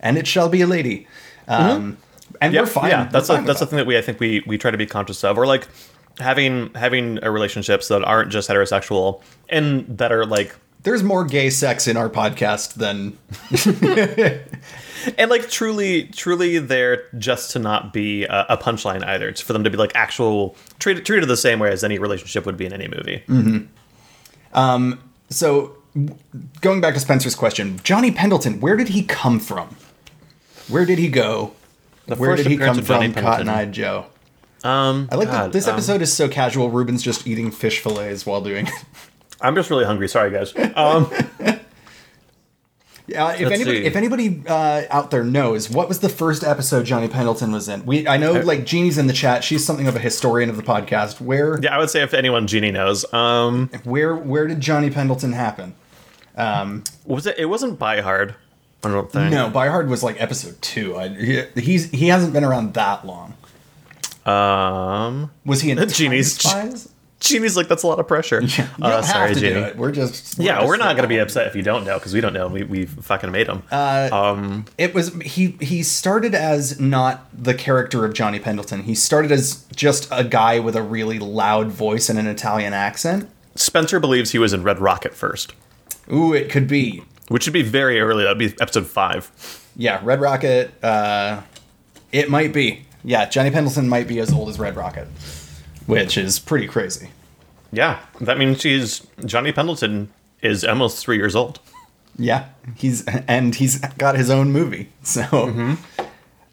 and 0.00 0.18
it 0.18 0.26
shall 0.26 0.48
be 0.48 0.60
a 0.60 0.66
lady. 0.66 1.06
Mm-hmm. 1.48 1.70
Um, 1.70 1.98
and 2.40 2.52
Yeah, 2.52 2.60
we're 2.60 2.66
fine. 2.66 2.90
yeah, 2.90 3.04
that's 3.10 3.28
fine 3.28 3.44
a, 3.44 3.46
that's 3.46 3.60
the 3.60 3.66
thing 3.66 3.78
that 3.78 3.86
we 3.86 3.96
I 3.96 4.02
think 4.02 4.20
we 4.20 4.42
we 4.46 4.58
try 4.58 4.70
to 4.70 4.76
be 4.76 4.86
conscious 4.86 5.24
of, 5.24 5.38
or 5.38 5.46
like 5.46 5.66
having 6.20 6.72
having 6.74 7.16
relationships 7.16 7.88
that 7.88 8.04
aren't 8.04 8.30
just 8.30 8.48
heterosexual 8.50 9.22
and 9.48 9.86
that 9.98 10.12
are 10.12 10.26
like 10.26 10.54
There's 10.82 11.02
more 11.02 11.24
gay 11.24 11.48
sex 11.48 11.86
in 11.88 11.96
our 11.96 12.10
podcast 12.10 12.74
than 12.74 13.16
and 15.18 15.30
like 15.30 15.48
truly 15.48 16.04
truly 16.08 16.58
there 16.58 17.04
just 17.18 17.50
to 17.52 17.58
not 17.58 17.92
be 17.92 18.24
a, 18.24 18.46
a 18.50 18.56
punchline 18.58 19.04
either. 19.04 19.28
It's 19.28 19.40
for 19.40 19.52
them 19.52 19.64
to 19.64 19.70
be 19.70 19.76
like 19.76 19.92
actual 19.94 20.56
treated 20.78 21.06
treated 21.06 21.28
the 21.28 21.36
same 21.36 21.58
way 21.58 21.70
as 21.70 21.82
any 21.84 21.98
relationship 21.98 22.44
would 22.46 22.56
be 22.56 22.66
in 22.66 22.72
any 22.72 22.88
movie. 22.88 23.22
Mm-hmm. 23.28 24.58
Um, 24.58 25.00
So, 25.30 25.76
going 26.60 26.80
back 26.80 26.94
to 26.94 27.00
Spencer's 27.00 27.34
question, 27.34 27.80
Johnny 27.82 28.10
Pendleton, 28.10 28.60
where 28.60 28.76
did 28.76 28.88
he 28.88 29.02
come 29.02 29.40
from? 29.40 29.76
Where 30.68 30.84
did 30.84 30.98
he 30.98 31.08
go? 31.08 31.52
The 32.06 32.16
where 32.16 32.36
did 32.36 32.46
he 32.46 32.56
come 32.56 32.76
from, 32.76 33.00
Pendleton. 33.00 33.22
Cotton 33.22 33.48
Eyed 33.48 33.72
Joe? 33.72 34.06
Um, 34.64 35.08
I 35.12 35.16
like 35.16 35.28
God, 35.28 35.46
that 35.46 35.52
this 35.52 35.68
um, 35.68 35.74
episode 35.74 36.02
is 36.02 36.12
so 36.12 36.28
casual. 36.28 36.70
Rueben's 36.70 37.02
just 37.02 37.26
eating 37.26 37.50
fish 37.50 37.80
fillets 37.80 38.26
while 38.26 38.40
doing 38.40 38.66
it. 38.66 38.72
I'm 39.40 39.54
just 39.54 39.70
really 39.70 39.84
hungry. 39.84 40.08
Sorry, 40.08 40.30
guys. 40.30 40.52
Um, 40.74 41.10
Yeah, 43.08 43.32
if 43.32 43.50
anybody, 43.50 43.86
if 43.86 43.96
anybody 43.96 44.42
uh, 44.46 44.82
out 44.90 45.10
there 45.10 45.24
knows 45.24 45.70
what 45.70 45.88
was 45.88 46.00
the 46.00 46.10
first 46.10 46.44
episode 46.44 46.84
Johnny 46.84 47.08
Pendleton 47.08 47.50
was 47.52 47.68
in, 47.68 47.84
we 47.86 48.06
I 48.06 48.18
know 48.18 48.34
like 48.34 48.66
Jeannie's 48.66 48.98
in 48.98 49.06
the 49.06 49.12
chat. 49.14 49.42
She's 49.42 49.64
something 49.64 49.88
of 49.88 49.96
a 49.96 49.98
historian 49.98 50.50
of 50.50 50.56
the 50.58 50.62
podcast. 50.62 51.20
Where 51.20 51.58
yeah, 51.60 51.74
I 51.74 51.78
would 51.78 51.88
say 51.90 52.02
if 52.02 52.12
anyone 52.12 52.46
Jeannie 52.46 52.70
knows, 52.70 53.10
um, 53.14 53.70
where 53.84 54.14
where 54.14 54.46
did 54.46 54.60
Johnny 54.60 54.90
Pendleton 54.90 55.32
happen? 55.32 55.74
was 56.36 57.26
it? 57.26 57.38
It 57.38 57.46
wasn't 57.46 57.78
Buy 57.78 58.02
Hard. 58.02 58.34
I 58.84 58.88
don't 58.88 59.10
think. 59.10 59.32
No, 59.32 59.50
Die 59.50 59.68
Hard 59.68 59.88
was 59.88 60.02
like 60.02 60.20
episode 60.20 60.60
two. 60.62 60.96
I, 60.96 61.08
he, 61.08 61.42
he's 61.56 61.90
he 61.90 62.08
hasn't 62.08 62.32
been 62.32 62.44
around 62.44 62.74
that 62.74 63.04
long. 63.04 63.34
Um, 64.24 65.30
Was 65.46 65.62
he 65.62 65.70
in 65.70 65.78
Jeannie's- 65.88 66.36
Time 66.36 66.70
Spies? 66.76 66.92
Jeannie's 67.20 67.56
like, 67.56 67.66
that's 67.66 67.82
a 67.82 67.86
lot 67.88 67.98
of 67.98 68.06
pressure. 68.06 68.40
You 68.58 68.64
Uh, 68.80 69.02
sorry, 69.02 69.34
Jeannie. 69.34 69.54
do 69.54 69.58
it. 69.60 69.76
We're 69.76 69.90
just 69.90 70.38
Yeah, 70.38 70.56
just 70.58 70.68
we're 70.68 70.76
not 70.76 70.94
going 70.96 71.02
to 71.02 71.08
be 71.08 71.18
upset 71.18 71.48
if 71.48 71.56
you 71.56 71.62
don't 71.62 71.84
know 71.84 71.98
because 71.98 72.14
we 72.14 72.20
don't 72.20 72.32
know. 72.32 72.46
We, 72.48 72.62
we 72.62 72.86
fucking 72.86 73.30
made 73.32 73.48
them. 73.48 73.62
um, 73.72 74.66
It 74.78 74.94
was 74.94 75.12
he. 75.22 75.56
He 75.60 75.82
started 75.82 76.34
as 76.34 76.78
not 76.78 77.26
the 77.32 77.54
character 77.54 78.04
of 78.04 78.14
Johnny 78.14 78.38
Pendleton. 78.38 78.84
He 78.84 78.94
started 78.94 79.32
as 79.32 79.64
just 79.74 80.06
a 80.12 80.22
guy 80.22 80.60
with 80.60 80.76
a 80.76 80.82
really 80.82 81.18
loud 81.18 81.68
voice 81.72 82.08
and 82.08 82.18
an 82.18 82.26
Italian 82.28 82.72
accent. 82.72 83.28
Spencer 83.56 83.98
believes 83.98 84.30
he 84.30 84.38
was 84.38 84.52
in 84.52 84.62
Red 84.62 84.78
Rocket 84.78 85.12
first, 85.14 85.52
Ooh, 86.12 86.32
it 86.32 86.48
could 86.50 86.68
be. 86.68 87.02
which 87.26 87.46
would 87.46 87.52
be 87.52 87.62
very 87.62 88.00
early. 88.00 88.22
That'd 88.22 88.38
be 88.38 88.54
episode 88.60 88.86
five. 88.86 89.30
Yeah, 89.76 90.00
Red 90.04 90.20
Rocket. 90.20 90.72
Uh, 90.84 91.42
it 92.12 92.30
might 92.30 92.52
be. 92.52 92.84
Yeah, 93.02 93.26
Johnny 93.28 93.50
Pendleton 93.50 93.88
might 93.88 94.06
be 94.06 94.20
as 94.20 94.32
old 94.32 94.48
as 94.48 94.58
Red 94.58 94.76
Rocket, 94.76 95.08
which 95.88 96.16
is 96.16 96.38
pretty 96.38 96.66
crazy. 96.66 97.10
Yeah, 97.72 98.00
that 98.20 98.38
means 98.38 98.60
she's 98.60 99.06
Johnny 99.24 99.52
Pendleton 99.52 100.10
is 100.40 100.64
almost 100.64 101.04
three 101.04 101.16
years 101.16 101.34
old. 101.34 101.60
Yeah, 102.16 102.48
he's 102.76 103.04
and 103.06 103.54
he's 103.54 103.78
got 103.98 104.16
his 104.16 104.30
own 104.30 104.52
movie. 104.52 104.90
So 105.02 105.76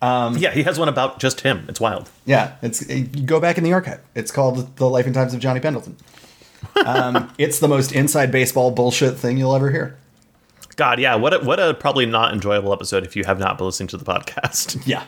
yeah, 0.01 0.51
he 0.51 0.63
has 0.63 0.77
one 0.77 0.87
about 0.87 1.19
just 1.19 1.41
him. 1.41 1.65
It's 1.67 1.79
wild. 1.79 2.09
yeah, 2.25 2.55
it's 2.61 2.87
you 2.89 3.05
go 3.05 3.39
back 3.39 3.57
in 3.57 3.63
the 3.63 3.73
archive. 3.73 4.01
It's 4.13 4.31
called 4.31 4.75
The 4.77 4.89
Life 4.89 5.05
and 5.05 5.15
Times 5.15 5.33
of 5.33 5.39
Johnny 5.39 5.59
Pendleton. 5.59 5.97
Um, 6.85 7.31
it's 7.37 7.59
the 7.59 7.67
most 7.67 7.93
inside 7.93 8.31
baseball 8.31 8.71
bullshit 8.71 9.17
thing 9.17 9.37
you'll 9.37 9.55
ever 9.55 9.71
hear. 9.71 9.97
God, 10.75 10.99
yeah, 10.99 11.15
what 11.15 11.33
a, 11.33 11.39
what 11.39 11.59
a 11.59 11.73
probably 11.73 12.05
not 12.05 12.33
enjoyable 12.33 12.73
episode 12.73 13.05
if 13.05 13.15
you 13.15 13.23
have 13.23 13.39
not 13.39 13.57
been 13.57 13.65
listening 13.65 13.87
to 13.89 13.97
the 13.97 14.03
podcast. 14.03 14.81
Yeah. 14.85 15.05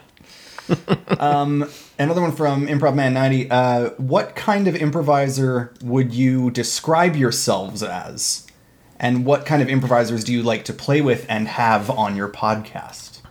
um, 1.20 1.70
another 2.00 2.22
one 2.22 2.32
from 2.32 2.68
Improv 2.68 2.96
Man 2.96 3.14
90. 3.14 3.50
Uh, 3.50 3.90
what 3.92 4.36
kind 4.36 4.68
of 4.68 4.76
improviser 4.76 5.74
would 5.82 6.14
you 6.14 6.52
describe 6.52 7.16
yourselves 7.16 7.84
as? 7.84 8.46
And 9.00 9.26
what 9.26 9.46
kind 9.46 9.62
of 9.62 9.70
improvisers 9.70 10.24
do 10.24 10.34
you 10.34 10.42
like 10.42 10.66
to 10.66 10.74
play 10.74 11.02
with 11.02 11.26
and 11.30 11.48
have 11.48 11.90
on 11.90 12.16
your 12.16 12.30
podcast? 12.30 13.22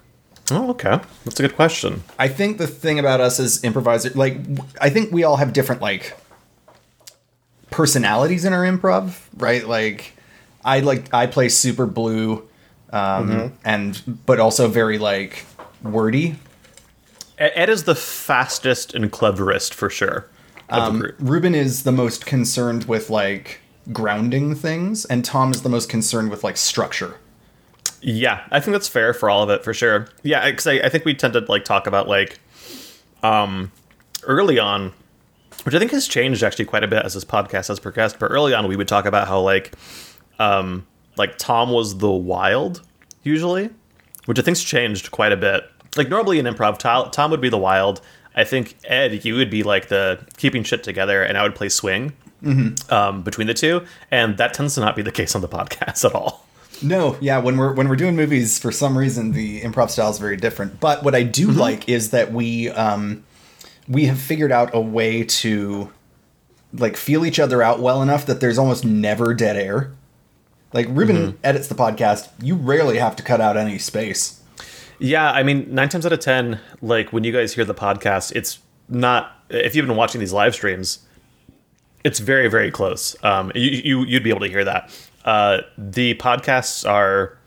Oh, 0.51 0.71
okay, 0.71 1.01
that's 1.25 1.41
a 1.41 1.43
good 1.43 1.57
question. 1.57 2.05
I 2.21 2.29
think 2.29 2.59
the 2.59 2.69
thing 2.69 3.01
about 3.01 3.21
us 3.21 3.41
as 3.41 3.65
improvisers, 3.65 4.15
like, 4.15 4.39
I 4.81 4.91
think 4.91 5.11
we 5.11 5.25
all 5.25 5.37
have 5.37 5.53
different, 5.53 5.83
like, 5.83 6.17
personalities 7.71 8.45
in 8.45 8.53
our 8.53 8.63
improv, 8.63 9.19
right? 9.37 9.67
Like, 9.67 10.13
I 10.65 10.81
like, 10.81 11.13
I 11.13 11.27
play 11.27 11.49
super 11.49 11.85
blue, 11.85 12.49
um, 12.93 13.55
and, 13.65 14.01
but 14.25 14.39
also 14.39 14.69
very, 14.69 14.99
like, 14.99 15.45
wordy. 15.83 16.37
Ed 17.39 17.69
is 17.69 17.85
the 17.85 17.95
fastest 17.95 18.95
and 18.95 19.11
cleverest 19.13 19.75
for 19.75 19.91
sure. 19.91 20.29
Group. 20.69 21.19
Rueben 21.19 21.55
is 21.55 21.85
the 21.85 21.93
most 21.93 22.27
concerned 22.27 22.85
with 22.85 23.09
like 23.09 23.61
grounding 23.93 24.55
things, 24.55 25.05
and 25.05 25.25
Tom 25.25 25.53
is 25.53 25.63
the 25.63 25.69
most 25.69 25.89
concerned 25.89 26.31
with 26.31 26.43
like 26.43 26.57
structure. 26.57 27.19
Yeah, 28.01 28.45
I 28.51 28.61
think 28.61 28.73
that's 28.73 28.89
fair 28.89 29.15
for 29.15 29.31
all 29.31 29.43
of 29.43 29.51
it 29.51 29.63
for 29.63 29.73
sure. 29.73 30.09
Yeah, 30.23 30.51
because 30.51 30.67
I, 30.67 30.75
I 30.75 30.89
think 30.89 31.05
we 31.05 31.15
tend 31.15 31.35
to 31.35 31.41
like 31.41 31.65
talk 31.65 31.87
about 31.87 32.09
like 32.09 32.39
um 33.23 33.71
early 34.25 34.59
on, 34.59 34.93
which 35.65 35.75
I 35.75 35.79
think 35.79 35.93
has 35.93 36.09
changed 36.09 36.43
actually 36.43 36.65
quite 36.65 36.85
a 36.85 36.89
bit 36.89 37.05
as 37.05 37.15
this 37.15 37.25
podcast 37.25 37.69
has 37.69 37.79
progressed. 37.79 38.19
But 38.19 38.31
early 38.31 38.55
on, 38.55 38.67
we 38.67 38.77
would 38.77 38.89
talk 38.89 39.07
about 39.07 39.29
how 39.29 39.41
like 39.41 39.75
um 40.39 40.87
like 41.17 41.39
Tom 41.39 41.71
was 41.71 41.99
the 41.99 42.11
wild 42.11 42.83
usually, 43.23 43.71
which 44.25 44.39
I 44.39 44.43
think's 44.43 44.65
changed 44.65 45.11
quite 45.11 45.33
a 45.33 45.37
bit. 45.37 45.65
Like 45.97 46.09
normally 46.09 46.39
in 46.39 46.47
improv, 46.47 46.79
Tom, 46.79 47.11
Tom 47.11 47.31
would 47.31 47.41
be 47.41 47.49
the 47.49 47.59
wild. 47.59 48.01
I 48.35 48.45
think 48.45 48.77
Ed, 48.85 49.25
you 49.25 49.35
would 49.37 49.51
be 49.51 49.63
like 49.63 49.89
the 49.89 50.25
keeping 50.37 50.63
shit 50.63 50.85
together, 50.85 51.23
and 51.23 51.39
I 51.39 51.43
would 51.43 51.55
play 51.55 51.69
swing 51.71 52.13
um, 52.91 53.23
between 53.23 53.47
the 53.47 53.55
two, 53.55 53.85
and 54.11 54.37
that 54.37 54.55
tends 54.55 54.75
to 54.75 54.81
not 54.81 54.95
be 54.95 55.03
the 55.03 55.13
case 55.13 55.35
on 55.35 55.41
the 55.41 55.49
podcast 55.59 56.05
at 56.05 56.15
all. 56.15 56.47
No, 56.83 57.17
yeah, 57.21 57.39
when 57.39 57.57
we're 57.57 57.73
when 57.73 57.89
we're 57.89 57.97
doing 57.97 58.17
movies, 58.17 58.59
for 58.59 58.71
some 58.71 58.97
reason 58.97 59.33
the 59.33 59.63
improv 59.63 59.91
style 59.91 60.11
is 60.11 60.19
very 60.19 60.37
different. 60.37 60.79
But 60.81 61.03
what 61.03 61.15
I 61.15 61.23
do 61.23 61.51
like 61.51 61.89
is 61.89 62.11
that 62.11 62.33
we 62.33 62.69
um, 62.71 63.25
we 63.89 64.05
have 64.07 64.19
figured 64.19 64.53
out 64.53 64.75
a 64.75 64.81
way 64.81 65.25
to 65.25 65.91
like 66.75 66.97
feel 66.97 67.25
each 67.25 67.39
other 67.39 67.63
out 67.63 67.81
well 67.81 68.03
enough 68.03 68.27
that 68.27 68.41
there's 68.41 68.59
almost 68.59 68.85
never 68.85 69.33
dead 69.33 69.57
air. 69.57 69.93
Like 70.73 70.89
Rueben 70.89 71.37
edits 71.43 71.69
the 71.69 71.75
podcast, 71.75 72.29
you 72.43 72.55
rarely 72.55 72.99
have 72.99 73.17
to 73.17 73.23
cut 73.23 73.41
out 73.41 73.57
any 73.57 73.79
space. 73.79 74.43
Yeah, 74.99 75.31
I 75.31 75.43
mean, 75.43 75.67
nine 75.75 75.89
times 75.89 76.07
out 76.07 76.13
of 76.13 76.21
ten, 76.21 76.61
like 76.81 77.13
when 77.13 77.25
you 77.25 77.33
guys 77.33 77.55
hear 77.55 77.65
the 77.65 77.75
podcast, 77.75 78.33
it's 78.35 78.59
not. 78.89 79.33
If 79.49 79.77
you've 79.77 79.87
been 79.87 79.97
watching 79.97 80.21
these 80.21 80.33
live 80.33 80.55
streams, 80.55 81.01
it's 82.05 82.19
very, 82.19 82.49
very 82.49 82.71
close. 82.71 83.17
Um, 83.23 83.53
you, 83.55 83.71
you 83.71 84.05
you'd 84.05 84.23
be 84.23 84.31
able 84.31 84.41
to 84.41 84.49
hear 84.49 84.65
that. 84.65 84.91
Uh, 85.25 85.59
the 85.77 86.15
podcasts 86.15 86.89
are. 86.89 87.39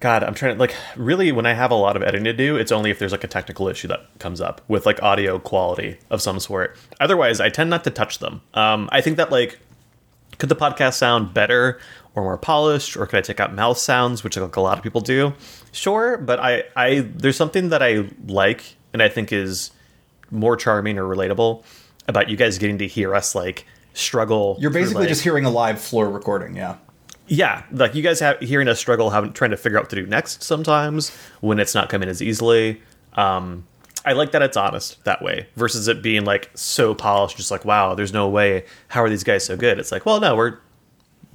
God, 0.00 0.22
I'm 0.22 0.34
trying 0.34 0.54
to 0.54 0.60
like 0.60 0.74
really 0.96 1.32
when 1.32 1.44
I 1.44 1.54
have 1.54 1.72
a 1.72 1.74
lot 1.74 1.96
of 1.96 2.04
editing 2.04 2.24
to 2.24 2.32
do, 2.32 2.56
it's 2.56 2.70
only 2.70 2.90
if 2.90 3.00
there's 3.00 3.10
like 3.10 3.24
a 3.24 3.28
technical 3.28 3.66
issue 3.66 3.88
that 3.88 4.06
comes 4.20 4.40
up 4.40 4.60
with 4.68 4.86
like 4.86 5.02
audio 5.02 5.40
quality 5.40 5.98
of 6.10 6.22
some 6.22 6.38
sort. 6.38 6.76
Otherwise, 7.00 7.40
I 7.40 7.48
tend 7.48 7.68
not 7.68 7.82
to 7.82 7.90
touch 7.90 8.20
them. 8.20 8.40
Um, 8.54 8.88
I 8.92 9.00
think 9.00 9.16
that 9.16 9.32
like 9.32 9.58
could 10.38 10.48
the 10.48 10.56
podcast 10.56 10.94
sound 10.94 11.34
better 11.34 11.80
or 12.18 12.24
more 12.24 12.36
polished 12.38 12.96
or 12.96 13.06
could 13.06 13.18
i 13.18 13.20
take 13.22 13.40
out 13.40 13.54
mouth 13.54 13.78
sounds 13.78 14.22
which 14.24 14.36
like 14.36 14.56
a 14.56 14.60
lot 14.60 14.76
of 14.78 14.82
people 14.84 15.00
do? 15.00 15.32
Sure 15.72 16.16
but 16.18 16.38
i 16.40 16.64
i 16.76 17.00
there's 17.00 17.36
something 17.36 17.68
that 17.70 17.82
i 17.82 18.08
like 18.26 18.76
and 18.92 19.02
i 19.02 19.08
think 19.08 19.32
is 19.32 19.70
more 20.30 20.56
charming 20.56 20.98
or 20.98 21.04
relatable 21.04 21.62
about 22.06 22.28
you 22.28 22.36
guys 22.36 22.58
getting 22.58 22.78
to 22.78 22.86
hear 22.86 23.14
us 23.14 23.34
like 23.34 23.66
struggle 23.94 24.56
You're 24.60 24.70
basically 24.70 25.02
like- 25.02 25.08
just 25.08 25.22
hearing 25.22 25.44
a 25.44 25.50
live 25.50 25.80
floor 25.80 26.08
recording, 26.08 26.54
yeah. 26.56 26.76
yeah 27.26 27.62
like 27.72 27.94
you 27.94 28.02
guys 28.02 28.20
have 28.20 28.38
hearing 28.40 28.68
us 28.68 28.78
struggle 28.78 29.10
having 29.10 29.32
trying 29.32 29.50
to 29.50 29.56
figure 29.56 29.78
out 29.78 29.84
what 29.84 29.90
to 29.90 29.96
do 29.96 30.06
next 30.06 30.42
sometimes 30.42 31.10
when 31.40 31.58
it's 31.58 31.74
not 31.74 31.88
coming 31.88 32.08
as 32.08 32.22
easily. 32.22 32.80
Um 33.14 33.64
i 34.04 34.12
like 34.12 34.30
that 34.32 34.42
it's 34.42 34.56
honest 34.56 35.02
that 35.04 35.20
way 35.20 35.46
versus 35.56 35.88
it 35.88 36.00
being 36.02 36.24
like 36.24 36.48
so 36.54 36.94
polished 36.94 37.36
just 37.36 37.50
like 37.50 37.64
wow 37.64 37.94
there's 37.94 38.12
no 38.12 38.28
way. 38.28 38.64
How 38.88 39.02
are 39.02 39.08
these 39.10 39.24
guys 39.24 39.44
so 39.44 39.56
good? 39.56 39.78
It's 39.78 39.90
like 39.92 40.06
well 40.06 40.20
no 40.20 40.36
we're 40.36 40.58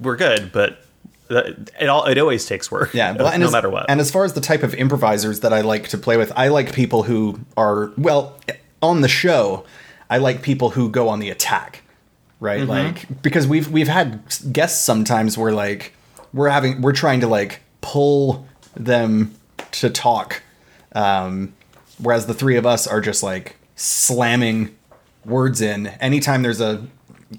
we're 0.00 0.16
good 0.16 0.52
but 0.52 0.84
it 1.30 1.88
all 1.88 2.04
it 2.04 2.18
always 2.18 2.46
takes 2.46 2.70
work 2.70 2.92
Yeah, 2.94 3.12
well, 3.12 3.38
no 3.38 3.46
as, 3.46 3.52
matter 3.52 3.70
what 3.70 3.86
And 3.88 4.00
as 4.00 4.10
far 4.10 4.24
as 4.24 4.34
the 4.34 4.40
type 4.40 4.62
of 4.62 4.74
improvisers 4.74 5.40
that 5.40 5.52
I 5.52 5.62
like 5.62 5.88
to 5.88 5.98
play 5.98 6.16
with, 6.16 6.32
I 6.36 6.48
like 6.48 6.72
people 6.72 7.04
who 7.04 7.40
are 7.56 7.92
well 7.96 8.38
on 8.82 9.00
the 9.00 9.08
show. 9.08 9.64
I 10.10 10.18
like 10.18 10.42
people 10.42 10.70
who 10.70 10.90
go 10.90 11.08
on 11.08 11.18
the 11.18 11.30
attack, 11.30 11.82
right? 12.40 12.60
Mm-hmm. 12.60 12.70
Like 12.70 13.22
because 13.22 13.46
we've 13.46 13.70
we've 13.70 13.88
had 13.88 14.22
guests 14.52 14.84
sometimes 14.84 15.38
where 15.38 15.52
like 15.52 15.94
we're 16.32 16.50
having 16.50 16.82
we're 16.82 16.92
trying 16.92 17.20
to 17.20 17.26
like 17.26 17.60
pull 17.80 18.46
them 18.74 19.34
to 19.72 19.88
talk, 19.88 20.42
um, 20.92 21.54
whereas 21.98 22.26
the 22.26 22.34
three 22.34 22.56
of 22.56 22.66
us 22.66 22.86
are 22.86 23.00
just 23.00 23.22
like 23.22 23.56
slamming 23.76 24.76
words 25.24 25.60
in. 25.60 25.86
Anytime 25.86 26.42
there's 26.42 26.60
a 26.60 26.86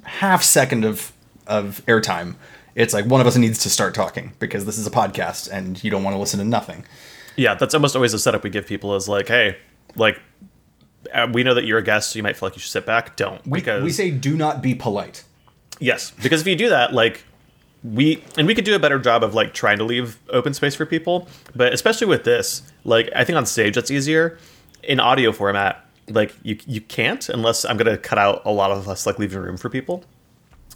half 0.03 0.41
second 0.41 0.83
of 0.83 1.13
of 1.47 1.81
airtime, 1.87 2.35
it's 2.75 2.93
like 2.93 3.05
one 3.05 3.21
of 3.21 3.27
us 3.27 3.37
needs 3.37 3.59
to 3.63 3.69
start 3.69 3.93
talking 3.93 4.33
because 4.39 4.65
this 4.65 4.77
is 4.77 4.85
a 4.85 4.91
podcast 4.91 5.49
and 5.51 5.81
you 5.83 5.89
don't 5.91 6.03
want 6.03 6.13
to 6.13 6.19
listen 6.19 6.39
to 6.39 6.45
nothing. 6.45 6.85
yeah 7.37 7.53
that's 7.55 7.73
almost 7.73 7.95
always 7.95 8.11
the 8.11 8.19
setup 8.19 8.43
we 8.43 8.49
give 8.49 8.65
people 8.67 8.95
is 8.95 9.07
like 9.09 9.27
hey 9.27 9.57
like 9.95 10.19
uh, 11.13 11.27
we 11.31 11.43
know 11.43 11.53
that 11.53 11.65
you're 11.65 11.77
a 11.77 11.83
guest 11.83 12.11
so 12.11 12.17
you 12.17 12.23
might 12.23 12.35
feel 12.35 12.47
like 12.47 12.55
you 12.55 12.59
should 12.59 12.71
sit 12.71 12.85
back 12.85 13.15
don't 13.15 13.45
We, 13.45 13.59
because 13.59 13.83
we 13.83 13.91
say 13.91 14.09
do 14.11 14.35
not 14.35 14.61
be 14.61 14.73
polite. 14.75 15.23
Yes, 15.79 16.11
because 16.23 16.41
if 16.41 16.47
you 16.47 16.55
do 16.55 16.69
that, 16.69 16.93
like 16.93 17.23
we 17.83 18.23
and 18.37 18.47
we 18.47 18.55
could 18.55 18.65
do 18.65 18.75
a 18.75 18.79
better 18.79 18.97
job 18.97 19.23
of 19.23 19.35
like 19.35 19.53
trying 19.53 19.77
to 19.77 19.83
leave 19.83 20.17
open 20.29 20.53
space 20.53 20.73
for 20.73 20.85
people, 20.85 21.27
but 21.55 21.73
especially 21.73 22.07
with 22.07 22.23
this, 22.23 22.63
like 22.83 23.09
I 23.15 23.23
think 23.23 23.37
on 23.37 23.45
stage 23.45 23.75
that's 23.75 23.91
easier. 23.91 24.37
In 24.83 24.99
audio 24.99 25.31
format, 25.31 25.85
like 26.09 26.33
you 26.43 26.57
you 26.65 26.79
can't 26.81 27.27
unless 27.29 27.65
I'm 27.65 27.77
gonna 27.77 27.97
cut 27.97 28.17
out 28.17 28.41
a 28.45 28.51
lot 28.51 28.71
of 28.71 28.87
us 28.87 29.05
like 29.05 29.19
leaving 29.19 29.39
room 29.39 29.57
for 29.57 29.69
people. 29.69 30.03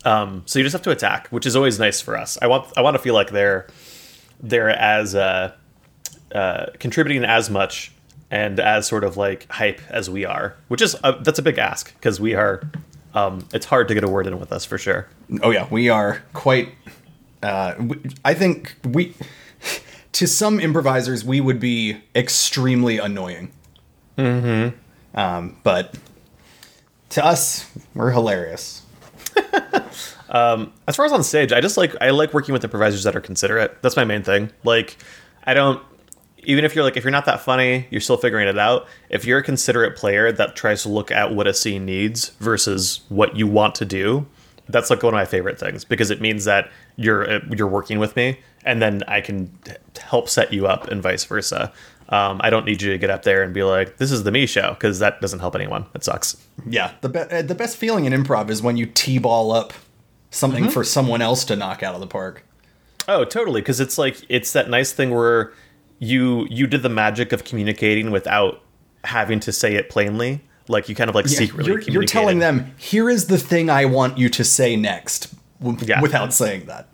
Um, 0.06 0.44
so 0.46 0.60
you 0.60 0.64
just 0.64 0.74
have 0.74 0.82
to 0.84 0.92
attack, 0.92 1.28
which 1.28 1.46
is 1.46 1.56
always 1.56 1.80
nice 1.80 2.00
for 2.02 2.18
us. 2.18 2.38
I 2.42 2.48
want 2.48 2.72
I 2.78 2.82
want 2.82 2.96
to 2.96 3.00
feel 3.00 3.14
like 3.14 3.32
they're 3.32 3.68
they're 4.42 4.70
as 4.70 5.16
uh, 5.16 5.54
uh, 6.34 6.68
contributing 6.80 7.24
as 7.24 7.50
much 7.50 7.92
and 8.32 8.60
as 8.60 8.88
sort 8.88 9.04
of 9.04 9.18
like 9.18 9.52
hype 9.52 9.82
as 9.90 10.10
we 10.10 10.26
are, 10.26 10.56
which 10.68 10.82
is 10.82 10.96
uh, 11.04 11.12
that's 11.24 11.40
a 11.40 11.42
big 11.42 11.58
ask 11.58 11.94
because 11.96 12.20
we 12.20 12.36
are. 12.36 12.62
Um, 13.14 13.48
it's 13.54 13.66
hard 13.66 13.88
to 13.88 13.96
get 13.96 14.04
a 14.04 14.08
word 14.08 14.28
in 14.28 14.40
with 14.40 14.52
us 14.52 14.66
for 14.66 14.78
sure. 14.78 15.08
Oh 15.42 15.50
yeah, 15.50 15.68
we 15.72 15.90
are 15.90 16.22
quite. 16.34 16.70
Uh, 17.42 17.74
we, 17.80 18.00
I 18.24 18.34
think 18.34 18.76
we, 18.84 19.16
to 20.12 20.28
some 20.28 20.60
improvisers, 20.60 21.26
we 21.26 21.42
would 21.42 21.60
be 21.60 21.98
extremely 22.16 23.00
annoying. 23.00 23.52
Mm-hmm. 24.18 24.78
Um, 25.18 25.58
but 25.64 25.96
to 27.10 27.26
us, 27.26 27.70
we're 27.96 28.12
hilarious. 28.12 28.84
As 30.30 30.96
far 30.96 31.06
as 31.06 31.12
on 31.12 31.24
stage, 31.24 31.52
I 31.52 31.62
just 31.62 31.78
like 31.78 31.96
I 32.02 32.10
like 32.12 32.34
working 32.34 32.54
with 32.54 32.64
improvisers 32.64 33.04
that 33.04 33.16
are 33.16 33.22
considerate. 33.22 33.82
That's 33.82 33.96
my 33.96 34.06
main 34.06 34.24
thing. 34.24 34.52
Like, 34.64 34.98
I 35.46 35.54
don't 35.54 35.82
even 36.44 36.66
if 36.66 36.76
you're 36.76 36.84
like 36.84 36.98
if 36.98 37.04
you're 37.04 37.12
not 37.12 37.26
that 37.26 37.42
funny, 37.42 37.88
you're 37.90 38.02
still 38.02 38.18
figuring 38.18 38.48
it 38.48 38.58
out. 38.58 38.88
If 39.10 39.26
you're 39.26 39.40
a 39.40 39.44
considerate 39.44 39.96
player 39.96 40.32
that 40.32 40.56
tries 40.56 40.84
to 40.84 40.90
look 40.90 41.12
at 41.12 41.34
what 41.34 41.48
a 41.48 41.54
scene 41.54 41.86
needs 41.86 42.30
versus 42.40 43.02
what 43.10 43.36
you 43.36 43.48
want 43.48 43.76
to 43.76 43.86
do, 43.86 44.26
that's 44.68 44.90
like 44.90 45.04
one 45.04 45.14
of 45.14 45.18
my 45.18 45.26
favorite 45.26 45.60
things 45.60 45.84
because 45.84 46.12
it 46.12 46.22
means 46.22 46.46
that 46.46 46.72
you're 46.96 47.30
uh, 47.30 47.40
you're 47.56 47.68
working 47.68 48.00
with 48.00 48.16
me, 48.16 48.40
and 48.66 48.82
then 48.82 49.04
I 49.08 49.22
can 49.22 49.52
help 50.02 50.30
set 50.30 50.54
you 50.54 50.68
up 50.68 50.88
and 50.88 51.02
vice 51.02 51.26
versa. 51.26 51.72
Um, 52.10 52.42
I 52.44 52.50
don't 52.50 52.66
need 52.66 52.82
you 52.82 52.92
to 52.92 52.98
get 52.98 53.12
up 53.12 53.24
there 53.24 53.44
and 53.44 53.54
be 53.54 53.64
like, 53.64 53.98
"This 53.98 54.12
is 54.12 54.24
the 54.24 54.32
me 54.32 54.46
show," 54.46 54.72
because 54.74 55.00
that 55.00 55.22
doesn't 55.22 55.40
help 55.40 55.56
anyone. 55.56 55.86
It 55.94 56.04
sucks. 56.04 56.38
Yeah, 56.68 56.94
the 57.02 57.10
be- 57.10 57.20
uh, 57.20 57.42
the 57.42 57.56
best 57.56 57.78
feeling 57.78 58.06
in 58.06 58.14
improv 58.14 58.50
is 58.50 58.62
when 58.62 58.78
you 58.78 58.86
t-ball 58.86 59.52
up 59.52 59.74
something 60.32 60.66
Mm-hmm. 60.66 60.74
for 60.74 60.84
someone 60.84 61.22
else 61.22 61.44
to 61.46 61.56
knock 61.56 61.84
out 61.84 61.94
of 61.96 62.02
the 62.02 62.08
park. 62.08 62.44
Oh, 63.08 63.26
totally. 63.26 63.62
Because 63.62 63.80
it's 63.80 63.98
like 63.98 64.18
it's 64.30 64.54
that 64.54 64.70
nice 64.70 64.92
thing 64.94 65.10
where 65.12 65.52
you 66.00 66.46
you 66.50 66.68
did 66.68 66.84
the 66.84 66.90
magic 66.90 67.32
of 67.32 67.44
communicating 67.44 68.12
without 68.12 68.62
having 69.06 69.40
to 69.42 69.52
say 69.52 69.76
it 69.76 69.90
plainly. 69.90 70.42
Like 70.68 70.88
you 70.90 70.94
kind 70.96 71.10
of 71.10 71.16
like 71.16 71.28
secretly. 71.28 71.66
you're, 71.72 71.82
you're 71.82 72.04
telling 72.04 72.38
them, 72.40 72.76
here 72.78 73.10
is 73.10 73.26
the 73.26 73.40
thing 73.40 73.72
I 73.72 73.86
want 73.86 74.20
you 74.20 74.30
to 74.30 74.44
say 74.44 74.76
next, 74.76 75.34
w- 75.60 75.80
Yeah. 75.84 76.00
without 76.00 76.32
saying 76.34 76.68
that. 76.68 76.89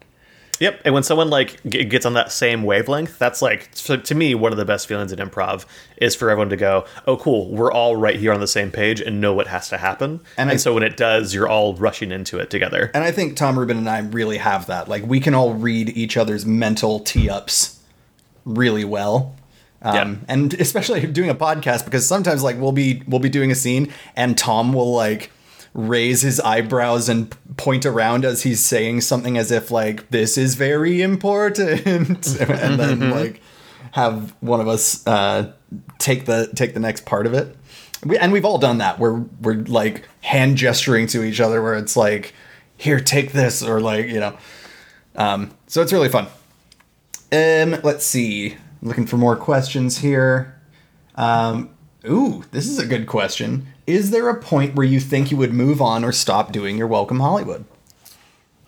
Yep. 0.59 0.81
And 0.85 0.93
when 0.93 1.03
someone 1.03 1.29
like 1.29 1.61
g- 1.67 1.83
gets 1.83 2.05
on 2.05 2.13
that 2.13 2.31
same 2.31 2.63
wavelength, 2.63 3.19
that's 3.19 3.41
like 3.41 3.69
so 3.73 3.97
to 3.97 4.15
me 4.15 4.35
one 4.35 4.51
of 4.51 4.57
the 4.57 4.65
best 4.65 4.87
feelings 4.87 5.11
in 5.11 5.19
improv 5.19 5.65
is 5.97 6.15
for 6.15 6.29
everyone 6.29 6.49
to 6.49 6.57
go, 6.57 6.85
"Oh, 7.07 7.17
cool, 7.17 7.49
we're 7.49 7.71
all 7.71 7.95
right 7.95 8.15
here 8.15 8.31
on 8.33 8.39
the 8.39 8.47
same 8.47 8.71
page 8.71 9.01
and 9.01 9.19
know 9.19 9.33
what 9.33 9.47
has 9.47 9.69
to 9.69 9.77
happen." 9.77 10.21
And 10.37 10.49
And, 10.49 10.51
I- 10.51 10.55
so 10.57 10.73
when 10.73 10.83
it 10.83 10.95
does, 10.97 11.33
you're 11.33 11.47
all 11.47 11.73
rushing 11.75 12.11
into 12.11 12.39
it 12.39 12.49
together. 12.49 12.91
And 12.93 13.03
I 13.03 13.11
think 13.11 13.35
Tom 13.35 13.55
Rueben 13.57 13.71
and 13.71 13.89
I 13.89 13.99
really 13.99 14.37
have 14.37 14.67
that. 14.67 14.87
Like, 14.87 15.05
we 15.05 15.19
can 15.19 15.33
all 15.33 15.53
read 15.53 15.89
each 15.89 16.15
other's 16.17 16.45
mental 16.45 16.99
tee 16.99 17.29
ups 17.29 17.79
really 18.45 18.85
well. 18.85 19.35
Um, 19.81 19.95
Yeah. 19.95 20.15
and 20.29 20.53
especially 20.55 21.05
doing 21.19 21.29
a 21.29 21.35
podcast 21.35 21.85
because 21.85 22.07
sometimes 22.07 22.41
like 22.43 22.59
we'll 22.59 22.71
be 22.71 23.03
we'll 23.07 23.19
be 23.19 23.29
doing 23.29 23.51
a 23.51 23.55
scene 23.55 23.91
and 24.15 24.37
Tom 24.37 24.73
will 24.73 24.93
like 24.95 25.31
raise 25.75 26.21
his 26.21 26.39
eyebrows 26.39 27.09
and 27.09 27.35
point 27.57 27.85
around 27.85 28.23
as 28.25 28.43
he's 28.43 28.61
saying 28.61 29.01
something 29.01 29.37
as 29.37 29.51
if 29.51 29.69
like 29.69 30.09
this 30.09 30.37
is 30.37 30.55
very 30.55 31.01
important. 31.01 32.25
And 32.39 32.79
then 32.79 33.11
like 33.11 33.41
have 33.91 34.33
one 34.39 34.61
of 34.61 34.67
us 34.67 35.05
uh, 35.05 35.51
take 35.99 36.25
the 36.25 36.49
take 36.55 36.73
the 36.73 36.79
next 36.79 37.05
part 37.05 37.27
of 37.27 37.33
it. 37.33 37.55
We, 38.05 38.17
and 38.17 38.31
we've 38.31 38.45
all 38.45 38.57
done 38.57 38.79
that. 38.79 38.99
Where 38.99 39.13
we're 39.13 39.63
like 39.63 40.07
hand 40.21 40.57
gesturing 40.57 41.07
to 41.07 41.23
each 41.23 41.39
other 41.39 41.61
where 41.61 41.75
it's 41.75 41.97
like 41.97 42.33
here 42.77 42.99
take 42.99 43.33
this 43.33 43.61
or 43.61 43.81
like 43.81 44.07
you 44.07 44.19
know. 44.19 44.37
Um, 45.15 45.51
so 45.67 45.81
it's 45.81 45.93
really 45.93 46.09
fun. 46.09 46.27
Um, 47.31 47.79
let's 47.83 48.05
see. 48.05 48.57
Looking 48.81 49.05
for 49.05 49.17
more 49.17 49.35
questions 49.35 49.97
here. 49.97 50.61
Um, 51.15 51.74
ooh, 52.07 52.43
this 52.51 52.67
is 52.67 52.79
a 52.79 52.85
good 52.85 53.07
question. 53.07 53.67
Is 53.87 54.11
there 54.11 54.29
a 54.29 54.39
point 54.39 54.75
where 54.75 54.85
you 54.85 54.99
think 54.99 55.31
you 55.31 55.37
would 55.37 55.53
move 55.53 55.81
on 55.81 56.03
or 56.03 56.11
stop 56.11 56.51
doing 56.51 56.77
your 56.77 56.87
Welcome 56.87 57.19
Hollywood? 57.19 57.65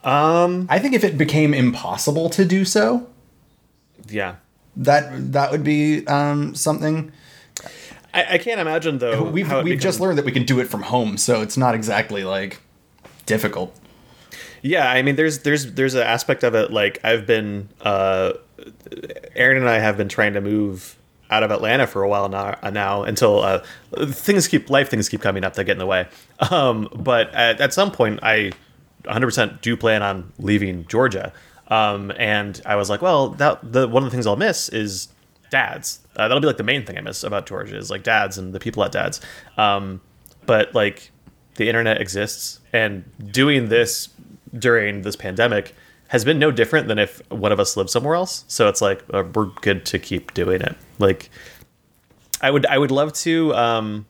Um. 0.03 0.67
I 0.69 0.79
think 0.79 0.93
if 0.93 1.03
it 1.03 1.17
became 1.17 1.53
impossible 1.53 2.29
to 2.31 2.45
do 2.45 2.63
so, 2.65 3.07
Yeah. 4.07 4.35
that 4.75 5.33
that 5.33 5.51
would 5.51 5.63
be 5.63 6.05
um, 6.07 6.55
something. 6.55 7.11
I, 8.13 8.35
I 8.35 8.37
can't 8.37 8.59
imagine 8.61 8.99
though. 8.99 9.23
We've 9.23 9.51
we've 9.63 9.79
just 9.79 9.99
learned 9.99 10.17
that 10.17 10.25
we 10.25 10.31
can 10.31 10.45
do 10.45 10.59
it 10.59 10.65
from 10.69 10.83
home, 10.83 11.17
so 11.17 11.41
it's 11.41 11.57
not 11.57 11.75
exactly 11.75 12.23
like 12.23 12.61
difficult. 13.25 13.77
Yeah, 14.61 14.89
I 14.89 15.01
mean, 15.01 15.15
there's 15.15 15.39
there's 15.39 15.73
there's 15.73 15.93
an 15.93 16.03
aspect 16.03 16.43
of 16.43 16.55
it 16.55 16.71
like 16.71 16.99
I've 17.03 17.25
been, 17.27 17.69
uh, 17.81 18.33
Aaron 19.35 19.57
and 19.57 19.67
I 19.69 19.79
have 19.79 19.97
been 19.97 20.09
trying 20.09 20.33
to 20.33 20.41
move 20.41 20.95
out 21.29 21.43
of 21.43 21.51
Atlanta 21.51 21.87
for 21.87 22.03
a 22.03 22.09
while 22.09 22.29
now. 22.29 22.57
uh, 22.61 22.69
Now 22.69 23.03
until 23.03 23.41
uh, 23.41 23.63
things 24.09 24.47
keep 24.47 24.69
life 24.69 24.89
things 24.89 25.09
keep 25.09 25.21
coming 25.21 25.43
up 25.43 25.53
that 25.55 25.65
get 25.65 25.73
in 25.73 25.79
the 25.79 25.85
way. 25.85 26.07
Um, 26.51 26.87
but 26.95 27.33
at, 27.33 27.59
at 27.59 27.73
some 27.73 27.91
point, 27.91 28.19
I 28.21 28.51
100% 29.05 29.61
do 29.61 29.75
plan 29.75 30.03
on 30.03 30.31
leaving 30.37 30.85
Georgia. 30.85 31.33
Um, 31.67 32.11
and 32.17 32.61
I 32.65 32.75
was 32.75 32.89
like, 32.89 33.01
well, 33.01 33.29
that 33.29 33.59
the 33.71 33.87
one 33.87 34.03
of 34.03 34.09
the 34.09 34.11
things 34.15 34.27
I'll 34.27 34.35
miss 34.35 34.69
is 34.69 35.09
dads. 35.49 35.99
Uh, 36.15 36.27
that'll 36.27 36.41
be 36.41 36.47
like 36.47 36.57
the 36.57 36.63
main 36.63 36.85
thing 36.85 36.97
I 36.97 37.01
miss 37.01 37.23
about 37.23 37.47
Georgia 37.47 37.75
is 37.75 37.89
like 37.89 38.03
dads 38.03 38.37
and 38.37 38.53
the 38.53 38.59
people 38.59 38.83
at 38.83 38.91
dads. 38.91 39.19
Um, 39.57 40.01
but 40.45 40.73
like 40.75 41.11
the 41.55 41.67
internet 41.67 41.99
exists, 41.99 42.59
and 42.71 43.03
doing 43.31 43.69
this 43.69 44.09
during 44.57 45.01
this 45.01 45.15
pandemic 45.15 45.75
has 46.09 46.23
been 46.23 46.39
no 46.39 46.51
different 46.51 46.87
than 46.87 46.99
if 46.99 47.21
one 47.31 47.51
of 47.51 47.59
us 47.59 47.75
lived 47.75 47.89
somewhere 47.89 48.15
else. 48.15 48.45
So 48.47 48.67
it's 48.67 48.81
like 48.81 49.03
uh, 49.13 49.23
we're 49.33 49.45
good 49.45 49.85
to 49.87 49.99
keep 49.99 50.33
doing 50.33 50.61
it. 50.61 50.75
Like 50.99 51.29
I 52.41 52.51
would, 52.51 52.65
I 52.65 52.77
would 52.77 52.91
love 52.91 53.13
to. 53.13 53.53
Um, 53.55 54.05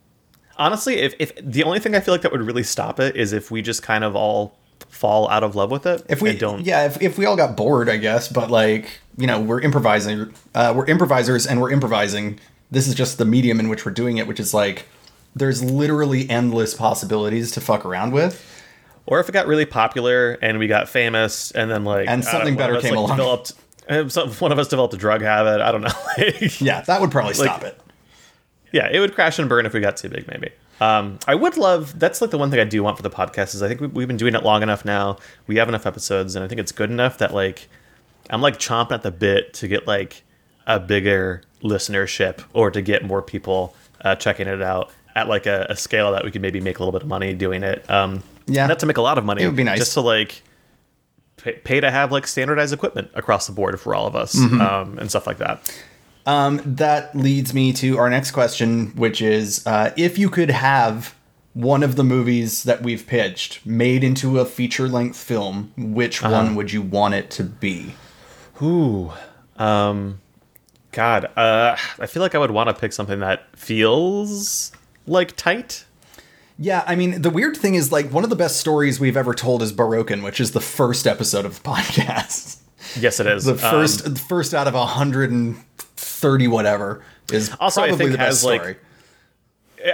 honestly, 0.57 0.97
if 0.97 1.13
if 1.19 1.33
the 1.41 1.63
only 1.63 1.79
thing 1.79 1.95
I 1.95 1.99
feel 1.99 2.13
like 2.13 2.21
that 2.21 2.31
would 2.31 2.41
really 2.41 2.63
stop 2.63 2.99
it 2.99 3.15
is 3.15 3.33
if 3.33 3.51
we 3.51 3.61
just 3.61 3.83
kind 3.83 4.03
of 4.03 4.15
all 4.15 4.57
fall 4.89 5.29
out 5.29 5.43
of 5.43 5.55
love 5.55 5.71
with 5.71 5.85
it. 5.85 6.05
If 6.09 6.21
we 6.21 6.35
don't, 6.35 6.65
yeah, 6.65 6.85
if, 6.85 7.01
if 7.01 7.17
we 7.17 7.25
all 7.25 7.35
got 7.35 7.57
bored, 7.57 7.89
I 7.89 7.97
guess. 7.97 8.27
But 8.27 8.49
like 8.51 8.99
you 9.17 9.27
know, 9.27 9.39
we're 9.39 9.61
improvising. 9.61 10.33
Uh, 10.53 10.73
we're 10.75 10.85
improvisers, 10.85 11.45
and 11.47 11.61
we're 11.61 11.71
improvising. 11.71 12.39
This 12.69 12.87
is 12.87 12.95
just 12.95 13.17
the 13.17 13.25
medium 13.25 13.59
in 13.59 13.69
which 13.69 13.85
we're 13.85 13.91
doing 13.91 14.17
it, 14.17 14.27
which 14.27 14.39
is 14.39 14.53
like 14.53 14.87
there's 15.35 15.63
literally 15.63 16.29
endless 16.29 16.73
possibilities 16.73 17.51
to 17.51 17.61
fuck 17.61 17.85
around 17.85 18.11
with. 18.11 18.43
Or 19.07 19.19
if 19.19 19.27
it 19.29 19.31
got 19.31 19.47
really 19.47 19.65
popular 19.65 20.33
and 20.41 20.59
we 20.59 20.67
got 20.67 20.87
famous, 20.89 21.49
and 21.51 21.71
then 21.71 21.83
like 21.83 22.07
And 22.07 22.23
something 22.23 22.53
know, 22.53 22.57
better 22.59 22.79
came 22.81 22.91
like, 22.95 22.99
along. 22.99 23.17
Developed, 23.17 23.53
some- 24.11 24.29
one 24.33 24.51
of 24.51 24.59
us 24.59 24.67
developed 24.67 24.93
a 24.93 24.97
drug 24.97 25.21
habit. 25.21 25.61
I 25.61 25.71
don't 25.71 25.81
know. 25.81 25.87
Like, 26.17 26.61
Yeah, 26.61 26.81
that 26.81 27.01
would 27.01 27.09
probably 27.11 27.33
Like- 27.33 27.49
stop 27.49 27.63
it. 27.63 27.79
yeah, 28.71 28.89
it 28.91 28.99
would 28.99 29.15
crash 29.15 29.39
and 29.39 29.47
burn 29.49 29.65
if 29.65 29.73
we 29.73 29.79
got 29.79 29.97
too 29.97 30.09
big, 30.09 30.27
maybe. 30.27 30.49
Um, 30.79 31.17
I 31.27 31.33
would 31.33 31.57
love. 31.57 31.97
That's 31.97 32.21
like 32.21 32.29
the 32.29 32.37
one 32.37 32.51
thing 32.51 32.59
I 32.59 32.63
do 32.63 32.83
want 32.83 32.97
for 32.97 33.03
the 33.03 33.09
podcast 33.09 33.55
is 33.55 33.63
I 33.63 33.67
think 33.67 33.81
we, 33.81 33.87
we've 33.87 34.07
been 34.07 34.17
doing 34.17 34.35
it 34.35 34.43
long 34.43 34.61
enough 34.61 34.85
now. 34.85 35.17
We 35.47 35.55
have 35.55 35.69
enough 35.69 35.87
episodes, 35.87 36.35
and 36.35 36.45
I 36.45 36.47
think 36.47 36.59
it's 36.61 36.71
good 36.71 36.91
enough 36.91 37.17
that 37.17 37.33
like 37.33 37.67
I'm 38.29 38.41
like 38.43 38.59
chomping 38.59 38.91
at 38.91 39.01
the 39.01 39.09
bit 39.09 39.55
to 39.55 39.67
get 39.67 39.87
like 39.87 40.21
a 40.67 40.79
bigger 40.79 41.41
listenership 41.63 42.43
or 42.53 42.69
to 42.69 42.81
get 42.83 43.03
more 43.03 43.23
people 43.23 43.73
uh, 44.01 44.13
checking 44.15 44.47
it 44.47 44.61
out 44.61 44.91
at 45.15 45.27
like 45.27 45.47
a, 45.47 45.65
a 45.69 45.75
scale 45.75 46.11
that 46.11 46.23
we 46.23 46.29
could 46.29 46.41
maybe 46.43 46.59
make 46.59 46.77
a 46.77 46.83
little 46.83 46.91
bit 46.91 47.01
of 47.01 47.07
money 47.07 47.33
doing 47.33 47.63
it. 47.63 47.89
Um, 47.89 48.21
Yeah. 48.47 48.65
not 48.67 48.79
to 48.79 48.85
make 48.85 48.97
a 48.97 49.01
lot 49.01 49.17
of 49.17 49.25
money. 49.25 49.43
It 49.43 49.47
would 49.47 49.55
be 49.55 49.63
nice. 49.63 49.77
just 49.79 49.93
to 49.93 50.01
like 50.01 50.41
pay, 51.37 51.53
pay 51.53 51.79
to 51.79 51.91
have 51.91 52.11
like 52.11 52.25
standardized 52.27 52.73
equipment 52.73 53.09
across 53.13 53.45
the 53.47 53.53
board 53.53 53.79
for 53.79 53.93
all 53.93 54.07
of 54.07 54.15
us 54.15 54.35
Mm-hmm. 54.35 54.61
um, 54.61 54.97
and 54.99 55.09
stuff 55.09 55.27
like 55.27 55.37
that. 55.39 55.69
Um, 56.25 56.61
that 56.65 57.15
leads 57.15 57.53
me 57.53 57.71
to 57.73 57.97
our 57.97 58.09
next 58.09 58.31
question, 58.31 58.87
which 58.95 59.21
is 59.21 59.65
uh, 59.65 59.91
if 59.95 60.17
you 60.17 60.29
could 60.29 60.49
have 60.51 61.15
one 61.53 61.81
of 61.83 61.95
the 61.95 62.03
movies 62.03 62.63
that 62.63 62.83
we've 62.83 63.07
pitched 63.07 63.65
made 63.65 64.03
into 64.03 64.39
a 64.39 64.45
feature 64.45 64.87
length 64.87 65.17
film, 65.17 65.71
which 65.77 66.21
Uh-huh. 66.21 66.31
one 66.33 66.55
would 66.55 66.71
you 66.71 66.81
want 66.81 67.13
it 67.15 67.31
to 67.31 67.43
be? 67.43 67.95
Ooh, 68.61 69.11
um, 69.57 70.19
God, 70.91 71.25
uh, 71.37 71.75
I 71.99 72.05
feel 72.07 72.21
like 72.21 72.35
I 72.35 72.37
would 72.37 72.51
want 72.51 72.69
to 72.69 72.73
pick 72.75 72.91
something 72.93 73.19
that 73.21 73.45
feels 73.55 74.71
like 75.07 75.35
tight. 75.35 75.85
Yeah, 76.59 76.83
I 76.87 76.95
mean, 76.95 77.21
the 77.21 77.29
weird 77.29 77.55
thing 77.55 77.75
is, 77.75 77.91
like, 77.91 78.11
one 78.11 78.23
of 78.23 78.29
the 78.29 78.35
best 78.35 78.57
stories 78.57 78.99
we've 78.99 79.17
ever 79.17 79.33
told 79.33 79.61
is 79.61 79.71
Baroken, 79.71 80.23
which 80.23 80.39
is 80.39 80.51
the 80.51 80.61
first 80.61 81.05
episode 81.05 81.45
of 81.45 81.61
the 81.61 81.69
podcast. 81.69 82.57
Yes, 82.99 83.19
it 83.19 83.27
is. 83.27 83.45
The 83.45 83.51
Um, 83.53 83.57
first, 83.57 84.11
the 84.13 84.19
first 84.19 84.53
out 84.53 84.67
of 84.67 84.73
130 84.73 86.47
whatever 86.47 87.03
is 87.31 87.51
Also, 87.59 87.81
I 87.81 87.87
probably 87.89 88.05
think 88.05 88.11
the 88.13 88.17
best 88.17 88.41
has, 88.41 88.45
like. 88.45 88.79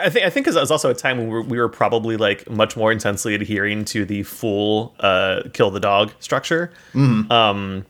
I 0.01 0.09
think 0.09 0.25
I 0.25 0.29
think 0.29 0.47
it 0.47 0.53
was 0.55 0.71
also 0.71 0.89
a 0.89 0.93
time 0.93 1.17
when 1.17 1.49
we 1.49 1.59
were, 1.59 1.67
probably 1.67 2.15
like 2.15 2.49
much 2.49 2.77
more 2.77 2.91
intensely 2.91 3.35
adhering 3.35 3.83
to 3.85 4.05
the 4.05 4.23
full 4.23 4.95
uh, 5.01 5.41
kill 5.51 5.71
the 5.71 5.81
dog 5.81 6.13
structure. 6.19 6.71
Mm-hmm. 6.93 7.29
Um, 7.29 7.85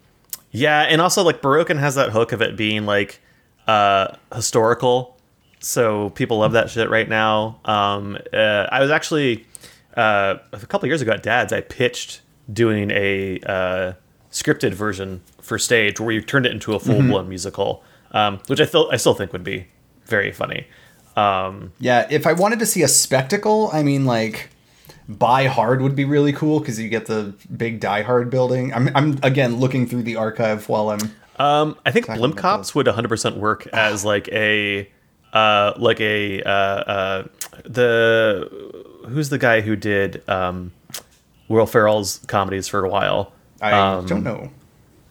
yeah, 0.50 0.82
and 0.82 1.00
also 1.00 1.22
like 1.24 1.42
Barokin 1.42 1.78
has 1.78 1.94
that 1.96 2.10
hook 2.10 2.32
of 2.32 2.42
it 2.42 2.58
being 2.58 2.86
like 2.88 3.22
uh, 3.68 4.08
historical, 4.34 5.13
so 5.64 6.10
people 6.12 6.40
love 6.40 6.52
that 6.52 6.70
shit 6.70 6.90
right 6.90 7.08
now. 7.08 7.60
Um, 7.66 8.18
uh, 8.34 8.68
I 8.72 8.80
was 8.82 8.92
actually 8.92 9.46
uh, 9.96 10.36
a 10.52 10.60
couple 10.68 10.88
years 10.88 11.02
ago 11.02 11.14
at 11.14 11.24
Dad's, 11.24 11.54
I 11.54 11.62
pitched 11.62 12.22
doing 12.52 12.92
a 12.92 13.40
uh, 13.46 13.94
scripted 14.32 14.74
version 14.74 15.22
for 15.42 15.58
stage 15.58 16.00
where 16.00 16.08
we 16.08 16.22
turned 16.22 16.46
it 16.46 16.52
into 16.52 16.74
a 16.76 16.80
full 16.80 16.96
Mm-hmm. 16.96 17.10
blown 17.10 17.30
musical, 17.30 17.84
um, 18.12 18.40
which 18.48 18.60
I 18.60 18.66
still 18.66 18.90
I 18.92 18.98
still 18.98 19.14
think 19.14 19.32
would 19.32 19.44
be 19.44 19.68
very 20.06 20.32
funny. 20.32 20.68
Um, 21.16 21.72
Yeah, 21.80 22.08
if 22.10 22.28
I 22.28 22.34
wanted 22.34 22.60
to 22.60 22.66
see 22.66 22.82
a 22.84 22.88
spectacle, 22.88 23.70
I 23.72 23.84
mean, 23.84 24.06
like, 24.06 24.50
Buy 25.08 25.46
Hard 25.46 25.82
would 25.82 25.96
be 25.96 26.06
really 26.06 26.34
cool 26.34 26.60
because 26.60 26.80
you 26.80 26.90
get 26.90 27.06
the 27.06 27.34
big 27.56 27.80
Die 27.80 28.02
Hard 28.02 28.30
building. 28.30 28.74
I'm, 28.74 28.90
I'm 28.96 29.20
again 29.24 29.58
looking 29.58 29.88
through 29.88 30.04
the 30.04 30.16
archive 30.18 30.68
while 30.68 30.90
I'm. 30.90 31.00
Um, 31.38 31.78
I 31.86 31.92
think 31.92 32.08
Blimp 32.08 32.36
Cops 32.38 32.74
would 32.76 32.88
100% 32.88 33.38
work 33.38 33.68
as 33.74 34.04
like 34.06 34.28
a 34.30 34.90
uh 35.34 35.74
like 35.78 36.00
a 36.00 36.42
uh 36.44 36.50
uh 36.50 37.24
the 37.66 38.50
who's 39.10 39.30
the 39.30 39.38
guy 39.38 39.62
who 39.62 39.76
did 39.76 40.28
um 40.30 40.72
Will 41.50 41.66
Ferrell's 41.66 42.20
comedies 42.28 42.68
for 42.68 42.86
a 42.86 42.90
while. 42.90 43.34
I 43.62 43.72
Um, 43.74 44.06
don't 44.06 44.24
know. 44.24 44.50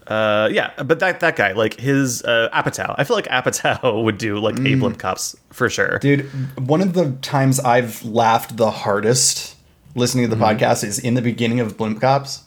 Uh, 0.06 0.48
yeah, 0.50 0.72
but 0.82 0.98
that 0.98 1.20
that 1.20 1.36
guy, 1.36 1.52
like 1.52 1.78
his 1.78 2.22
uh, 2.24 2.48
Apatow, 2.52 2.94
I 2.98 3.04
feel 3.04 3.14
like 3.16 3.26
Apatow 3.28 4.02
would 4.04 4.18
do 4.18 4.38
like 4.38 4.56
Mm. 4.56 4.72
a 4.74 4.80
Blimp 4.80 4.98
Cops 4.98 5.36
for 5.50 5.70
sure. 5.70 5.98
Dude, 6.00 6.28
one 6.58 6.80
of 6.80 6.94
the 6.94 7.12
times 7.22 7.60
I've 7.60 8.02
laughed 8.04 8.56
the 8.56 8.70
hardest 8.70 9.54
listening 9.94 10.28
to 10.28 10.34
the 10.34 10.42
podcast 10.42 10.82
is 10.84 10.98
in 10.98 11.14
the 11.14 11.22
beginning 11.22 11.60
of 11.60 11.76
Blimp 11.76 12.00
Cops, 12.00 12.42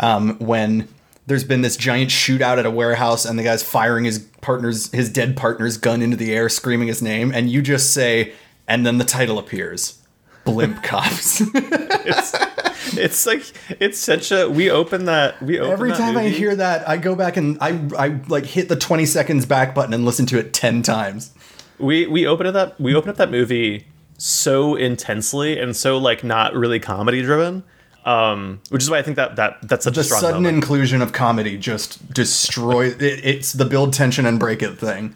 um, 0.00 0.36
when 0.38 0.88
there's 1.28 1.44
been 1.44 1.60
this 1.60 1.76
giant 1.76 2.10
shootout 2.10 2.58
at 2.58 2.64
a 2.64 2.70
warehouse 2.70 3.24
and 3.26 3.38
the 3.38 3.42
guy's 3.42 3.62
firing 3.62 4.04
his 4.04 4.18
partner's 4.40 4.90
his 4.92 5.12
dead 5.12 5.36
partner's 5.36 5.76
gun 5.76 6.00
into 6.02 6.16
the 6.16 6.34
air, 6.34 6.48
screaming 6.48 6.88
his 6.88 7.02
name, 7.02 7.30
and 7.32 7.50
you 7.50 7.60
just 7.62 7.92
say, 7.92 8.32
and 8.66 8.84
then 8.86 8.96
the 8.98 9.04
title 9.04 9.38
appears, 9.38 10.02
Blimp 10.44 10.82
Cops. 10.82 11.42
It's 11.54 12.34
it's 12.96 13.26
like 13.26 13.42
it's 13.78 13.98
such 13.98 14.32
a 14.32 14.48
we 14.48 14.70
open 14.70 15.04
that 15.04 15.40
we 15.42 15.58
open 15.58 15.72
Every 15.72 15.90
that 15.90 15.98
time 15.98 16.16
I 16.16 16.28
hear 16.28 16.56
that, 16.56 16.88
I 16.88 16.96
go 16.96 17.14
back 17.14 17.36
and 17.36 17.58
I 17.60 17.78
I 17.96 18.20
like 18.28 18.46
hit 18.46 18.70
the 18.70 18.76
20 18.76 19.04
seconds 19.04 19.44
back 19.44 19.74
button 19.74 19.92
and 19.92 20.04
listen 20.06 20.24
to 20.26 20.38
it 20.38 20.54
10 20.54 20.82
times. 20.82 21.32
we 21.78 22.06
we 22.06 22.26
open 22.26 22.46
up 22.46 22.54
that 22.54 22.80
we 22.80 22.94
open 22.94 23.10
up 23.10 23.16
that 23.16 23.30
movie 23.30 23.86
so 24.16 24.74
intensely 24.74 25.58
and 25.60 25.76
so 25.76 25.98
like 25.98 26.24
not 26.24 26.54
really 26.54 26.80
comedy 26.80 27.20
driven. 27.22 27.62
Um, 28.04 28.60
which 28.70 28.82
is 28.82 28.88
why 28.90 28.98
I 28.98 29.02
think 29.02 29.16
that 29.16 29.36
that 29.36 29.58
that's 29.62 29.84
such 29.84 29.94
The 29.94 30.00
a 30.00 30.04
strong 30.04 30.20
sudden 30.20 30.42
moment. 30.44 30.56
inclusion 30.56 31.02
of 31.02 31.12
comedy 31.12 31.58
just 31.58 32.12
destroys 32.14 32.94
it, 33.02 33.20
it's 33.24 33.52
the 33.52 33.64
build 33.66 33.92
tension 33.92 34.24
and 34.24 34.38
break 34.40 34.62
it 34.62 34.78
thing. 34.78 35.14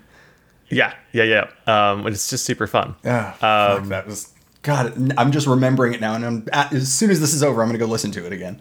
yeah, 0.68 0.92
yeah, 1.12 1.24
yeah. 1.24 1.46
Um, 1.90 2.06
it's 2.06 2.28
just 2.28 2.44
super 2.44 2.66
fun. 2.66 2.94
Ah, 3.04 3.76
Um, 3.76 3.88
that 3.88 4.06
was 4.06 4.32
God. 4.62 5.12
I'm 5.16 5.32
just 5.32 5.46
remembering 5.46 5.94
it 5.94 6.00
now, 6.00 6.14
and 6.14 6.24
I'm 6.24 6.48
as 6.52 6.92
soon 6.92 7.10
as 7.10 7.20
this 7.20 7.32
is 7.32 7.42
over, 7.42 7.62
I'm 7.62 7.68
gonna 7.68 7.78
go 7.78 7.86
listen 7.86 8.10
to 8.12 8.26
it 8.26 8.32
again. 8.32 8.60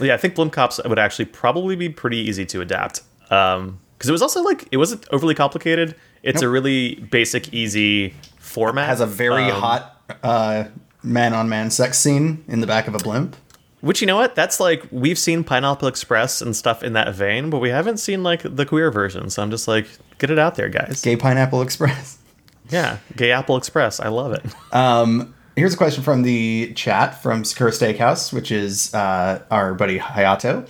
Yeah, 0.00 0.14
I 0.14 0.16
think 0.18 0.34
Blimp 0.34 0.52
Cops 0.52 0.78
would 0.84 0.98
actually 0.98 1.24
probably 1.26 1.74
be 1.74 1.88
pretty 1.88 2.18
easy 2.18 2.44
to 2.46 2.60
adapt. 2.60 3.00
Um, 3.30 3.80
because 3.96 4.08
it 4.10 4.12
was 4.12 4.22
also 4.22 4.42
like 4.42 4.68
it 4.70 4.76
wasn't 4.76 5.06
overly 5.10 5.34
complicated. 5.34 5.96
It's 6.22 6.40
a 6.42 6.48
really 6.48 6.96
basic, 6.96 7.52
easy 7.52 8.14
format. 8.38 8.86
Has 8.88 9.00
a 9.00 9.06
very 9.06 9.50
Um, 9.50 9.60
hot 9.60 9.96
uh, 10.22 10.64
man-on-man 11.02 11.70
sex 11.70 11.98
scene 11.98 12.44
in 12.48 12.60
the 12.60 12.66
back 12.66 12.88
of 12.88 12.94
a 12.94 12.98
blimp. 12.98 13.36
Which 13.80 14.00
you 14.00 14.06
know 14.06 14.16
what? 14.16 14.34
That's 14.34 14.58
like 14.58 14.82
we've 14.90 15.18
seen 15.18 15.44
Pineapple 15.44 15.86
Express 15.86 16.42
and 16.42 16.54
stuff 16.56 16.82
in 16.82 16.94
that 16.94 17.14
vein, 17.14 17.48
but 17.48 17.58
we 17.58 17.70
haven't 17.70 17.98
seen 17.98 18.22
like 18.24 18.42
the 18.42 18.66
queer 18.66 18.90
version. 18.90 19.30
So 19.30 19.42
I'm 19.42 19.50
just 19.50 19.68
like, 19.68 19.86
get 20.18 20.30
it 20.30 20.38
out 20.38 20.56
there, 20.56 20.68
guys. 20.68 21.00
Gay 21.02 21.16
Pineapple 21.16 21.62
Express. 21.62 22.18
Yeah, 22.70 22.98
Gay 23.16 23.32
Apple 23.32 23.56
Express. 23.56 23.98
I 23.98 24.08
love 24.08 24.34
it. 24.34 24.44
Here's 25.58 25.74
a 25.74 25.76
question 25.76 26.04
from 26.04 26.22
the 26.22 26.72
chat 26.74 27.20
from 27.20 27.44
Sakura 27.44 27.72
Steakhouse, 27.72 28.32
which 28.32 28.52
is 28.52 28.94
uh, 28.94 29.42
our 29.50 29.74
buddy 29.74 29.98
Hayato. 29.98 30.68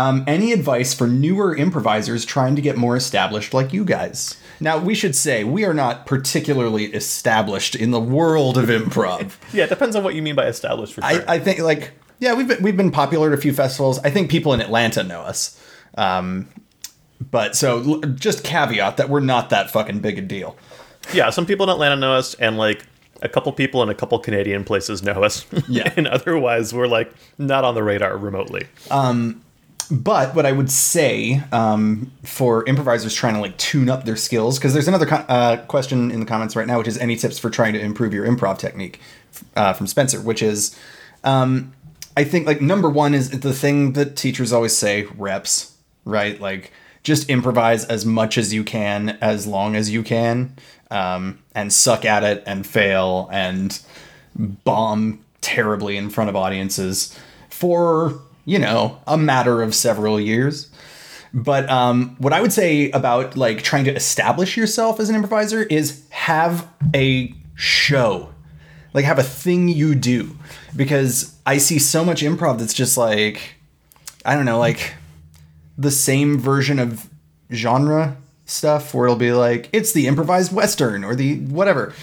Um, 0.00 0.24
any 0.26 0.52
advice 0.52 0.94
for 0.94 1.06
newer 1.06 1.54
improvisers 1.54 2.24
trying 2.24 2.56
to 2.56 2.62
get 2.62 2.76
more 2.76 2.96
established 2.96 3.52
like 3.52 3.72
you 3.72 3.84
guys? 3.84 4.36
Now, 4.60 4.78
we 4.78 4.94
should 4.94 5.14
say 5.14 5.44
we 5.44 5.64
are 5.64 5.74
not 5.74 6.06
particularly 6.06 6.86
established 6.86 7.74
in 7.74 7.90
the 7.90 8.00
world 8.00 8.56
of 8.56 8.68
improv. 8.68 9.32
yeah, 9.52 9.64
it 9.64 9.68
depends 9.70 9.96
on 9.96 10.02
what 10.04 10.14
you 10.14 10.22
mean 10.22 10.34
by 10.34 10.46
established. 10.46 10.94
For 10.94 11.02
sure. 11.02 11.24
I, 11.28 11.34
I 11.34 11.38
think, 11.38 11.58
like, 11.60 11.92
yeah, 12.18 12.34
we've 12.34 12.48
been, 12.48 12.62
we've 12.62 12.76
been 12.76 12.90
popular 12.90 13.28
at 13.32 13.38
a 13.38 13.40
few 13.40 13.52
festivals. 13.52 13.98
I 14.00 14.10
think 14.10 14.30
people 14.30 14.52
in 14.52 14.60
Atlanta 14.60 15.02
know 15.02 15.20
us. 15.20 15.62
Um, 15.98 16.48
but 17.30 17.54
so 17.56 17.80
l- 17.82 18.00
just 18.14 18.44
caveat 18.44 18.96
that 18.96 19.08
we're 19.10 19.20
not 19.20 19.50
that 19.50 19.70
fucking 19.70 20.00
big 20.00 20.18
a 20.18 20.22
deal. 20.22 20.56
yeah, 21.12 21.30
some 21.30 21.44
people 21.46 21.64
in 21.64 21.70
Atlanta 21.70 21.96
know 21.96 22.14
us, 22.14 22.34
and 22.34 22.56
like 22.56 22.84
a 23.22 23.28
couple 23.28 23.52
people 23.52 23.82
in 23.82 23.88
a 23.90 23.94
couple 23.94 24.18
Canadian 24.18 24.64
places 24.64 25.02
know 25.02 25.22
us. 25.24 25.44
Yeah. 25.68 25.92
and 25.96 26.06
otherwise 26.06 26.72
we're 26.72 26.86
like 26.86 27.12
not 27.38 27.64
on 27.64 27.74
the 27.74 27.82
radar 27.82 28.16
remotely. 28.16 28.66
But 29.90 30.36
what 30.36 30.46
I 30.46 30.52
would 30.52 30.70
say 30.70 31.42
um, 31.50 32.12
for 32.22 32.64
improvisers 32.68 33.12
trying 33.12 33.34
to 33.34 33.40
like 33.40 33.56
tune 33.56 33.88
up 33.88 34.04
their 34.04 34.16
skills, 34.16 34.58
because 34.58 34.72
there's 34.72 34.86
another 34.86 35.06
co- 35.06 35.16
uh, 35.28 35.56
question 35.66 36.12
in 36.12 36.20
the 36.20 36.26
comments 36.26 36.54
right 36.54 36.66
now, 36.66 36.78
which 36.78 36.86
is 36.86 36.96
any 36.98 37.16
tips 37.16 37.40
for 37.40 37.50
trying 37.50 37.72
to 37.72 37.80
improve 37.80 38.14
your 38.14 38.24
improv 38.24 38.58
technique 38.58 39.00
uh, 39.56 39.72
from 39.72 39.88
Spencer, 39.88 40.20
which 40.20 40.42
is, 40.42 40.78
um, 41.24 41.72
I 42.16 42.22
think 42.22 42.46
like 42.46 42.60
number 42.60 42.88
one 42.88 43.14
is 43.14 43.30
the 43.30 43.52
thing 43.52 43.94
that 43.94 44.14
teachers 44.16 44.52
always 44.52 44.76
say 44.76 45.08
reps, 45.16 45.76
right? 46.04 46.40
Like 46.40 46.72
just 47.02 47.28
improvise 47.28 47.84
as 47.84 48.06
much 48.06 48.38
as 48.38 48.54
you 48.54 48.62
can, 48.62 49.18
as 49.20 49.46
long 49.46 49.74
as 49.74 49.90
you 49.90 50.04
can, 50.04 50.54
um, 50.92 51.40
and 51.52 51.72
suck 51.72 52.04
at 52.04 52.22
it 52.22 52.44
and 52.46 52.64
fail 52.64 53.28
and 53.32 53.80
bomb 54.36 55.24
terribly 55.40 55.96
in 55.96 56.10
front 56.10 56.30
of 56.30 56.36
audiences 56.36 57.18
for 57.48 58.20
you 58.50 58.58
know 58.58 59.00
a 59.06 59.16
matter 59.16 59.62
of 59.62 59.76
several 59.76 60.18
years. 60.20 60.68
But 61.32 61.70
um, 61.70 62.16
what 62.18 62.32
i 62.32 62.40
would 62.40 62.52
say 62.52 62.90
about 62.90 63.36
like 63.36 63.62
trying 63.62 63.84
to 63.84 63.94
establish 63.94 64.56
yourself 64.56 64.98
as 64.98 65.08
an 65.08 65.14
improviser 65.14 65.62
is 65.62 66.02
have 66.10 66.68
a 66.92 67.32
show. 67.54 68.34
Like 68.92 69.04
have 69.04 69.20
a 69.20 69.22
thing 69.22 69.68
you 69.68 69.94
do. 69.94 70.36
Because 70.74 71.36
i 71.46 71.58
see 71.58 71.78
so 71.78 72.04
much 72.04 72.22
improv 72.22 72.58
that's 72.58 72.74
just 72.74 72.96
like 72.96 73.54
i 74.24 74.34
don't 74.34 74.44
know 74.44 74.58
like 74.58 74.94
the 75.78 75.90
same 75.90 76.38
version 76.38 76.78
of 76.78 77.08
genre 77.52 78.16
stuff 78.44 78.92
where 78.92 79.06
it'll 79.06 79.16
be 79.16 79.32
like 79.32 79.68
it's 79.72 79.92
the 79.92 80.08
improvised 80.08 80.52
western 80.52 81.04
or 81.04 81.14
the 81.14 81.38
whatever. 81.38 81.94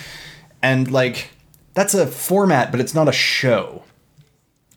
And 0.63 0.89
like 0.89 1.29
that's 1.73 1.93
a 1.93 2.07
format 2.07 2.71
but 2.71 2.79
it's 2.79 2.93
not 2.93 3.09
a 3.09 3.11
show. 3.11 3.83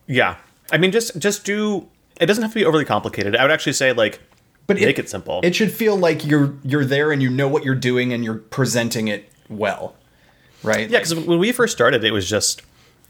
Yeah. 0.08 0.34
I 0.72 0.78
mean 0.78 0.92
just 0.92 1.18
just 1.18 1.44
do 1.44 1.88
it 2.20 2.26
doesn't 2.26 2.42
have 2.42 2.52
to 2.52 2.58
be 2.58 2.64
overly 2.64 2.84
complicated. 2.84 3.36
I 3.36 3.42
would 3.42 3.50
actually 3.50 3.72
say 3.72 3.92
like 3.92 4.20
but 4.66 4.76
make 4.76 4.98
it, 4.98 5.08
simple. 5.08 5.40
it 5.42 5.54
should 5.54 5.72
feel 5.72 5.96
like 5.96 6.24
you're 6.24 6.54
you're 6.62 6.84
there 6.84 7.10
and 7.10 7.22
you 7.22 7.28
know 7.30 7.48
what 7.48 7.64
you're 7.64 7.74
doing 7.74 8.12
and 8.12 8.22
you're 8.24 8.36
presenting 8.36 9.08
it 9.08 9.28
well 9.48 9.96
right 10.62 10.88
yeah, 10.88 10.98
because 10.98 11.14
when 11.14 11.40
we 11.40 11.50
first 11.50 11.72
started, 11.72 12.04
it 12.04 12.12
was 12.12 12.28
just 12.28 12.62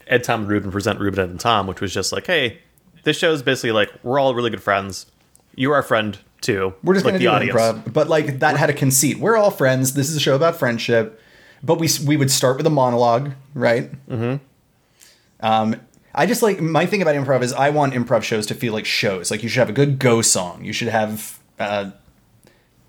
Ed, 0.07 0.23
Tom, 0.23 0.41
and 0.41 0.49
Rueben 0.49 0.71
present 0.71 0.99
Rueben 0.99 1.19
Ed, 1.19 1.29
and 1.29 1.39
Tom, 1.39 1.67
which 1.67 1.79
was 1.79 1.93
just 1.93 2.11
like, 2.11 2.25
hey, 2.25 2.59
this 3.03 3.17
show 3.17 3.31
is 3.31 3.43
basically 3.43 3.71
like 3.71 3.91
we're 4.03 4.17
all 4.17 4.33
really 4.33 4.49
good 4.49 4.63
friends. 4.63 5.05
You're 5.55 5.75
our 5.75 5.83
friend 5.83 6.17
too. 6.41 6.73
we're 6.83 6.95
just 6.95 7.05
like 7.05 7.19
gonna 7.19 7.39
do 7.45 7.51
improv 7.51 7.93
but 7.93 8.09
like 8.09 8.39
that 8.39 8.57
had 8.57 8.69
a 8.69 8.73
conceit 8.73 9.19
we're 9.19 9.37
all 9.37 9.51
friends 9.51 9.93
this 9.93 10.09
is 10.09 10.15
a 10.15 10.19
show 10.19 10.35
about 10.35 10.55
friendship 10.55 11.21
but 11.63 11.79
we 11.79 11.87
we 12.05 12.17
would 12.17 12.31
start 12.31 12.57
with 12.57 12.65
a 12.65 12.69
monologue 12.71 13.31
right 13.53 13.91
mm-hmm 14.09 14.43
um 15.41 15.75
I 16.13 16.25
just 16.25 16.41
like 16.41 16.59
my 16.59 16.85
thing 16.85 17.01
about 17.01 17.15
improv 17.15 17.41
is 17.41 17.53
I 17.53 17.69
want 17.69 17.93
improv 17.93 18.23
shows 18.23 18.45
to 18.47 18.55
feel 18.55 18.73
like 18.73 18.85
shows. 18.85 19.31
Like 19.31 19.43
you 19.43 19.49
should 19.49 19.59
have 19.59 19.69
a 19.69 19.73
good 19.73 19.99
go 19.99 20.21
song. 20.21 20.63
You 20.63 20.73
should 20.73 20.89
have 20.89 21.39
uh, 21.59 21.91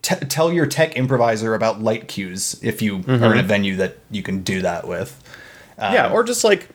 t- 0.02 0.16
tell 0.16 0.52
your 0.52 0.66
tech 0.66 0.96
improviser 0.96 1.54
about 1.54 1.80
light 1.80 2.08
cues 2.08 2.58
if 2.62 2.82
you 2.82 3.04
are 3.06 3.32
in 3.32 3.38
a 3.38 3.42
venue 3.42 3.76
that 3.76 3.98
you 4.10 4.22
can 4.22 4.42
do 4.42 4.62
that 4.62 4.86
with. 4.86 5.22
yeah, 5.78 6.10
or 6.10 6.24
just 6.24 6.44
like 6.44 6.68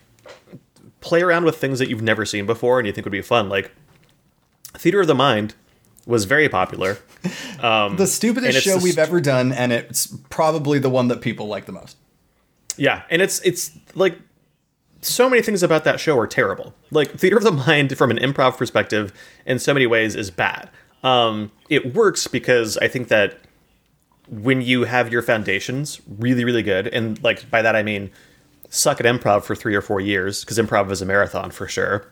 play 1.01 1.21
around 1.21 1.45
with 1.45 1.57
things 1.57 1.79
that 1.79 1.89
you've 1.89 2.01
never 2.01 2.25
seen 2.25 2.45
before 2.45 2.79
and 2.79 2.87
you 2.87 2.93
think 2.93 3.05
would 3.05 3.11
be 3.11 3.21
fun. 3.21 3.49
Like 3.49 3.71
Theater 4.73 5.01
of 5.01 5.07
the 5.07 5.15
Mind 5.15 5.53
was 6.05 6.25
very 6.25 6.49
popular. 6.49 6.97
Um, 7.59 7.95
the 7.97 8.07
stupidest 8.07 8.61
show 8.61 8.77
the 8.77 8.83
we've 8.83 8.97
ever 8.97 9.19
done, 9.19 9.51
and 9.51 9.71
it's 9.73 10.07
probably 10.29 10.79
the 10.79 10.89
one 10.89 11.09
that 11.09 11.21
people 11.21 11.47
like 11.47 11.65
the 11.65 11.73
most. 11.73 11.97
Yeah, 12.77 13.03
and 13.09 13.21
it's 13.21 13.39
it's 13.41 13.71
like 13.95 14.17
so 15.07 15.29
many 15.29 15.41
things 15.41 15.63
about 15.63 15.83
that 15.85 15.99
show 15.99 16.17
are 16.19 16.27
terrible. 16.27 16.73
Like 16.91 17.11
Theater 17.11 17.37
of 17.37 17.43
the 17.43 17.51
Mind, 17.51 17.97
from 17.97 18.11
an 18.11 18.17
improv 18.17 18.57
perspective, 18.57 19.13
in 19.45 19.59
so 19.59 19.73
many 19.73 19.87
ways, 19.87 20.15
is 20.15 20.29
bad. 20.31 20.69
Um, 21.03 21.51
it 21.69 21.93
works 21.93 22.27
because 22.27 22.77
I 22.77 22.87
think 22.87 23.07
that 23.07 23.39
when 24.29 24.61
you 24.61 24.83
have 24.83 25.11
your 25.11 25.21
foundations 25.21 26.01
really, 26.07 26.43
really 26.43 26.63
good, 26.63 26.87
and 26.87 27.21
like 27.23 27.49
by 27.49 27.61
that 27.61 27.75
I 27.75 27.83
mean 27.83 28.11
suck 28.69 28.99
at 28.99 29.05
improv 29.05 29.43
for 29.43 29.55
three 29.55 29.75
or 29.75 29.81
four 29.81 30.01
years, 30.01 30.43
because 30.43 30.57
improv 30.57 30.91
is 30.91 31.01
a 31.01 31.05
marathon 31.05 31.51
for 31.51 31.67
sure. 31.67 32.05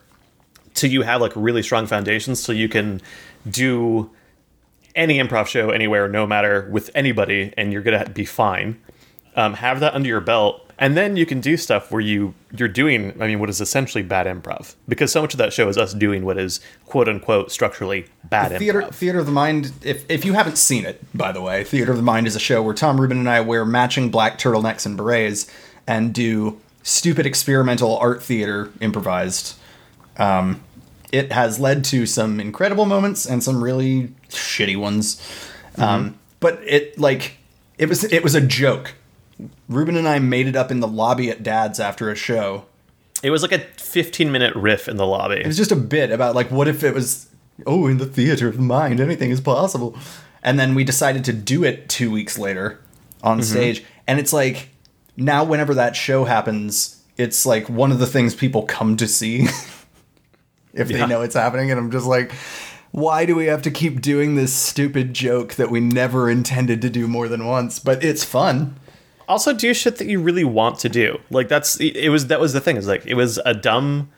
Till 0.74 0.90
you 0.90 1.02
have 1.02 1.20
like 1.20 1.32
really 1.34 1.62
strong 1.62 1.86
foundations, 1.86 2.42
so 2.42 2.52
you 2.52 2.68
can 2.68 3.02
do 3.48 4.10
any 4.94 5.18
improv 5.18 5.46
show 5.46 5.70
anywhere, 5.70 6.08
no 6.08 6.26
matter 6.26 6.68
with 6.70 6.90
anybody, 6.94 7.52
and 7.58 7.72
you're 7.72 7.82
gonna 7.82 8.08
be 8.08 8.24
fine. 8.24 8.80
Um, 9.34 9.54
have 9.54 9.80
that 9.80 9.94
under 9.94 10.08
your 10.08 10.22
belt, 10.22 10.65
and 10.78 10.96
then 10.96 11.16
you 11.16 11.24
can 11.24 11.40
do 11.40 11.56
stuff 11.56 11.90
where 11.90 12.00
you 12.00 12.34
you're 12.56 12.68
doing. 12.68 13.20
I 13.20 13.26
mean, 13.26 13.38
what 13.40 13.48
is 13.48 13.60
essentially 13.60 14.02
bad 14.02 14.26
improv, 14.26 14.74
because 14.88 15.12
so 15.12 15.22
much 15.22 15.34
of 15.34 15.38
that 15.38 15.52
show 15.52 15.68
is 15.68 15.78
us 15.78 15.94
doing 15.94 16.24
what 16.24 16.38
is 16.38 16.60
quote 16.84 17.08
unquote 17.08 17.50
structurally 17.50 18.06
bad 18.24 18.58
Theater 18.58 18.82
improv. 18.82 18.94
Theater 18.94 19.18
of 19.18 19.26
the 19.26 19.32
Mind. 19.32 19.72
If 19.82 20.08
if 20.10 20.24
you 20.24 20.34
haven't 20.34 20.58
seen 20.58 20.84
it, 20.84 21.02
by 21.16 21.32
the 21.32 21.40
way, 21.40 21.64
Theater 21.64 21.92
of 21.92 21.96
the 21.96 22.02
Mind 22.02 22.26
is 22.26 22.36
a 22.36 22.40
show 22.40 22.62
where 22.62 22.74
Tom 22.74 22.98
Rueben 22.98 23.12
and 23.12 23.28
I 23.28 23.40
wear 23.40 23.64
matching 23.64 24.10
black 24.10 24.38
turtlenecks 24.38 24.84
and 24.86 24.96
berets 24.96 25.50
and 25.86 26.12
do 26.12 26.60
stupid 26.82 27.26
experimental 27.26 27.96
art 27.98 28.22
theater 28.22 28.70
improvised. 28.80 29.56
Um, 30.18 30.62
it 31.12 31.32
has 31.32 31.58
led 31.58 31.84
to 31.84 32.06
some 32.06 32.40
incredible 32.40 32.84
moments 32.86 33.26
and 33.26 33.42
some 33.42 33.62
really 33.62 34.12
shitty 34.28 34.76
ones. 34.76 35.20
Um, 35.78 36.18
but 36.40 36.60
it 36.64 36.98
like 36.98 37.38
it 37.78 37.88
was 37.88 38.04
it 38.04 38.22
was 38.22 38.34
a 38.34 38.40
joke. 38.40 38.94
Rueben 39.70 39.96
and 39.96 40.08
I 40.08 40.18
made 40.18 40.46
it 40.46 40.56
up 40.56 40.70
in 40.70 40.80
the 40.80 40.88
lobby 40.88 41.30
at 41.30 41.42
Dad's 41.42 41.80
after 41.80 42.10
a 42.10 42.14
show. 42.14 42.66
It 43.22 43.30
was 43.30 43.42
like 43.42 43.52
a 43.52 43.58
15 43.58 44.30
minute 44.30 44.54
riff 44.54 44.88
in 44.88 44.96
the 44.96 45.06
lobby. 45.06 45.36
It 45.36 45.46
was 45.46 45.56
just 45.56 45.72
a 45.72 45.76
bit 45.76 46.10
about 46.10 46.34
like 46.34 46.50
what 46.50 46.68
if 46.68 46.84
it 46.84 46.94
was 46.94 47.28
oh, 47.66 47.86
in 47.86 47.98
the 47.98 48.06
theater 48.06 48.48
of 48.48 48.56
the 48.56 48.62
mind, 48.62 49.00
anything 49.00 49.30
is 49.30 49.40
possible. 49.40 49.96
And 50.42 50.58
then 50.58 50.74
we 50.74 50.84
decided 50.84 51.24
to 51.24 51.32
do 51.32 51.64
it 51.64 51.88
two 51.88 52.10
weeks 52.10 52.38
later 52.38 52.80
on 53.22 53.38
mm-hmm. 53.38 53.50
stage. 53.50 53.84
And 54.06 54.20
it's 54.20 54.32
like, 54.32 54.68
now 55.16 55.44
whenever 55.44 55.74
that 55.74 55.96
show 55.96 56.24
happens, 56.24 57.02
it's 57.16 57.46
like 57.46 57.68
one 57.68 57.92
of 57.92 57.98
the 57.98 58.06
things 58.06 58.34
people 58.34 58.62
come 58.62 58.96
to 58.98 59.08
see 59.08 59.40
if 60.74 60.88
they 60.88 61.06
know 61.06 61.22
it's 61.22 61.34
happening. 61.34 61.70
And 61.70 61.80
I'm 61.80 61.90
just 61.90 62.06
like, 62.06 62.32
why 62.92 63.24
do 63.26 63.34
we 63.34 63.46
have 63.46 63.62
to 63.62 63.70
keep 63.70 64.00
doing 64.00 64.34
this 64.34 64.52
stupid 64.52 65.14
joke 65.14 65.54
that 65.54 65.70
we 65.70 65.80
never 65.80 66.30
intended 66.30 66.82
to 66.82 66.90
do 66.90 67.08
more 67.08 67.28
than 67.28 67.46
once? 67.46 67.78
But 67.78 68.04
it's 68.04 68.24
fun. 68.24 68.76
Also 69.28 69.52
do 69.52 69.74
shit 69.74 69.96
that 69.96 70.06
you 70.06 70.20
really 70.20 70.44
want 70.44 70.78
to 70.80 70.88
do. 70.88 71.18
Like 71.30 71.48
that's 71.48 71.78
it 71.80 72.08
was 72.08 72.28
that 72.28 72.40
was 72.40 72.52
the 72.52 72.60
thing 72.60 72.76
is 72.76 72.86
like 72.86 73.06
it 73.06 73.14
was 73.14 73.38
a 73.44 73.54
dumb 73.54 74.10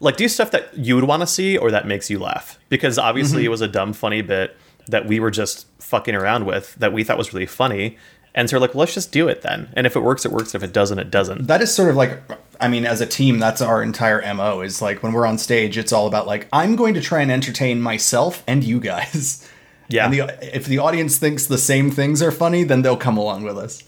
like 0.00 0.16
do 0.16 0.28
stuff 0.28 0.50
that 0.52 0.76
you 0.76 0.94
would 0.94 1.04
want 1.04 1.22
to 1.22 1.26
see 1.26 1.56
or 1.56 1.70
that 1.70 1.86
makes 1.86 2.10
you 2.10 2.18
laugh. 2.18 2.58
Because 2.68 2.98
obviously 2.98 3.40
mm-hmm. 3.40 3.46
it 3.46 3.50
was 3.50 3.60
a 3.60 3.68
dumb 3.68 3.92
funny 3.92 4.22
bit 4.22 4.56
that 4.86 5.06
we 5.06 5.20
were 5.20 5.30
just 5.30 5.66
fucking 5.80 6.14
around 6.14 6.46
with 6.46 6.74
that 6.76 6.92
we 6.92 7.04
thought 7.04 7.18
was 7.18 7.32
really 7.32 7.46
funny. 7.46 7.96
And 8.34 8.48
so 8.48 8.56
we're 8.56 8.60
like 8.60 8.74
let's 8.74 8.94
just 8.94 9.12
do 9.12 9.28
it 9.28 9.42
then. 9.42 9.68
And 9.74 9.86
if 9.86 9.96
it 9.96 10.00
works 10.00 10.24
it 10.24 10.32
works. 10.32 10.54
If 10.54 10.62
it 10.62 10.72
doesn't 10.72 10.98
it 10.98 11.10
doesn't. 11.10 11.46
That 11.46 11.62
is 11.62 11.74
sort 11.74 11.90
of 11.90 11.96
like 11.96 12.20
i 12.60 12.66
mean 12.66 12.84
as 12.84 13.00
a 13.00 13.06
team 13.06 13.38
that's 13.38 13.62
our 13.62 13.82
entire 13.82 14.20
mo 14.34 14.60
is 14.62 14.82
like 14.82 15.00
when 15.02 15.12
we're 15.12 15.26
on 15.26 15.38
stage 15.38 15.78
it's 15.78 15.92
all 15.92 16.08
about 16.08 16.26
like 16.26 16.48
i'm 16.52 16.74
going 16.74 16.92
to 16.92 17.00
try 17.00 17.20
and 17.20 17.30
entertain 17.30 17.80
myself 17.80 18.42
and 18.46 18.64
you 18.64 18.80
guys. 18.80 19.48
Yeah. 19.90 20.04
and 20.04 20.12
the, 20.12 20.54
if 20.54 20.66
the 20.66 20.76
audience 20.76 21.16
thinks 21.16 21.46
the 21.46 21.56
same 21.56 21.90
things 21.90 22.20
are 22.20 22.30
funny 22.30 22.62
then 22.62 22.82
they'll 22.82 22.94
come 22.94 23.16
along 23.16 23.44
with 23.44 23.56
us 23.56 23.82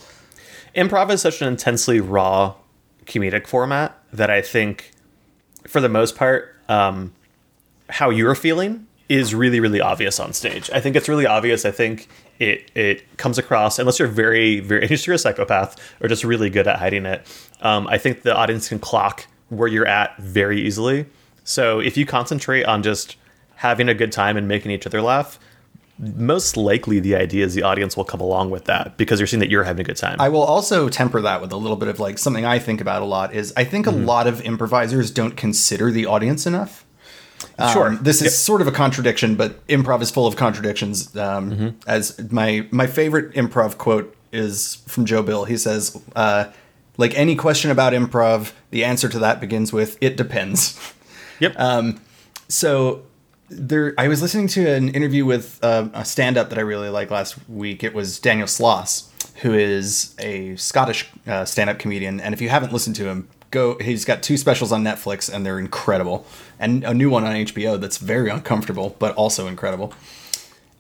improv 0.75 1.11
is 1.11 1.23
such 1.23 1.41
an 1.43 1.49
intensely 1.49 2.01
raw 2.01 2.55
comedic 3.07 3.47
format 3.47 3.99
that 4.13 4.31
I 4.31 4.43
think, 4.43 4.93
for 5.67 5.81
the 5.81 5.89
most 5.89 6.17
part, 6.17 6.55
um, 6.69 7.13
how 7.89 8.11
you're 8.11 8.35
feeling 8.35 8.87
is 9.09 9.35
really, 9.35 9.59
really 9.59 9.81
obvious 9.81 10.21
on 10.21 10.33
stage. 10.33 10.71
I 10.73 10.81
think 10.81 10.95
it's 10.95 11.09
really 11.09 11.27
obvious. 11.27 11.65
I 11.65 11.73
think 11.73 12.09
it 12.39 12.71
it 12.75 13.17
comes 13.17 13.39
across 13.39 13.79
unless 13.79 13.99
you're 13.99 14.09
very, 14.09 14.61
very 14.61 14.83
unless 14.85 15.07
you're 15.07 15.15
a 15.15 15.19
psychopath 15.19 15.77
or 16.01 16.09
just 16.09 16.25
really 16.25 16.51
good 16.51 16.67
at 16.67 16.79
hiding 16.79 17.07
it. 17.07 17.27
Um, 17.61 17.89
I 17.89 17.99
think 17.99 18.23
the 18.23 18.37
audience 18.37 18.69
can 18.69 18.79
clock 18.79 19.27
where 19.49 19.69
you're 19.69 19.87
at 19.87 20.17
very 20.19 20.61
easily. 20.61 21.07
So 21.43 21.81
if 21.81 21.97
you 21.97 22.07
concentrate 22.07 22.65
on 22.65 22.83
just 22.83 23.17
having 23.61 23.91
a 23.91 23.95
good 23.95 24.11
time 24.11 24.39
and 24.39 24.49
making 24.49 24.71
each 24.71 24.87
other 24.87 25.03
laugh. 25.03 25.39
Most 26.17 26.57
likely, 26.57 26.99
the 27.01 27.15
idea 27.15 27.45
is 27.45 27.55
the 27.55 27.63
audience 27.63 27.97
will 27.97 28.05
come 28.07 28.21
along 28.21 28.51
with 28.51 28.65
that 28.65 28.97
because 28.97 29.21
you're 29.21 29.27
seeing 29.27 29.41
that 29.41 29.51
you're 29.51 29.65
having 29.65 29.83
a 29.83 29.85
good 29.85 29.97
time. 29.99 30.17
i 30.21 30.29
will 30.29 30.43
also 30.43 30.89
temper 30.89 31.21
that 31.21 31.41
with 31.43 31.53
a 31.53 31.57
little 31.57 31.77
bit 31.77 31.89
of 31.89 32.01
like 32.01 32.17
something 32.19 32.45
i 32.47 32.59
think 32.59 32.81
about 32.81 33.03
a 33.03 33.05
lot 33.05 33.35
is 33.35 33.53
i 33.57 33.65
think 33.65 33.87
a 33.87 33.91
lot 33.91 34.27
of 34.27 34.41
improvisers 34.43 35.11
don't 35.11 35.37
consider 35.37 35.91
the 35.91 36.07
audience 36.07 36.47
enough 36.47 36.87
Um, 37.59 37.73
Sure. 37.73 37.99
this 38.01 38.17
is 38.17 38.25
Yep. 38.25 38.33
sort 38.33 38.61
of 38.61 38.69
a 38.69 38.73
contradiction, 38.73 39.35
but 39.35 39.67
improv 39.67 40.01
is 40.03 40.11
full 40.11 40.27
of 40.27 40.37
contradictions. 40.37 41.15
Um, 41.17 41.75
As 41.87 42.19
my 42.31 42.67
my 42.71 42.87
favorite 42.87 43.33
improv 43.35 43.77
quote 43.79 44.15
is 44.33 44.79
from 44.87 45.05
Joe 45.07 45.23
Bill. 45.23 45.45
He 45.47 45.57
says, 45.57 45.99
uh, 46.15 46.45
"Like 46.99 47.13
any 47.19 47.35
question 47.37 47.71
about 47.71 47.93
improv, 47.95 48.53
the 48.71 48.85
answer 48.85 49.09
to 49.09 49.19
that 49.21 49.41
begins 49.41 49.73
with 49.73 49.97
it 50.01 50.17
depends." 50.17 50.79
Yep. 51.41 51.53
so 52.49 53.03
there, 53.51 53.95
I 53.99 54.09
was 54.09 54.23
listening 54.23 54.47
to 54.49 54.71
an 54.71 54.89
interview 54.91 55.25
with 55.25 55.59
uh, 55.63 55.89
a 55.93 56.05
stand-up 56.05 56.51
that 56.51 56.59
I 56.59 56.63
really 56.63 56.89
liked 56.89 57.11
last 57.11 57.37
week. 57.49 57.83
It 57.83 57.93
was 57.93 58.19
Daniel 58.21 58.47
Sloss, 58.47 59.09
who 59.43 59.53
is 59.53 60.15
a 60.19 60.55
Scottish 60.57 61.09
uh, 61.27 61.45
stand-up 61.45 61.79
comedian, 61.79 62.21
and 62.21 62.33
if 62.33 62.41
you 62.41 62.49
haven't 62.49 62.73
listened 62.73 62.97
to 62.97 63.09
him, 63.09 63.29
go. 63.51 63.77
He's 63.79 64.05
got 64.05 64.23
two 64.23 64.37
specials 64.37 64.71
on 64.71 64.85
Netflix, 64.85 65.33
and 65.33 65.45
they're 65.45 65.59
incredible, 65.59 66.25
and 66.59 66.85
a 66.85 66.95
new 66.95 67.11
one 67.11 67.25
on 67.25 67.35
HBO 67.35 67.79
that's 67.79 67.99
very 67.99 68.31
uncomfortable 68.31 68.97
but 68.99 69.15
also 69.17 69.49
incredible. 69.49 69.93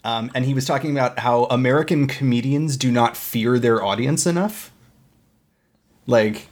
Um, 0.02 0.30
and 0.34 0.46
he 0.46 0.54
was 0.54 0.64
talking 0.64 0.92
about 0.92 1.18
how 1.18 1.44
American 1.46 2.06
comedians 2.06 2.76
do 2.78 2.90
not 2.90 3.16
fear 3.16 3.58
their 3.58 3.84
audience 3.84 4.26
enough. 4.26 4.72
Like, 6.06 6.46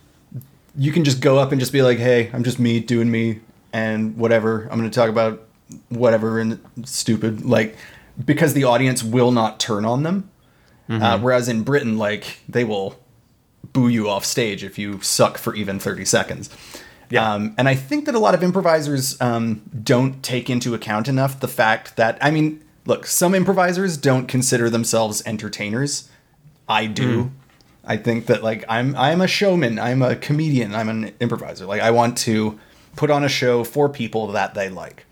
you 0.77 0.93
can 0.93 1.05
just 1.05 1.23
go 1.23 1.39
up 1.39 1.53
and 1.53 1.61
just 1.61 1.73
be 1.73 1.83
like, 1.83 1.99
"Hey, 1.99 2.31
I'm 2.33 2.45
just 2.45 2.59
me 2.59 2.81
doing 2.81 3.11
me, 3.11 3.41
and 3.73 4.16
whatever. 4.16 4.69
I'm 4.71 4.79
going 4.79 4.91
to 4.91 4.95
talk 4.95 5.09
about 5.09 5.47
whatever 5.89 6.39
and 6.39 6.61
stupid." 6.85 7.45
Like, 7.45 7.77
because 8.25 8.55
the 8.55 8.64
audience 8.64 9.03
will 9.03 9.31
not 9.31 9.61
turn 9.61 9.85
on 9.85 10.03
them. 10.03 10.31
Uh, 10.91 11.19
whereas 11.19 11.51
in 11.51 11.62
Britain, 11.64 11.99
like, 11.99 12.41
they 12.49 12.64
will 12.64 12.99
boo 13.75 13.89
you 13.89 14.09
off 14.09 14.25
stage 14.25 14.64
if 14.64 14.79
you 14.79 15.01
suck 15.03 15.37
for 15.37 15.55
even 15.55 15.79
30 15.79 16.07
seconds. 16.07 16.49
Yeah. 17.11 17.35
Um, 17.35 17.55
and 17.59 17.69
I 17.69 17.75
think 17.75 18.07
that 18.07 18.14
a 18.14 18.19
lot 18.19 18.35
of 18.35 18.43
improvisers 18.43 19.21
um, 19.21 19.62
don't 19.83 20.23
take 20.23 20.49
into 20.51 20.75
account 20.75 21.09
enough 21.09 21.41
the 21.41 21.49
fact 21.49 21.97
that, 21.97 22.19
I 22.21 22.31
mean, 22.31 22.62
look, 22.87 23.07
some 23.07 23.35
improvisers 23.35 23.97
don't 23.97 24.27
consider 24.27 24.71
themselves 24.71 25.23
entertainers. 25.27 26.09
I 26.69 26.87
do. 26.87 27.31
I 27.85 27.97
think 27.97 28.27
that 28.27 28.43
like 28.43 28.66
I'm 28.69 28.95
I'm 28.97 29.23
a 29.23 29.27
showman, 29.27 29.79
I'm 29.79 30.03
a 30.03 30.14
comedian, 30.14 30.75
I'm 30.75 30.91
an 30.91 31.14
improviser. 31.21 31.64
Like 31.64 31.81
I 31.81 31.91
want 31.91 32.19
to 32.19 32.61
put 32.97 33.11
on 33.11 33.25
a 33.25 33.29
show 33.29 33.64
for 33.64 33.89
people 33.89 34.27
that 34.29 34.53
they 34.53 34.69
like. 34.69 35.07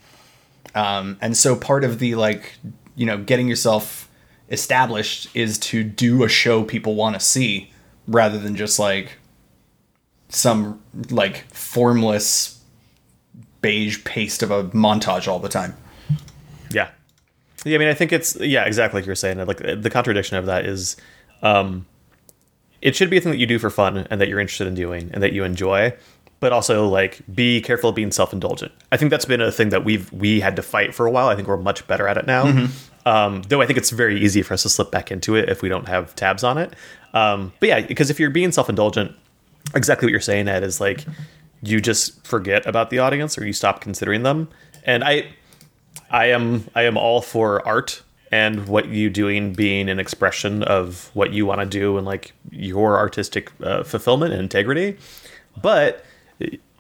Um, 0.77 1.17
and 1.23 1.37
so 1.37 1.57
part 1.57 1.83
of 1.85 1.99
the 1.99 2.15
like, 2.15 2.55
you 2.95 3.07
know, 3.07 3.17
getting 3.17 3.49
yourself 3.49 4.09
established 4.51 5.29
is 5.35 5.59
to 5.59 5.83
do 5.83 6.23
a 6.23 6.29
show 6.29 6.63
people 6.63 6.95
want 6.95 7.15
to 7.15 7.21
see 7.21 7.73
rather 8.07 8.39
than 8.39 8.55
just 8.55 8.79
like 8.79 9.13
some 10.29 10.81
like 11.11 11.45
formless 11.53 12.63
beige 13.63 14.05
paste 14.05 14.43
of 14.43 14.51
a 14.51 14.65
montage 14.65 15.27
all 15.27 15.39
the 15.39 15.49
time. 15.49 15.75
Yeah. 16.71 16.91
Yeah, 17.65 17.77
I 17.77 17.79
mean, 17.79 17.89
I 17.89 17.95
think 17.95 18.13
it's 18.13 18.37
yeah, 18.39 18.65
exactly 18.65 19.01
like 19.01 19.07
you're 19.07 19.15
saying. 19.15 19.45
Like 19.47 19.59
the 19.59 19.91
contradiction 19.91 20.37
of 20.37 20.47
that 20.47 20.67
is, 20.67 20.97
um, 21.43 21.87
it 22.83 22.95
should 22.95 23.09
be 23.09 23.17
a 23.17 23.21
thing 23.21 23.33
that 23.33 23.39
you 23.39 23.47
do 23.47 23.59
for 23.59 23.71
fun 23.71 24.07
and 24.11 24.21
that 24.21 24.29
you're 24.29 24.39
interested 24.39 24.67
in 24.67 24.75
doing 24.75 25.11
and 25.15 25.23
that 25.23 25.33
you 25.33 25.43
enjoy, 25.43 25.95
but 26.41 26.53
also 26.53 26.89
like 26.89 27.21
be 27.35 27.61
careful 27.61 27.91
of 27.91 27.97
being 27.97 28.11
self-indulgent. 28.11 28.73
I 28.93 28.97
think 28.97 29.11
that's 29.11 29.25
been 29.25 29.41
a 29.41 29.51
thing 29.51 29.71
that 29.71 29.85
we've 29.85 30.13
we 30.13 30.41
had 30.41 30.57
to 30.57 30.63
fight 30.63 30.95
for 30.95 31.07
a 31.07 31.11
while. 31.11 31.29
I 31.29 31.35
think 31.35 31.49
we're 31.49 31.57
much 31.57 31.87
better 31.87 32.07
at 32.09 32.17
it 32.17 32.27
now. 32.27 32.69
Um, 33.07 33.43
though 33.43 33.63
I 33.63 33.67
think 33.67 33.79
it's 33.79 33.91
very 33.91 34.21
easy 34.21 34.43
for 34.43 34.55
us 34.55 34.63
to 34.63 34.69
slip 34.69 34.91
back 34.91 35.13
into 35.13 35.37
it 35.37 35.49
if 35.49 35.63
we 35.63 35.69
don't 35.69 35.89
have 35.89 36.15
tabs 36.17 36.43
on 36.43 36.59
it. 36.59 36.75
Um, 37.15 37.53
but 37.61 37.69
yeah, 37.69 37.81
because 37.81 38.11
if 38.11 38.19
you're 38.19 38.31
being 38.31 38.53
self-indulgent, 38.53 39.15
exactly 39.75 40.07
what 40.07 40.11
you're 40.11 40.21
saying, 40.21 40.49
Ed, 40.49 40.63
is 40.65 40.81
like 40.81 41.05
you 41.63 41.81
just 41.81 42.27
forget 42.27 42.67
about 42.67 42.91
the 42.91 42.99
audience 42.99 43.39
or 43.39 43.47
you 43.47 43.53
stop 43.53 43.81
considering 43.81 44.23
them. 44.23 44.49
And 44.85 45.05
I 45.05 45.29
I 46.11 46.27
am 46.27 46.67
I 46.75 46.83
am 46.83 46.97
all 46.97 47.23
for 47.23 47.67
art 47.67 48.03
and 48.33 48.67
what 48.67 48.89
you 48.89 49.09
doing 49.09 49.53
being 49.53 49.89
an 49.89 50.01
expression 50.01 50.63
of 50.65 51.11
what 51.15 51.33
you 51.33 51.47
want 51.47 51.61
to 51.61 51.67
do 51.67 51.97
and 51.97 52.07
like 52.07 52.33
your 52.51 52.99
artistic 52.99 53.53
uh, 53.63 53.85
fulfillment 53.85 54.33
and 54.33 54.43
integrity. 54.43 54.99
But 55.63 56.05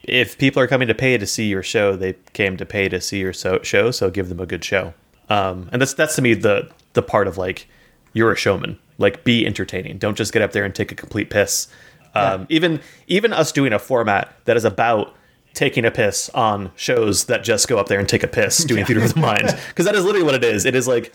if 0.02 0.38
people 0.38 0.62
are 0.62 0.66
coming 0.66 0.88
to 0.88 0.94
pay 0.94 1.18
to 1.18 1.26
see 1.26 1.46
your 1.46 1.62
show, 1.62 1.96
they 1.96 2.14
came 2.32 2.56
to 2.56 2.66
pay 2.66 2.88
to 2.88 3.00
see 3.00 3.18
your 3.18 3.32
so- 3.32 3.62
show, 3.62 3.90
so 3.90 4.10
give 4.10 4.28
them 4.28 4.40
a 4.40 4.46
good 4.46 4.64
show. 4.64 4.94
Um, 5.28 5.68
and 5.72 5.80
that's 5.82 5.94
that's 5.94 6.14
to 6.16 6.22
me 6.22 6.34
the 6.34 6.70
the 6.92 7.02
part 7.02 7.26
of 7.26 7.36
like 7.36 7.66
you're 8.12 8.32
a 8.32 8.36
showman. 8.36 8.78
Like 8.98 9.24
be 9.24 9.44
entertaining. 9.46 9.98
Don't 9.98 10.16
just 10.16 10.32
get 10.32 10.40
up 10.40 10.52
there 10.52 10.64
and 10.64 10.74
take 10.74 10.90
a 10.90 10.94
complete 10.94 11.28
piss. 11.28 11.68
Um, 12.14 12.46
Even 12.48 12.80
even 13.08 13.32
us 13.32 13.52
doing 13.52 13.72
a 13.72 13.78
format 13.78 14.34
that 14.46 14.56
is 14.56 14.64
about 14.64 15.14
taking 15.52 15.84
a 15.84 15.90
piss 15.90 16.30
on 16.30 16.70
shows 16.76 17.24
that 17.26 17.42
just 17.44 17.66
go 17.68 17.78
up 17.78 17.88
there 17.88 17.98
and 17.98 18.08
take 18.08 18.22
a 18.22 18.28
piss 18.28 18.64
doing 18.64 18.84
theater 18.84 19.02
of 19.02 19.12
the 19.12 19.20
mind 19.32 19.54
because 19.68 19.84
that 19.84 19.94
is 19.94 20.04
literally 20.04 20.24
what 20.24 20.34
it 20.34 20.44
is. 20.44 20.64
It 20.64 20.74
is 20.74 20.86
like 20.88 21.12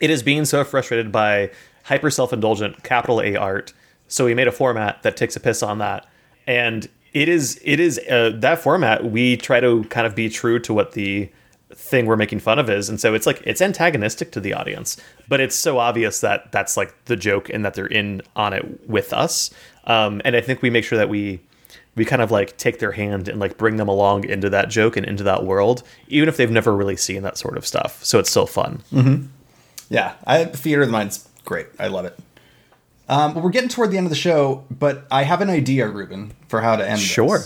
it 0.00 0.08
is 0.08 0.22
being 0.22 0.44
so 0.44 0.64
frustrated 0.64 1.12
by 1.12 1.50
hyper 1.84 2.10
self-indulgent 2.10 2.82
capital 2.84 3.20
A 3.20 3.36
art. 3.36 3.72
So 4.08 4.24
we 4.24 4.34
made 4.34 4.48
a 4.48 4.52
format 4.52 5.02
that 5.02 5.16
takes 5.16 5.36
a 5.36 5.40
piss 5.40 5.62
on 5.62 5.78
that, 5.78 6.06
and 6.46 6.88
it 7.12 7.28
is 7.28 7.60
it 7.64 7.80
is 7.80 7.98
uh, 8.10 8.32
that 8.36 8.60
format. 8.60 9.04
We 9.04 9.36
try 9.36 9.60
to 9.60 9.84
kind 9.84 10.06
of 10.06 10.14
be 10.14 10.28
true 10.28 10.58
to 10.60 10.74
what 10.74 10.92
the 10.92 11.30
thing 11.72 12.06
we're 12.06 12.16
making 12.16 12.40
fun 12.40 12.58
of 12.58 12.68
is, 12.68 12.88
and 12.88 13.00
so 13.00 13.14
it's 13.14 13.26
like 13.26 13.42
it's 13.44 13.60
antagonistic 13.60 14.32
to 14.32 14.40
the 14.40 14.54
audience, 14.54 14.96
but 15.28 15.40
it's 15.40 15.56
so 15.56 15.78
obvious 15.78 16.20
that 16.20 16.52
that's 16.52 16.76
like 16.76 17.04
the 17.06 17.16
joke 17.16 17.48
and 17.48 17.64
that 17.64 17.74
they're 17.74 17.86
in 17.86 18.22
on 18.36 18.52
it 18.52 18.88
with 18.88 19.12
us. 19.12 19.50
Um, 19.84 20.20
and 20.24 20.36
I 20.36 20.40
think 20.40 20.62
we 20.62 20.70
make 20.70 20.84
sure 20.84 20.98
that 20.98 21.08
we 21.08 21.40
we 21.96 22.04
kind 22.04 22.22
of 22.22 22.30
like 22.30 22.56
take 22.56 22.78
their 22.78 22.92
hand 22.92 23.28
and 23.28 23.40
like 23.40 23.56
bring 23.58 23.76
them 23.76 23.88
along 23.88 24.24
into 24.24 24.48
that 24.50 24.68
joke 24.68 24.96
and 24.96 25.04
into 25.04 25.24
that 25.24 25.44
world, 25.44 25.82
even 26.08 26.28
if 26.28 26.36
they've 26.36 26.50
never 26.50 26.74
really 26.74 26.96
seen 26.96 27.22
that 27.22 27.36
sort 27.36 27.56
of 27.56 27.66
stuff. 27.66 28.02
So 28.04 28.18
it's 28.18 28.30
still 28.30 28.46
fun. 28.46 28.82
Yeah, 29.88 30.14
I, 30.24 30.44
Theater 30.44 30.82
of 30.82 30.88
the 30.88 30.92
Mind's 30.92 31.28
great. 31.44 31.66
I 31.78 31.88
love 31.88 32.04
it. 32.04 32.16
Um, 33.10 33.34
but 33.34 33.42
we're 33.42 33.50
getting 33.50 33.68
toward 33.68 33.90
the 33.90 33.96
end 33.98 34.06
of 34.06 34.10
the 34.10 34.16
show, 34.16 34.64
but 34.70 35.04
I 35.10 35.24
have 35.24 35.40
an 35.40 35.50
idea, 35.50 35.86
Rueben, 35.88 36.30
for 36.48 36.60
how 36.60 36.76
to 36.76 36.88
end. 36.88 37.00
Sure. 37.00 37.40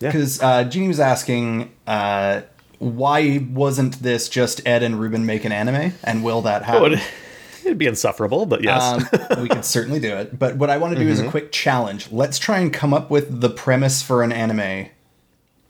Yeah. 0.00 0.08
Because 0.08 0.40
uh, 0.42 0.64
Jeannie 0.64 0.88
was 0.88 0.98
asking, 0.98 1.70
uh, 1.86 2.40
why 2.78 3.46
wasn't 3.52 4.02
this 4.02 4.28
just 4.30 4.66
Ed 4.66 4.82
and 4.82 4.94
Rueben 4.94 5.24
make 5.24 5.44
an 5.44 5.52
anime, 5.52 5.92
and 6.02 6.24
will 6.24 6.40
that 6.42 6.62
Oh, 6.62 6.64
happen? 6.64 6.92
it- 6.94 7.02
it'd 7.66 7.76
be 7.76 7.86
insufferable, 7.86 8.46
but 8.46 8.64
yes. 8.64 8.82
um, 8.82 9.42
we 9.42 9.48
could 9.50 9.64
certainly 9.76 10.00
do 10.00 10.16
it. 10.16 10.38
But 10.38 10.56
what 10.56 10.70
I 10.70 10.78
want 10.78 10.94
to 10.96 10.98
do 11.04 11.06
is 11.08 11.20
a 11.20 11.28
quick 11.28 11.52
challenge. 11.52 12.10
Let's 12.10 12.38
try 12.38 12.58
and 12.58 12.72
come 12.72 12.94
up 12.94 13.10
with 13.10 13.42
the 13.42 13.50
premise 13.50 14.00
for 14.02 14.22
an 14.22 14.32
anime 14.32 14.86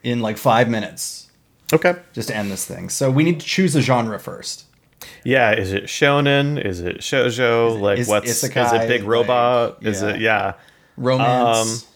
in 0.04 0.20
like 0.20 0.38
five 0.38 0.68
minutes. 0.68 1.26
Okay. 1.72 1.94
just 2.12 2.28
to 2.28 2.36
end 2.36 2.50
this 2.50 2.64
thing. 2.64 2.88
So 2.88 3.10
we 3.10 3.22
need 3.24 3.38
to 3.40 3.46
choose 3.46 3.74
a 3.76 3.80
genre 3.80 4.18
first. 4.20 4.64
Yeah, 5.24 5.52
is 5.52 5.72
it 5.72 5.84
shonen? 5.84 6.62
Is 6.62 6.80
it 6.80 6.98
shoujo? 6.98 7.80
like 7.80 7.98
is 7.98 8.08
what's 8.08 8.30
is 8.30 8.44
it 8.44 8.88
big 8.88 9.04
robot? 9.04 9.78
like, 9.78 9.86
is 9.86 10.02
yeah. 10.02 10.08
it 10.08 10.20
yeah. 10.20 10.52
Romance. 10.96 11.86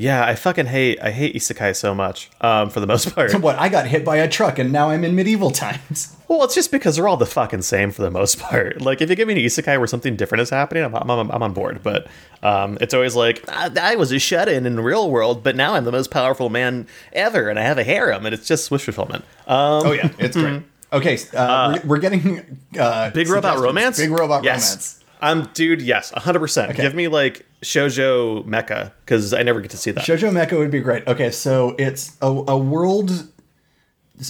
Yeah, 0.00 0.24
I 0.24 0.36
fucking 0.36 0.66
hate 0.66 1.00
I 1.02 1.10
hate 1.10 1.34
isekai 1.34 1.74
so 1.74 1.92
much. 1.92 2.30
Um 2.40 2.70
for 2.70 2.78
the 2.78 2.86
most 2.86 3.12
part. 3.14 3.34
what? 3.40 3.58
I 3.58 3.68
got 3.68 3.86
hit 3.88 4.04
by 4.04 4.16
a 4.16 4.28
truck 4.28 4.58
and 4.60 4.72
now 4.72 4.90
I'm 4.90 5.02
in 5.02 5.16
medieval 5.16 5.50
times. 5.50 6.16
well, 6.28 6.44
it's 6.44 6.54
just 6.54 6.70
because 6.70 6.96
they're 6.96 7.08
all 7.08 7.16
the 7.16 7.26
fucking 7.26 7.62
same 7.62 7.90
for 7.90 8.02
the 8.02 8.10
most 8.10 8.38
part. 8.38 8.80
Like 8.88 9.02
if 9.02 9.10
you 9.10 9.16
give 9.16 9.26
me 9.26 9.34
an 9.34 9.40
isekai 9.40 9.76
where 9.76 9.88
something 9.88 10.14
different 10.14 10.42
is 10.42 10.50
happening, 10.50 10.84
I'm 10.84 10.94
I'm, 10.94 11.30
I'm 11.30 11.42
on 11.42 11.52
board, 11.52 11.82
but 11.82 12.06
um 12.44 12.78
it's 12.80 12.94
always 12.94 13.16
like 13.16 13.44
I, 13.48 13.70
I 13.80 13.96
was 13.96 14.12
a 14.12 14.20
shut-in 14.20 14.66
in 14.66 14.76
the 14.76 14.82
real 14.82 15.10
world, 15.10 15.42
but 15.42 15.56
now 15.56 15.74
I'm 15.74 15.84
the 15.84 15.92
most 15.92 16.12
powerful 16.12 16.48
man 16.48 16.86
ever 17.12 17.48
and 17.48 17.58
I 17.58 17.62
have 17.62 17.76
a 17.78 17.84
harem 17.84 18.24
and 18.24 18.32
it's 18.32 18.46
just 18.46 18.70
wish 18.70 18.84
fulfillment. 18.84 19.24
Um 19.48 19.84
Oh 19.84 19.92
yeah, 19.92 20.10
it's 20.18 20.36
great. 20.36 20.62
Okay, 20.92 21.18
uh, 21.34 21.78
we're, 21.84 21.88
we're 21.88 21.98
getting 21.98 22.58
uh, 22.78 23.10
Big 23.10 23.28
robot 23.28 23.58
romance? 23.58 23.98
Big 23.98 24.10
robot 24.10 24.44
yes. 24.44 24.70
romance. 24.70 25.04
Um, 25.20 25.50
dude, 25.52 25.82
yes, 25.82 26.10
hundred 26.10 26.40
percent. 26.40 26.76
Give 26.76 26.94
me 26.94 27.08
like 27.08 27.44
shoujo 27.62 28.44
mecha 28.46 28.92
because 29.04 29.34
I 29.34 29.42
never 29.42 29.60
get 29.60 29.70
to 29.72 29.76
see 29.76 29.90
that. 29.90 30.04
Shoujo 30.04 30.30
Mecha 30.30 30.56
would 30.56 30.70
be 30.70 30.80
great. 30.80 31.06
Okay, 31.06 31.30
so 31.30 31.74
it's 31.78 32.16
a, 32.22 32.26
a 32.26 32.56
world. 32.56 33.28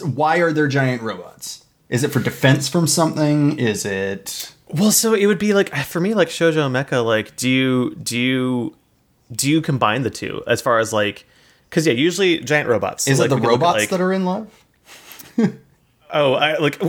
Why 0.03 0.39
are 0.39 0.53
there 0.53 0.69
giant 0.69 1.03
robots? 1.03 1.65
Is 1.89 2.05
it 2.05 2.09
for 2.11 2.21
defense 2.21 2.69
from 2.69 2.87
something? 2.87 3.59
Is 3.59 3.85
it? 3.85 4.55
well, 4.71 4.91
so 4.91 5.15
it 5.15 5.27
would 5.27 5.39
be 5.39 5.55
like 5.55 5.75
for 5.75 6.01
me, 6.01 6.15
like 6.15 6.29
shoujo 6.29 6.71
mecha. 6.71 7.05
Like, 7.05 7.37
do 7.37 7.49
you 7.49 7.95
do 7.97 8.19
you 8.19 8.77
do 9.33 9.51
you 9.51 9.61
combine 9.61 10.03
the 10.03 10.11
two 10.11 10.43
as 10.47 10.61
far 10.61 10.79
as 10.79 10.93
like? 10.93 11.27
Because 11.69 11.87
yeah, 11.87 11.93
usually 11.93 12.41
giant 12.41 12.69
robots. 12.69 13.07
Is 13.07 13.19
like, 13.19 13.27
it 13.27 13.29
the 13.29 13.37
we 13.37 13.43
could 13.43 13.51
look 13.51 13.61
at, 13.61 13.65
robots 13.65 13.79
like- 13.81 13.91
that 13.91 14.01
are 14.01 14.13
in 14.13 14.25
love? 14.25 14.65
Oh, 16.13 16.35
I, 16.35 16.57
like 16.59 16.81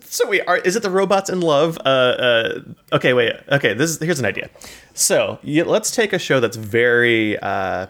so 0.00 0.28
wait, 0.28 0.42
are, 0.46 0.56
is 0.58 0.76
it 0.76 0.82
the 0.82 0.90
robots 0.90 1.28
in 1.30 1.40
love? 1.40 1.78
Uh, 1.84 1.88
uh, 1.88 2.60
okay, 2.92 3.12
wait. 3.12 3.32
Okay, 3.50 3.74
this 3.74 3.90
is, 3.90 3.98
here's 3.98 4.18
an 4.20 4.24
idea. 4.26 4.48
So 4.94 5.38
let's 5.42 5.90
take 5.90 6.12
a 6.12 6.18
show 6.18 6.40
that's 6.40 6.56
very. 6.56 7.38
Uh, 7.38 7.88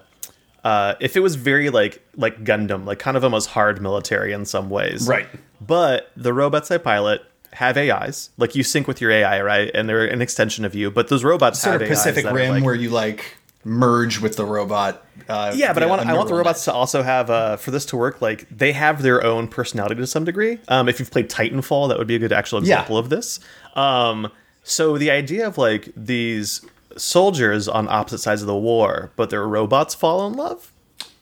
uh, 0.64 0.94
if 0.98 1.16
it 1.16 1.20
was 1.20 1.36
very 1.36 1.70
like 1.70 2.02
like 2.16 2.42
Gundam, 2.42 2.86
like 2.86 2.98
kind 2.98 3.16
of 3.16 3.24
almost 3.24 3.50
hard 3.50 3.80
military 3.82 4.32
in 4.32 4.44
some 4.46 4.70
ways, 4.70 5.06
Right. 5.06 5.28
But 5.60 6.10
the 6.16 6.32
robots 6.32 6.70
I 6.70 6.78
pilot 6.78 7.22
have 7.52 7.76
AIs, 7.76 8.30
like 8.36 8.54
you 8.54 8.62
sync 8.62 8.88
with 8.88 9.00
your 9.00 9.10
AI, 9.10 9.40
right? 9.42 9.70
And 9.74 9.88
they're 9.88 10.04
an 10.06 10.20
extension 10.20 10.64
of 10.64 10.74
you. 10.74 10.90
But 10.90 11.08
those 11.08 11.22
robots 11.22 11.60
Sort 11.60 11.74
have 11.74 11.82
of 11.82 11.88
AIs 11.88 11.98
Pacific 11.98 12.24
Rim, 12.30 12.50
like- 12.50 12.64
where 12.64 12.74
you 12.74 12.90
like 12.90 13.36
merge 13.64 14.20
with 14.20 14.36
the 14.36 14.44
robot. 14.44 15.03
Uh, 15.28 15.52
yeah, 15.54 15.72
but 15.72 15.82
I 15.82 15.86
want 15.86 16.06
I 16.06 16.14
want 16.14 16.28
the 16.28 16.34
robots 16.34 16.64
to 16.66 16.72
also 16.72 17.02
have 17.02 17.30
uh, 17.30 17.56
for 17.56 17.70
this 17.70 17.84
to 17.86 17.96
work. 17.96 18.20
Like 18.20 18.48
they 18.50 18.72
have 18.72 19.02
their 19.02 19.24
own 19.24 19.48
personality 19.48 19.96
to 19.96 20.06
some 20.06 20.24
degree. 20.24 20.58
Um, 20.68 20.88
if 20.88 20.98
you've 20.98 21.10
played 21.10 21.30
Titanfall, 21.30 21.88
that 21.88 21.98
would 21.98 22.06
be 22.06 22.14
a 22.16 22.18
good 22.18 22.32
actual 22.32 22.64
Yeah. 22.64 22.74
example 22.74 22.98
of 22.98 23.08
this. 23.08 23.40
Um, 23.74 24.30
so 24.62 24.98
the 24.98 25.10
idea 25.10 25.46
of 25.46 25.56
like 25.58 25.88
these 25.96 26.64
soldiers 26.96 27.68
on 27.68 27.88
opposite 27.88 28.18
sides 28.18 28.40
of 28.42 28.46
the 28.46 28.56
war, 28.56 29.10
but 29.16 29.30
their 29.30 29.46
robots 29.46 29.94
fall 29.94 30.26
in 30.26 30.34
love. 30.34 30.72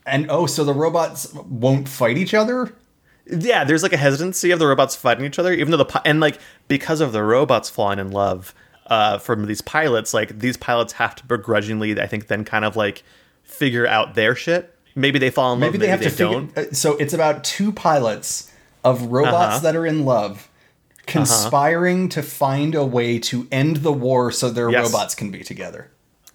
And 0.05 0.26
oh, 0.30 0.47
so 0.47 0.64
the 0.64 0.74
robots 0.74 1.32
won't 1.34 1.88
fight 1.88 2.18
each 2.18 2.34
other? 2.34 2.72
Yeah, 3.26 3.62
there's 3.64 3.82
like 3.84 3.93
a 3.93 3.97
hesitancy 3.97 4.51
of 4.51 4.59
the 4.59 4.66
robots 4.66 4.97
fighting 4.97 5.24
each 5.24 5.38
other, 5.38 5.53
even 5.53 5.70
though 5.70 5.76
the 5.84 6.03
and 6.05 6.18
like 6.20 6.38
because 6.66 7.01
of 7.01 7.12
the 7.12 7.22
robots 7.22 7.70
falling 7.70 8.01
in 8.01 8.11
love 8.11 8.53
uh, 8.88 9.18
from 9.18 9.47
these 9.47 9.61
pilots, 9.61 10.12
like 10.12 10.40
these 10.40 10.57
pilots 10.57 10.95
have 10.95 11.14
to 11.16 11.26
begrudgingly, 11.26 12.01
I 12.01 12.07
think, 12.09 12.26
then 12.26 12.45
kind 12.45 12.64
of 12.64 12.74
like 12.74 13.05
figure 13.63 13.87
out 13.87 14.15
their 14.15 14.35
shit. 14.35 14.75
Maybe 14.95 15.19
they 15.19 15.31
fall 15.31 15.53
in 15.55 15.61
love, 15.61 15.69
Maybe 15.73 15.79
they 15.79 15.89
have 15.89 16.03
to 16.03 16.11
don't. 16.11 16.49
figure. 16.49 16.71
uh, 16.71 16.75
So 16.75 16.97
it's 16.97 17.15
about 17.15 17.45
two 17.45 17.71
pilots 17.73 18.51
of 18.85 19.03
robots 19.19 19.35
Uh-huh. 19.57 19.59
that 19.61 19.77
are 19.77 19.87
in 19.87 20.05
love, 20.05 20.49
conspiring 21.07 22.09
to 22.11 22.23
find 22.23 22.75
a 22.75 22.85
way 22.85 23.19
to 23.31 23.47
end 23.53 23.77
the 23.79 23.93
war 23.93 24.33
so 24.33 24.51
their 24.51 24.71
Yes. 24.71 24.87
robots 24.87 25.15
can 25.15 25.31
be 25.31 25.43
together. 25.45 25.91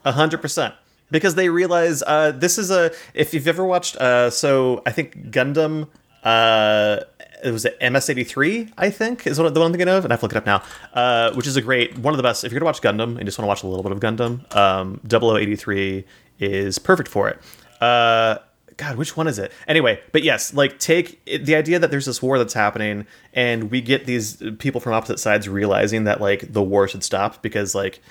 A 0.06 0.12
hundred 0.14 0.42
percent. 0.42 0.74
Because 1.12 1.36
they 1.36 1.50
realize 1.50 2.04
uh, 2.06 2.32
this 2.32 2.58
is 2.58 2.70
a. 2.70 2.92
If 3.14 3.34
you've 3.34 3.48
ever 3.48 3.64
watched, 3.66 3.96
uh, 3.98 4.30
so 4.30 4.82
I 4.86 4.92
think 4.92 5.32
Gundam, 5.32 5.88
uh, 6.24 6.98
it 7.46 7.52
was 7.52 7.66
MS 7.80 8.10
eighty 8.10 8.26
three. 8.26 8.68
I 8.78 8.90
think 8.90 9.26
is 9.26 9.40
what 9.40 9.54
the 9.54 9.60
one 9.62 9.68
I'm 9.68 9.72
thinking 9.74 9.88
of, 9.88 10.04
and 10.04 10.12
I 10.12 10.14
have 10.16 10.20
to 10.22 10.26
look 10.26 10.34
it 10.34 10.38
up 10.38 10.46
now. 10.46 10.64
Uh, 10.94 11.32
which 11.34 11.48
is 11.48 11.56
a 11.56 11.62
great 11.62 11.98
one 11.98 12.14
of 12.14 12.18
the 12.18 12.24
best. 12.24 12.44
If 12.44 12.52
you're 12.52 12.60
gonna 12.60 12.68
watch 12.74 12.82
Gundam 12.82 13.12
and 13.12 13.20
you 13.20 13.26
just 13.26 13.38
want 13.40 13.46
to 13.46 13.52
watch 13.54 13.64
a 13.64 13.68
little 13.68 13.84
bit 13.84 13.94
of 13.94 14.00
Gundam, 14.02 14.54
um, 14.54 15.00
0083 15.08 16.04
is 16.40 16.80
perfect 16.80 17.10
for 17.10 17.30
it. 17.30 17.40
Uh, 17.82 18.40
God, 18.78 18.96
which 18.98 19.18
one 19.18 19.28
is 19.28 19.40
it? 19.40 19.52
Anyway, 19.68 20.00
but 20.12 20.24
yes, 20.24 20.54
like 20.54 20.78
take 20.78 21.20
it, 21.26 21.46
the 21.46 21.56
idea 21.56 21.80
that 21.80 21.90
there's 21.90 22.06
this 22.06 22.22
war 22.22 22.38
that's 22.38 22.54
happening, 22.54 23.08
and 23.34 23.72
we 23.72 23.82
get 23.82 24.06
these 24.06 24.42
people 24.60 24.80
from 24.80 24.94
opposite 24.94 25.20
sides 25.20 25.50
realizing 25.50 26.04
that 26.04 26.22
like 26.22 26.54
the 26.54 26.62
war 26.62 26.88
should 26.88 27.04
stop 27.04 27.42
because 27.42 27.74
like 27.74 28.02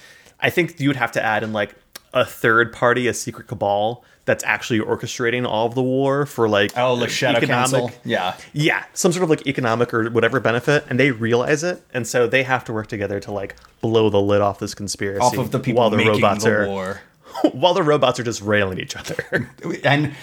I 0.40 0.50
think 0.50 0.80
you 0.80 0.88
would 0.88 0.96
have 0.96 1.12
to 1.12 1.22
add 1.24 1.44
in 1.44 1.52
like 1.52 1.74
a 2.12 2.24
third 2.24 2.72
party, 2.72 3.06
a 3.06 3.14
secret 3.14 3.46
cabal 3.46 4.04
that's 4.24 4.42
actually 4.42 4.80
orchestrating 4.80 5.46
all 5.46 5.66
of 5.66 5.76
the 5.76 5.82
war 5.82 6.26
for 6.26 6.48
like 6.48 6.76
Oh, 6.76 6.94
like 6.94 7.10
Shadow 7.10 7.38
economic- 7.38 7.70
Council. 7.70 7.92
Yeah. 8.04 8.34
yeah, 8.52 8.84
some 8.92 9.12
sort 9.12 9.22
of 9.22 9.30
like 9.30 9.46
economic 9.46 9.94
or 9.94 10.10
whatever 10.10 10.40
benefit, 10.40 10.84
and 10.90 10.98
they 10.98 11.12
realize 11.12 11.62
it, 11.62 11.80
and 11.94 12.06
so 12.08 12.26
they 12.26 12.42
have 12.42 12.64
to 12.64 12.72
work 12.72 12.88
together 12.88 13.20
to 13.20 13.30
like 13.30 13.54
blow 13.80 14.10
the 14.10 14.20
lid 14.20 14.40
off 14.40 14.58
this 14.58 14.74
conspiracy 14.74 15.20
Off 15.20 15.38
of 15.38 15.52
the 15.52 15.60
people 15.60 15.78
while 15.80 15.90
the 15.90 15.98
robots 15.98 16.42
the 16.42 16.50
are 16.50 16.66
war. 16.66 17.00
while 17.54 17.74
the 17.74 17.82
robots 17.82 18.18
are 18.20 18.24
just 18.24 18.42
railing 18.42 18.78
each 18.78 18.96
other. 18.96 19.50
And 19.84 20.14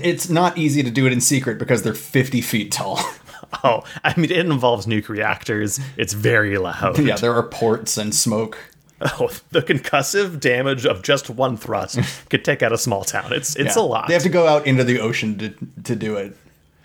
it's 0.00 0.28
not 0.28 0.56
easy 0.58 0.82
to 0.82 0.90
do 0.90 1.06
it 1.06 1.12
in 1.12 1.20
secret 1.20 1.58
because 1.58 1.82
they're 1.82 1.94
50 1.94 2.40
feet 2.40 2.70
tall. 2.72 3.00
oh, 3.64 3.82
I 4.04 4.14
mean, 4.18 4.30
it 4.30 4.38
involves 4.46 4.86
nuke 4.86 5.08
reactors. 5.08 5.80
It's 5.96 6.12
very 6.12 6.56
loud. 6.58 6.98
yeah, 6.98 7.16
there 7.16 7.34
are 7.34 7.42
ports 7.42 7.96
and 7.98 8.14
smoke. 8.14 8.58
Oh, 9.00 9.30
the 9.50 9.62
concussive 9.62 10.38
damage 10.38 10.86
of 10.86 11.02
just 11.02 11.28
one 11.28 11.56
thrust 11.56 11.98
could 12.30 12.44
take 12.44 12.62
out 12.62 12.72
a 12.72 12.78
small 12.78 13.02
town. 13.02 13.32
It's 13.32 13.56
it's 13.56 13.74
Yeah. 13.76 13.82
a 13.82 13.84
lot. 13.84 14.06
They 14.06 14.14
have 14.14 14.22
to 14.22 14.28
go 14.28 14.46
out 14.46 14.64
into 14.66 14.84
the 14.84 15.00
ocean 15.00 15.38
to, 15.38 15.52
to 15.82 15.96
do 15.96 16.14
it. 16.16 16.36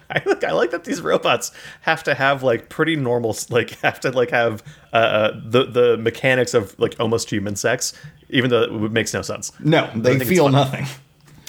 I 0.12 0.22
like 0.26 0.44
I 0.44 0.52
like 0.52 0.72
that 0.72 0.84
these 0.84 1.02
robots 1.02 1.52
have 1.82 2.04
to 2.04 2.16
have 2.16 2.44
like 2.44 2.70
pretty 2.70 2.96
normal 2.96 3.36
like 3.50 3.72
have 3.82 4.00
to 4.02 4.12
like 4.12 4.32
have 4.32 4.64
uh, 4.94 4.96
uh 4.96 5.42
the 5.44 5.66
the 5.66 5.98
mechanics 5.98 6.54
of 6.54 6.78
like 6.80 6.96
almost 7.00 7.30
human 7.30 7.56
sex, 7.56 7.94
even 8.30 8.50
though 8.50 8.64
it 8.64 8.92
makes 8.92 9.14
no 9.14 9.22
sense. 9.22 9.52
No, 9.60 9.90
they 9.96 10.20
feel 10.20 10.50
nothing. 10.50 10.86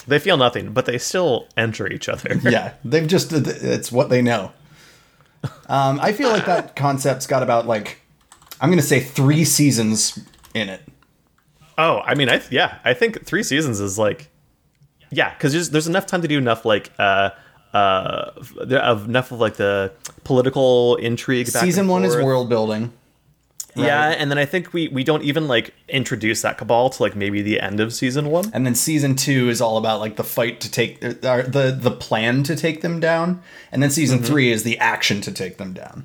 They 0.07 0.19
feel 0.19 0.39
nothing, 0.39 0.73
but 0.73 0.87
they 0.87 0.97
still 0.97 1.49
enter 1.55 1.87
each 1.87 2.09
other. 2.09 2.41
yeah, 2.43 2.73
they've 2.83 3.07
just 3.07 3.31
it's 3.31 3.93
what 3.93 4.09
they 4.09 4.23
know. 4.23 4.53
Um, 5.69 6.01
I 6.01 6.13
feel 6.13 6.31
like 6.31 6.47
that 6.47 6.75
concept's 6.77 7.27
got 7.27 7.43
about 7.43 7.67
like 7.67 8.01
I'm 8.59 8.71
gonna 8.71 8.81
say 8.81 9.01
three 9.01 9.45
seasons 9.45 10.19
in 10.55 10.71
it. 10.71 10.81
Oh, 11.77 12.01
I 12.07 12.15
mean, 12.15 12.31
I 12.31 12.41
yeah, 12.51 12.79
I 12.85 12.95
think 12.95 13.25
three 13.25 13.43
seasons 13.43 13.81
is 13.81 13.99
like, 13.99 14.31
yeah, 15.11 15.35
because 15.35 15.53
there's, 15.53 15.71
there's 15.71 15.87
enough 15.87 16.07
time 16.07 16.23
to 16.23 16.29
do 16.29 16.39
enough 16.39 16.65
like 16.65 16.91
uh 16.99 17.31
uh 17.73 18.33
of 18.71 19.05
enough 19.09 19.33
of 19.33 19.41
like 19.41 19.57
the 19.57 19.93
political 20.25 20.97
intrigue. 20.97 21.53
Back 21.53 21.63
Season 21.65 21.89
one 21.89 22.05
is 22.05 22.17
world 22.17 22.49
building. 22.49 22.93
Yeah, 23.77 24.09
and 24.09 24.29
then 24.31 24.39
I 24.39 24.45
think 24.45 24.73
we 24.73 24.89
we 24.89 25.05
don't 25.05 25.23
even 25.23 25.47
like 25.47 25.73
introduce 25.89 26.43
that 26.43 26.59
cabal 26.59 26.91
to 26.91 27.03
like 27.03 27.15
maybe 27.15 27.43
the 27.43 27.61
end 27.61 27.79
of 27.79 27.93
season 27.95 28.29
one. 28.31 28.51
and 28.53 28.67
then 28.67 28.75
season 28.75 29.15
two 29.15 29.49
is 29.49 29.61
all 29.61 29.77
about 29.77 30.01
like 30.01 30.17
the 30.17 30.25
fight 30.25 30.61
to 30.63 30.71
take 30.71 31.05
uh, 31.05 31.13
the 31.43 31.77
the 31.79 31.91
plan 31.93 32.43
to 32.45 32.57
take 32.57 32.81
them 32.81 32.99
down, 32.99 33.41
and 33.71 33.83
then 33.83 33.89
Mm-hmm. 33.91 33.95
season 33.95 34.23
three 34.23 34.51
is 34.51 34.63
the 34.65 34.79
action 34.79 35.21
to 35.21 35.31
take 35.33 35.59
them 35.59 35.73
down. 35.75 36.05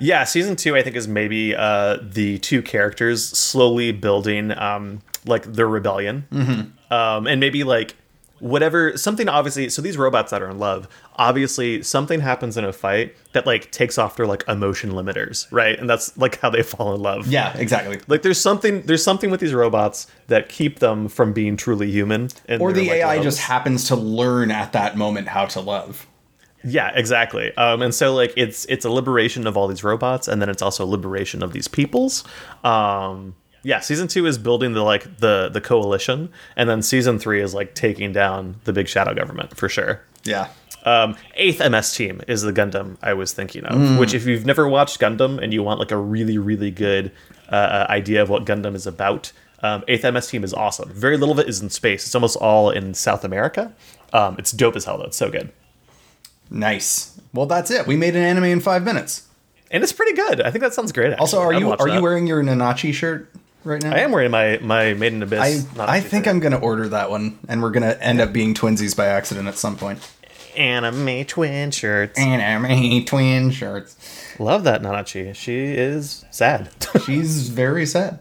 Yeah, 0.00 0.24
season 0.24 0.56
two 0.56 0.76
I 0.76 0.82
think 0.82 0.96
is 0.96 1.08
maybe 1.08 1.54
uh 1.54 1.98
the 2.02 2.38
two 2.38 2.60
characters 2.60 3.26
slowly 3.26 3.90
building 3.92 4.50
um 4.58 5.00
like 5.24 5.44
their 5.44 5.68
rebellion, 5.68 6.26
mm-hmm. 6.30 6.92
um 6.92 7.26
and 7.26 7.40
maybe 7.40 7.64
like 7.64 7.94
whatever 8.40 8.96
something 8.96 9.28
obviously 9.28 9.68
so 9.70 9.80
these 9.80 9.96
robots 9.96 10.30
that 10.32 10.42
are 10.42 10.50
in 10.50 10.58
love 10.58 10.88
obviously 11.16 11.82
something 11.82 12.20
happens 12.20 12.56
in 12.56 12.64
a 12.64 12.72
fight 12.72 13.14
that 13.32 13.46
like 13.46 13.70
takes 13.70 13.96
off 13.96 14.16
their 14.16 14.26
like 14.26 14.42
emotion 14.48 14.90
limiters 14.90 15.46
right 15.52 15.78
and 15.78 15.88
that's 15.88 16.16
like 16.18 16.38
how 16.40 16.50
they 16.50 16.62
fall 16.62 16.94
in 16.94 17.00
love 17.00 17.26
Yeah, 17.28 17.56
exactly. 17.56 18.00
like 18.08 18.22
there's 18.22 18.40
something 18.40 18.82
there's 18.82 19.04
something 19.04 19.30
with 19.30 19.40
these 19.40 19.54
robots 19.54 20.08
that 20.26 20.48
keep 20.48 20.80
them 20.80 21.08
from 21.08 21.32
being 21.32 21.56
truly 21.56 21.90
human 21.90 22.28
Or 22.60 22.72
the 22.72 22.80
like, 22.88 22.90
AI 22.98 23.14
loves. 23.16 23.24
just 23.24 23.40
happens 23.40 23.84
to 23.88 23.96
learn 23.96 24.50
at 24.50 24.72
that 24.72 24.96
moment 24.96 25.28
how 25.28 25.46
to 25.46 25.60
love. 25.60 26.06
yeah 26.64 26.90
exactly 26.94 27.56
um 27.56 27.82
and 27.82 27.94
so 27.94 28.14
like 28.14 28.32
it's 28.36 28.64
it's 28.66 28.84
a 28.84 28.90
liberation 28.90 29.46
of 29.46 29.56
all 29.56 29.68
these 29.68 29.84
robots 29.84 30.26
and 30.28 30.42
then 30.42 30.48
it's 30.48 30.60
also 30.62 30.84
a 30.84 30.90
liberation 30.90 31.42
of 31.42 31.52
these 31.52 31.68
peoples 31.68 32.24
um 32.64 33.34
yeah 33.64 33.80
season 33.80 34.06
two 34.06 34.24
is 34.26 34.38
building 34.38 34.72
the 34.74 34.82
like 34.82 35.18
the 35.18 35.48
the 35.52 35.60
coalition 35.60 36.28
and 36.56 36.68
then 36.70 36.80
season 36.82 37.18
three 37.18 37.40
is 37.42 37.52
like 37.54 37.74
taking 37.74 38.12
down 38.12 38.54
the 38.64 38.72
big 38.72 38.86
shadow 38.86 39.12
government 39.14 39.56
for 39.56 39.68
sure 39.68 40.00
Yeah. 40.24 40.48
um, 40.84 41.16
eighth 41.34 41.60
MS 41.68 41.94
team 41.94 42.20
is 42.28 42.42
the 42.42 42.52
Gundam 42.52 42.96
I 43.02 43.12
was 43.14 43.32
thinking 43.32 43.64
of. 43.64 43.98
Which, 43.98 44.12
if 44.14 44.24
you've 44.26 44.44
never 44.46 44.68
watched 44.68 45.00
Gundam 45.00 45.42
and 45.42 45.52
you 45.52 45.62
want 45.62 45.80
like 45.80 45.90
a 45.90 45.96
really, 45.96 46.36
really 46.38 46.70
good 46.70 47.10
uh, 47.50 47.86
idea 47.88 48.20
of 48.22 48.28
what 48.30 48.44
Gundam 48.46 48.74
is 48.74 48.86
about, 48.86 49.32
um, 49.62 49.82
eighth 49.88 50.04
MS 50.04 50.26
team 50.28 50.44
is 50.44 50.52
awesome. 50.54 50.90
Very 50.90 51.16
little 51.16 51.32
of 51.32 51.38
it 51.38 51.48
is 51.48 51.60
in 51.62 51.70
space. 51.70 52.04
It's 52.06 52.14
almost 52.14 52.36
all 52.36 52.68
in 52.70 52.92
South 52.94 53.24
America. 53.24 53.72
Um, 54.12 54.36
it's 54.38 54.52
dope 54.52 54.76
as 54.76 54.84
hell 54.86 54.98
though. 54.98 55.04
It's 55.04 55.16
so 55.16 55.30
good. 55.30 55.50
Nice. 56.50 57.18
Well, 57.32 57.46
that's 57.46 57.70
it. 57.70 57.86
We 57.86 57.96
made 57.96 58.14
an 58.16 58.22
anime 58.22 58.44
in 58.44 58.60
five 58.60 58.84
minutes. 58.84 59.26
and 59.70 59.82
it's 59.82 59.92
pretty 59.92 60.12
good. 60.14 60.40
I 60.42 60.50
think 60.50 60.62
that 60.62 60.74
sounds 60.74 60.92
great. 60.92 61.14
Also, 61.18 61.40
are. 61.40 61.52
I'd 61.52 61.60
you 61.60 61.72
are 61.72 61.88
you 61.88 62.02
wearing 62.02 62.26
your 62.26 62.42
Nanachi 62.42 62.92
shirt 62.92 63.30
right 63.64 63.82
now? 63.82 63.92
I 63.94 64.00
am 64.00 64.12
wearing 64.12 64.30
my 64.30 64.58
my 64.62 64.82
I, 64.82 64.88
Abyss. 64.90 65.76
not 65.76 65.88
I 65.88 66.00
think. 66.00 66.26
I'm 66.26 66.40
gonna 66.40 66.58
order 66.58 66.88
that 66.88 67.10
one, 67.10 67.38
and 67.48 67.62
we're 67.62 67.70
gonna 67.70 67.96
end 68.00 68.20
up 68.20 68.32
being 68.32 68.54
twinsies 68.54 68.96
by 68.96 69.06
accident 69.06 69.48
at 69.48 69.56
some 69.56 69.76
point. 69.76 69.98
anime 70.56 71.24
twin 71.24 71.70
shirts. 71.70 72.18
Anime 72.18 73.04
twin 73.04 73.50
shirts. 73.50 73.96
Love 74.38 74.64
that 74.64 74.82
Nanachi. 74.82 75.34
She 75.34 75.74
is 75.74 76.24
sad. 76.30 76.70
She's 77.04 77.48
very 77.48 77.86
sad. 77.86 78.20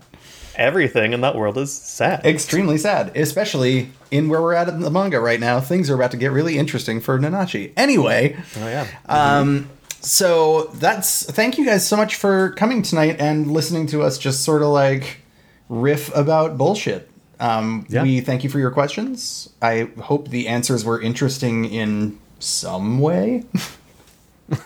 Everything 0.56 1.14
in 1.14 1.22
that 1.22 1.36
world 1.36 1.58
is 1.58 1.74
sad. 1.74 2.24
Extremely 2.26 2.78
sad, 2.78 3.18
especially 3.18 3.89
in 4.12 4.30
where 4.30 4.39
we're 4.39 4.54
at 4.54 4.70
in 4.70 4.82
the 4.82 4.91
manga 4.91 5.20
right 5.20 5.39
now. 5.39 5.60
Things 5.60 5.89
are 5.89 5.96
about 5.96 6.12
to 6.12 6.18
get 6.18 6.32
really 6.32 6.60
interesting 6.60 7.02
for 7.02 7.18
Nanachi. 7.18 7.74
Anyway, 7.76 8.38
oh 8.58 8.68
yeah. 8.68 8.88
um, 9.08 9.68
so 10.02 10.66
that's 10.76 11.24
thank 11.32 11.58
you 11.58 11.66
guys 11.66 11.88
so 11.88 11.98
much 11.98 12.16
for 12.16 12.52
coming 12.52 12.84
tonight 12.84 13.16
and 13.20 13.50
listening 13.52 13.88
to 13.88 14.04
us 14.04 14.20
just 14.20 14.44
sort 14.44 14.62
of 14.62 14.68
like 14.68 15.18
riff 15.82 16.13
about 16.15 16.57
bullshit. 16.57 17.09
Um, 17.39 17.86
Yeah. 17.89 18.03
We 18.03 18.21
thank 18.21 18.43
you 18.43 18.49
for 18.49 18.59
your 18.59 18.71
questions. 18.71 19.49
I 19.61 19.89
hope 20.01 20.30
the 20.30 20.47
answers 20.47 20.86
were 20.86 21.01
interesting 21.01 21.65
in 21.65 22.17
some 22.39 22.99
way. 22.99 23.43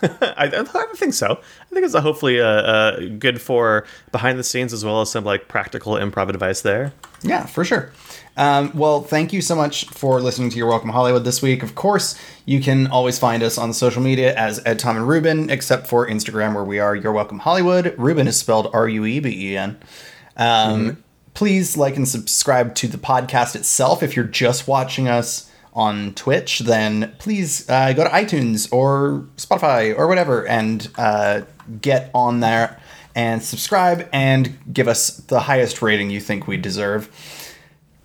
I, 0.01 0.51
I 0.53 0.85
think 0.95 1.13
so. 1.13 1.27
I 1.31 1.73
think 1.73 1.85
it's 1.85 1.93
a 1.93 2.01
hopefully 2.01 2.41
uh, 2.41 2.45
uh, 2.45 2.99
good 3.19 3.41
for 3.41 3.85
behind 4.11 4.37
the 4.37 4.43
scenes 4.43 4.73
as 4.73 4.83
well 4.83 5.01
as 5.01 5.11
some 5.11 5.23
like 5.23 5.47
practical 5.47 5.93
improv 5.93 6.29
advice 6.29 6.61
there. 6.61 6.93
Yeah, 7.23 7.45
for 7.45 7.63
sure. 7.63 7.91
Um, 8.35 8.71
well, 8.75 9.01
thank 9.01 9.33
you 9.33 9.41
so 9.41 9.55
much 9.55 9.85
for 9.85 10.19
listening 10.21 10.51
to 10.51 10.57
Your 10.57 10.67
Welcome 10.67 10.89
Hollywood 10.89 11.23
this 11.23 11.41
week. 11.41 11.63
Of 11.63 11.73
course, 11.73 12.15
you 12.45 12.61
can 12.61 12.85
always 12.87 13.17
find 13.17 13.41
us 13.41 13.57
on 13.57 13.73
social 13.73 14.01
media 14.01 14.35
as 14.35 14.61
Ed, 14.65 14.77
Tom, 14.77 14.95
and 14.97 15.07
Rueben, 15.07 15.49
except 15.49 15.87
for 15.87 16.07
Instagram, 16.07 16.53
where 16.53 16.63
we 16.63 16.77
are 16.79 16.95
Your 16.95 17.11
Welcome 17.13 17.39
Hollywood. 17.39 17.85
Rueben 17.97 18.27
is 18.27 18.37
spelled 18.37 18.69
R 18.73 18.87
U 18.87 19.05
E 19.05 19.19
B 19.19 19.51
E 19.53 19.57
N. 19.57 19.77
Um, 20.38 21.03
Please 21.33 21.77
like 21.77 21.95
and 21.95 22.07
subscribe 22.07 22.73
to 22.73 22.88
the 22.88 22.97
podcast 22.97 23.55
itself. 23.55 24.01
If 24.01 24.15
you're 24.15 24.25
just 24.25 24.67
watching 24.67 25.07
us 25.07 25.51
on 25.71 26.15
Twitch, 26.15 26.61
then 26.61 27.13
please 27.19 27.69
uh, 27.69 27.93
go 27.93 28.03
to 28.03 28.09
iTunes 28.09 28.73
or 28.73 29.27
Spotify 29.38 29.95
or 29.95 30.07
whatever 30.07 30.47
and 30.47 30.89
uh, 30.97 31.41
get 31.79 32.09
on 32.15 32.39
there 32.39 32.81
and 33.13 33.43
subscribe 33.43 34.09
and 34.11 34.57
give 34.73 34.88
us 34.88 35.17
the 35.17 35.41
highest 35.41 35.83
rating 35.83 36.09
you 36.09 36.19
think 36.19 36.47
we 36.47 36.57
deserve. 36.57 37.07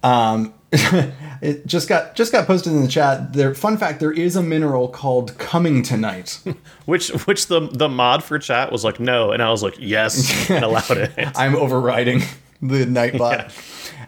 Um, 0.03 0.53
it 1.43 1.66
just 1.66 1.88
got 1.88 2.14
just 2.14 2.30
got 2.30 2.47
posted 2.47 2.72
in 2.72 2.82
the 2.82 2.88
chat. 2.88 3.32
There, 3.32 3.53
fun 3.53 3.76
fact: 3.76 3.99
there 3.99 4.12
is 4.12 4.36
a 4.36 4.43
mineral 4.43 4.86
called 4.86 5.34
cummingtonite. 5.34 6.57
Which 6.86 7.09
which 7.26 7.49
the 7.49 7.68
the 7.68 7.88
mod 7.88 8.24
for 8.24 8.38
chat 8.38 8.72
was 8.72 8.84
like 8.84 9.01
no, 9.01 9.32
and 9.32 9.43
I 9.43 9.51
was 9.51 9.62
like 9.62 9.76
yes 9.78 10.51
and 10.51 10.64
allowed 10.64 10.97
it. 10.97 11.12
I'm 11.36 11.55
overriding 11.57 12.22
the 12.61 12.84
Nightbot. 12.86 13.53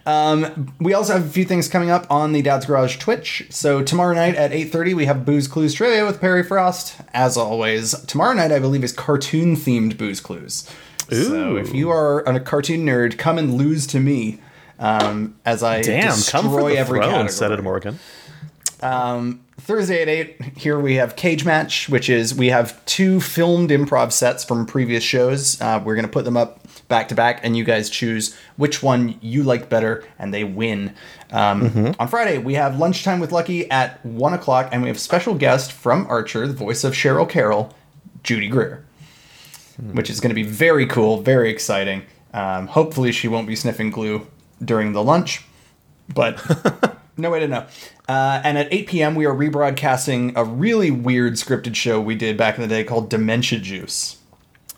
Um, 0.07 0.74
we 0.80 0.93
also 0.93 1.14
have 1.14 1.24
a 1.24 1.30
few 1.30 1.45
things 1.45 1.68
coming 1.68 1.91
up 1.91 2.07
on 2.11 2.32
the 2.32 2.43
Dad's 2.43 2.66
Garage 2.66 2.99
Twitch. 2.99 3.47
So 3.51 3.82
tomorrow 3.82 4.14
night 4.14 4.35
at 4.35 4.53
8:30 4.53 4.95
we 4.95 5.07
have 5.07 5.24
Booze 5.24 5.49
Clues 5.49 5.74
trivia 5.74 6.05
with 6.05 6.20
Perry 6.20 6.43
Frost. 6.43 6.97
As 7.12 7.37
always, 7.37 7.93
tomorrow 8.07 8.35
night 8.35 8.53
I 8.53 8.59
believe 8.59 8.85
is 8.85 8.93
cartoon 8.93 9.57
themed 9.57 9.97
Booze 9.97 10.20
Clues. 10.20 10.68
So 11.11 11.57
if 11.57 11.74
you 11.74 11.91
are 11.91 12.20
a 12.20 12.41
cartoon 12.41 12.85
nerd, 12.85 13.18
come 13.18 13.39
and 13.39 13.55
lose 13.55 13.87
to 13.89 14.01
me 14.01 14.41
um, 14.79 15.37
as 15.45 15.62
I 15.62 15.83
Damn, 15.83 16.09
destroy 16.09 16.41
come 16.41 16.51
for 16.51 16.68
the 16.70 16.79
every 16.79 16.99
throne, 17.01 17.11
category. 17.11 17.29
it 17.59 17.62
Morgan. 17.62 17.99
Thursday 19.64 20.03
at 20.03 20.09
8, 20.09 20.59
here 20.59 20.79
we 20.79 20.97
have 20.97 21.16
Cage 21.16 21.45
Match, 21.45 21.89
which 21.89 22.11
is 22.11 22.35
we 22.35 22.49
have 22.49 22.85
two 22.85 23.20
filmed 23.20 23.70
improv 23.70 24.12
sets 24.12 24.45
from 24.45 24.66
previous 24.66 25.03
shows. 25.03 25.59
Uh, 25.61 25.81
we're 25.83 25.95
going 25.95 26.05
to 26.05 26.11
put 26.11 26.27
them 26.27 26.37
up 26.37 26.61
back 26.89 27.09
to 27.09 27.14
back, 27.14 27.41
and 27.43 27.57
you 27.57 27.64
guys 27.64 27.89
choose 27.89 28.37
which 28.57 28.83
one 28.83 29.18
you 29.22 29.43
like 29.43 29.70
better, 29.70 30.05
and 30.18 30.35
they 30.35 30.45
win. 30.45 30.95
Um, 31.31 31.95
On 31.99 32.09
Friday, 32.09 32.37
we 32.37 32.55
have 32.55 32.79
Lunchtime 32.79 33.20
with 33.20 33.33
Lucky 33.33 33.70
at 33.70 34.05
1 34.05 34.35
o'clock, 34.35 34.68
and 34.70 34.83
we 34.83 34.89
have 34.89 35.01
special 35.01 35.35
guest 35.35 35.72
from 35.72 36.07
Archer, 36.09 36.47
the 36.47 36.53
voice 36.53 36.85
of 36.85 36.93
Cheryl 36.93 37.29
Carroll, 37.29 37.75
Judy 38.22 38.49
Greer, 38.49 38.85
which 39.93 40.11
is 40.11 40.20
going 40.20 40.31
to 40.31 40.35
be 40.35 40.43
very 40.43 40.87
cool, 40.87 41.22
very 41.22 41.49
exciting. 41.51 42.03
Um, 42.35 42.66
hopefully, 42.66 43.12
she 43.12 43.29
won't 43.29 43.47
be 43.47 43.57
sniffing 43.57 43.91
glue 43.91 44.27
during 44.63 44.93
the 44.93 45.03
lunch, 45.03 45.43
but 46.13 46.43
no 47.17 47.31
way 47.31 47.41
to 47.41 47.49
know. 47.49 47.67
Uh, 48.09 48.41
and 48.45 48.59
at 48.59 48.73
8 48.73 48.87
p.m., 48.89 49.15
we 49.15 49.25
are 49.25 49.35
rebroadcasting 49.35 50.33
a 50.37 50.45
really 50.45 50.91
weird 50.91 51.35
scripted 51.35 51.75
show 51.75 52.01
we 52.01 52.15
did 52.15 52.37
back 52.37 52.57
in 52.57 52.63
the 52.63 52.69
day 52.69 52.85
called 52.85 53.09
Dementia 53.09 53.59
Juice. 53.59 54.19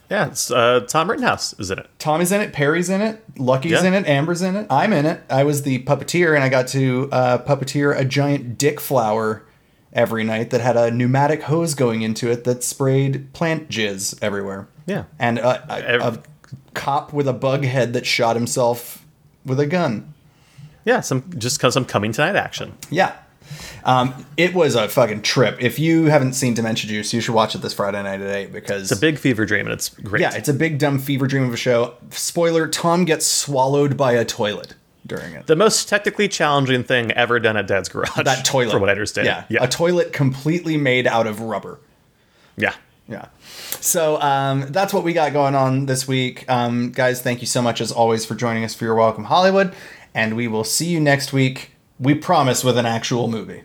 Yeah, 0.09 0.29
it's 0.29 0.53
uh, 0.53 0.87
Tom 0.89 1.11
Rittenhouse 1.11 1.59
is 1.59 1.71
in 1.73 1.81
it. 1.81 1.89
Tom 1.99 2.21
is 2.21 2.31
in 2.31 2.41
it, 2.41 2.53
Perry's 2.53 2.89
in 2.89 3.01
it, 3.01 3.25
Lucky's 3.39 3.73
Yeah. 3.73 3.85
in 3.87 3.95
it, 3.95 4.07
Amber's 4.07 4.41
in 4.41 4.55
it, 4.55 4.69
I'm 4.71 4.93
in 4.93 5.05
it. 5.05 5.21
I 5.29 5.43
was 5.43 5.63
the 5.63 5.83
puppeteer, 5.83 6.35
and 6.37 6.45
I 6.45 6.49
got 6.49 6.69
to 6.69 7.09
uh, 7.11 7.39
puppeteer 7.39 7.99
a 7.99 8.05
giant 8.05 8.57
dick 8.57 8.79
flower 8.79 9.43
every 9.93 10.23
night 10.23 10.51
that 10.51 10.61
had 10.61 10.77
a 10.77 10.93
pneumatic 10.93 11.43
hose 11.45 11.75
going 11.75 12.03
into 12.03 12.31
it 12.31 12.45
that 12.45 12.63
sprayed 12.63 13.33
plant 13.33 13.69
jizz 13.69 14.17
everywhere. 14.23 14.69
Yeah. 14.87 15.05
And 15.19 15.39
a, 15.39 15.75
a, 15.75 15.79
Ev- 15.89 16.03
a 16.19 16.23
cop 16.75 17.13
with 17.13 17.27
a 17.27 17.33
bug 17.33 17.65
head 17.65 17.93
that 17.95 18.07
shot 18.07 18.37
himself 18.37 19.05
with 19.47 19.59
a 19.61 19.67
gun. 19.67 20.13
Yeah, 20.85 21.01
some 21.01 21.25
just 21.39 21.59
because 21.59 21.75
I'm 21.77 21.85
coming 21.85 22.13
tonight 22.13 22.37
action. 22.37 22.75
Yeah. 22.91 23.17
Um, 23.85 24.27
it 24.37 24.55
was 24.55 24.75
a 24.75 24.89
fucking 24.89 25.23
trip. 25.23 25.57
If 25.63 25.79
you 25.79 26.07
haven't 26.07 26.33
seen 26.33 26.55
Dementia 26.55 26.89
Juice, 26.89 27.13
you 27.15 27.21
should 27.21 27.35
watch 27.35 27.55
it 27.55 27.59
this 27.63 27.73
Friday 27.73 28.03
night 28.03 28.21
at 28.21 28.29
8 28.35 28.53
because 28.53 28.91
It's 28.91 28.99
a 28.99 29.01
big 29.01 29.19
fever 29.19 29.47
dream 29.47 29.67
and 29.67 29.73
it's 29.73 29.89
great. 29.89 30.21
yeah, 30.21 30.35
it's 30.35 30.49
a 30.49 30.53
big 30.55 30.79
dumb 30.81 30.99
fever 30.99 31.29
dream 31.29 31.45
of 31.45 31.55
a 31.55 31.57
show. 31.57 31.95
Spoiler, 32.11 32.67
Tom 32.67 33.05
gets 33.05 33.25
swallowed 33.27 33.97
by 33.97 34.13
a 34.13 34.25
toilet 34.25 34.75
during 35.07 35.35
it. 35.35 35.47
the 35.47 35.55
most 35.55 35.89
technically 35.89 36.27
challenging 36.27 36.83
thing 36.83 37.13
ever 37.13 37.39
done 37.39 37.57
at 37.57 37.69
Dad's 37.69 37.89
Garage. 37.89 38.11
that 38.25 38.45
toilet. 38.45 38.71
from 38.73 38.81
what 38.81 38.89
I 38.91 38.93
understand. 38.93 39.27
Yeah. 39.27 39.45
yeah, 39.49 39.63
A 39.63 39.69
toilet 39.69 40.13
completely 40.13 40.77
made 40.77 41.07
out 41.07 41.29
of 41.29 41.41
rubber. 41.41 41.79
yeah. 42.57 42.75
Yeah. 43.09 43.27
So 43.81 44.21
um, 44.21 44.67
that's 44.71 44.93
what 44.93 45.05
we 45.05 45.13
got 45.13 45.33
going 45.33 45.55
on 45.55 45.87
this 45.87 46.09
week. 46.09 46.45
Um, 46.49 46.91
guys, 46.91 47.23
thank 47.23 47.41
you 47.41 47.47
so 47.47 47.63
much 47.63 47.81
as 47.81 47.93
always 47.93 48.27
for 48.27 48.35
joining 48.35 48.65
us 48.65 48.75
for 48.75 48.85
your 48.85 48.97
Welcome 48.97 49.25
Hollywood. 49.25 49.75
And 50.15 50.35
we 50.35 50.49
will 50.49 50.65
see 50.65 50.87
you 50.87 50.99
next 51.01 51.33
week. 51.33 51.71
We 52.01 52.15
promise 52.15 52.65
with 52.65 52.77
an 52.79 52.87
actual 52.87 53.29
movie. 53.29 53.63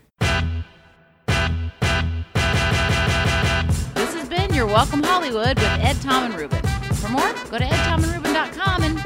This 3.96 4.14
has 4.14 4.30
been 4.30 4.54
your 4.54 4.68
Welcome 4.68 5.02
Hollywood 5.02 5.58
with 5.58 5.66
Ed, 5.66 6.00
Tom, 6.02 6.32
and 6.32 6.36
Ruben. 6.36 6.62
For 6.96 7.10
more, 7.10 7.34
go 7.50 7.58
to 7.58 7.66
edtomandruben.com 7.66 8.84
and. 8.84 9.01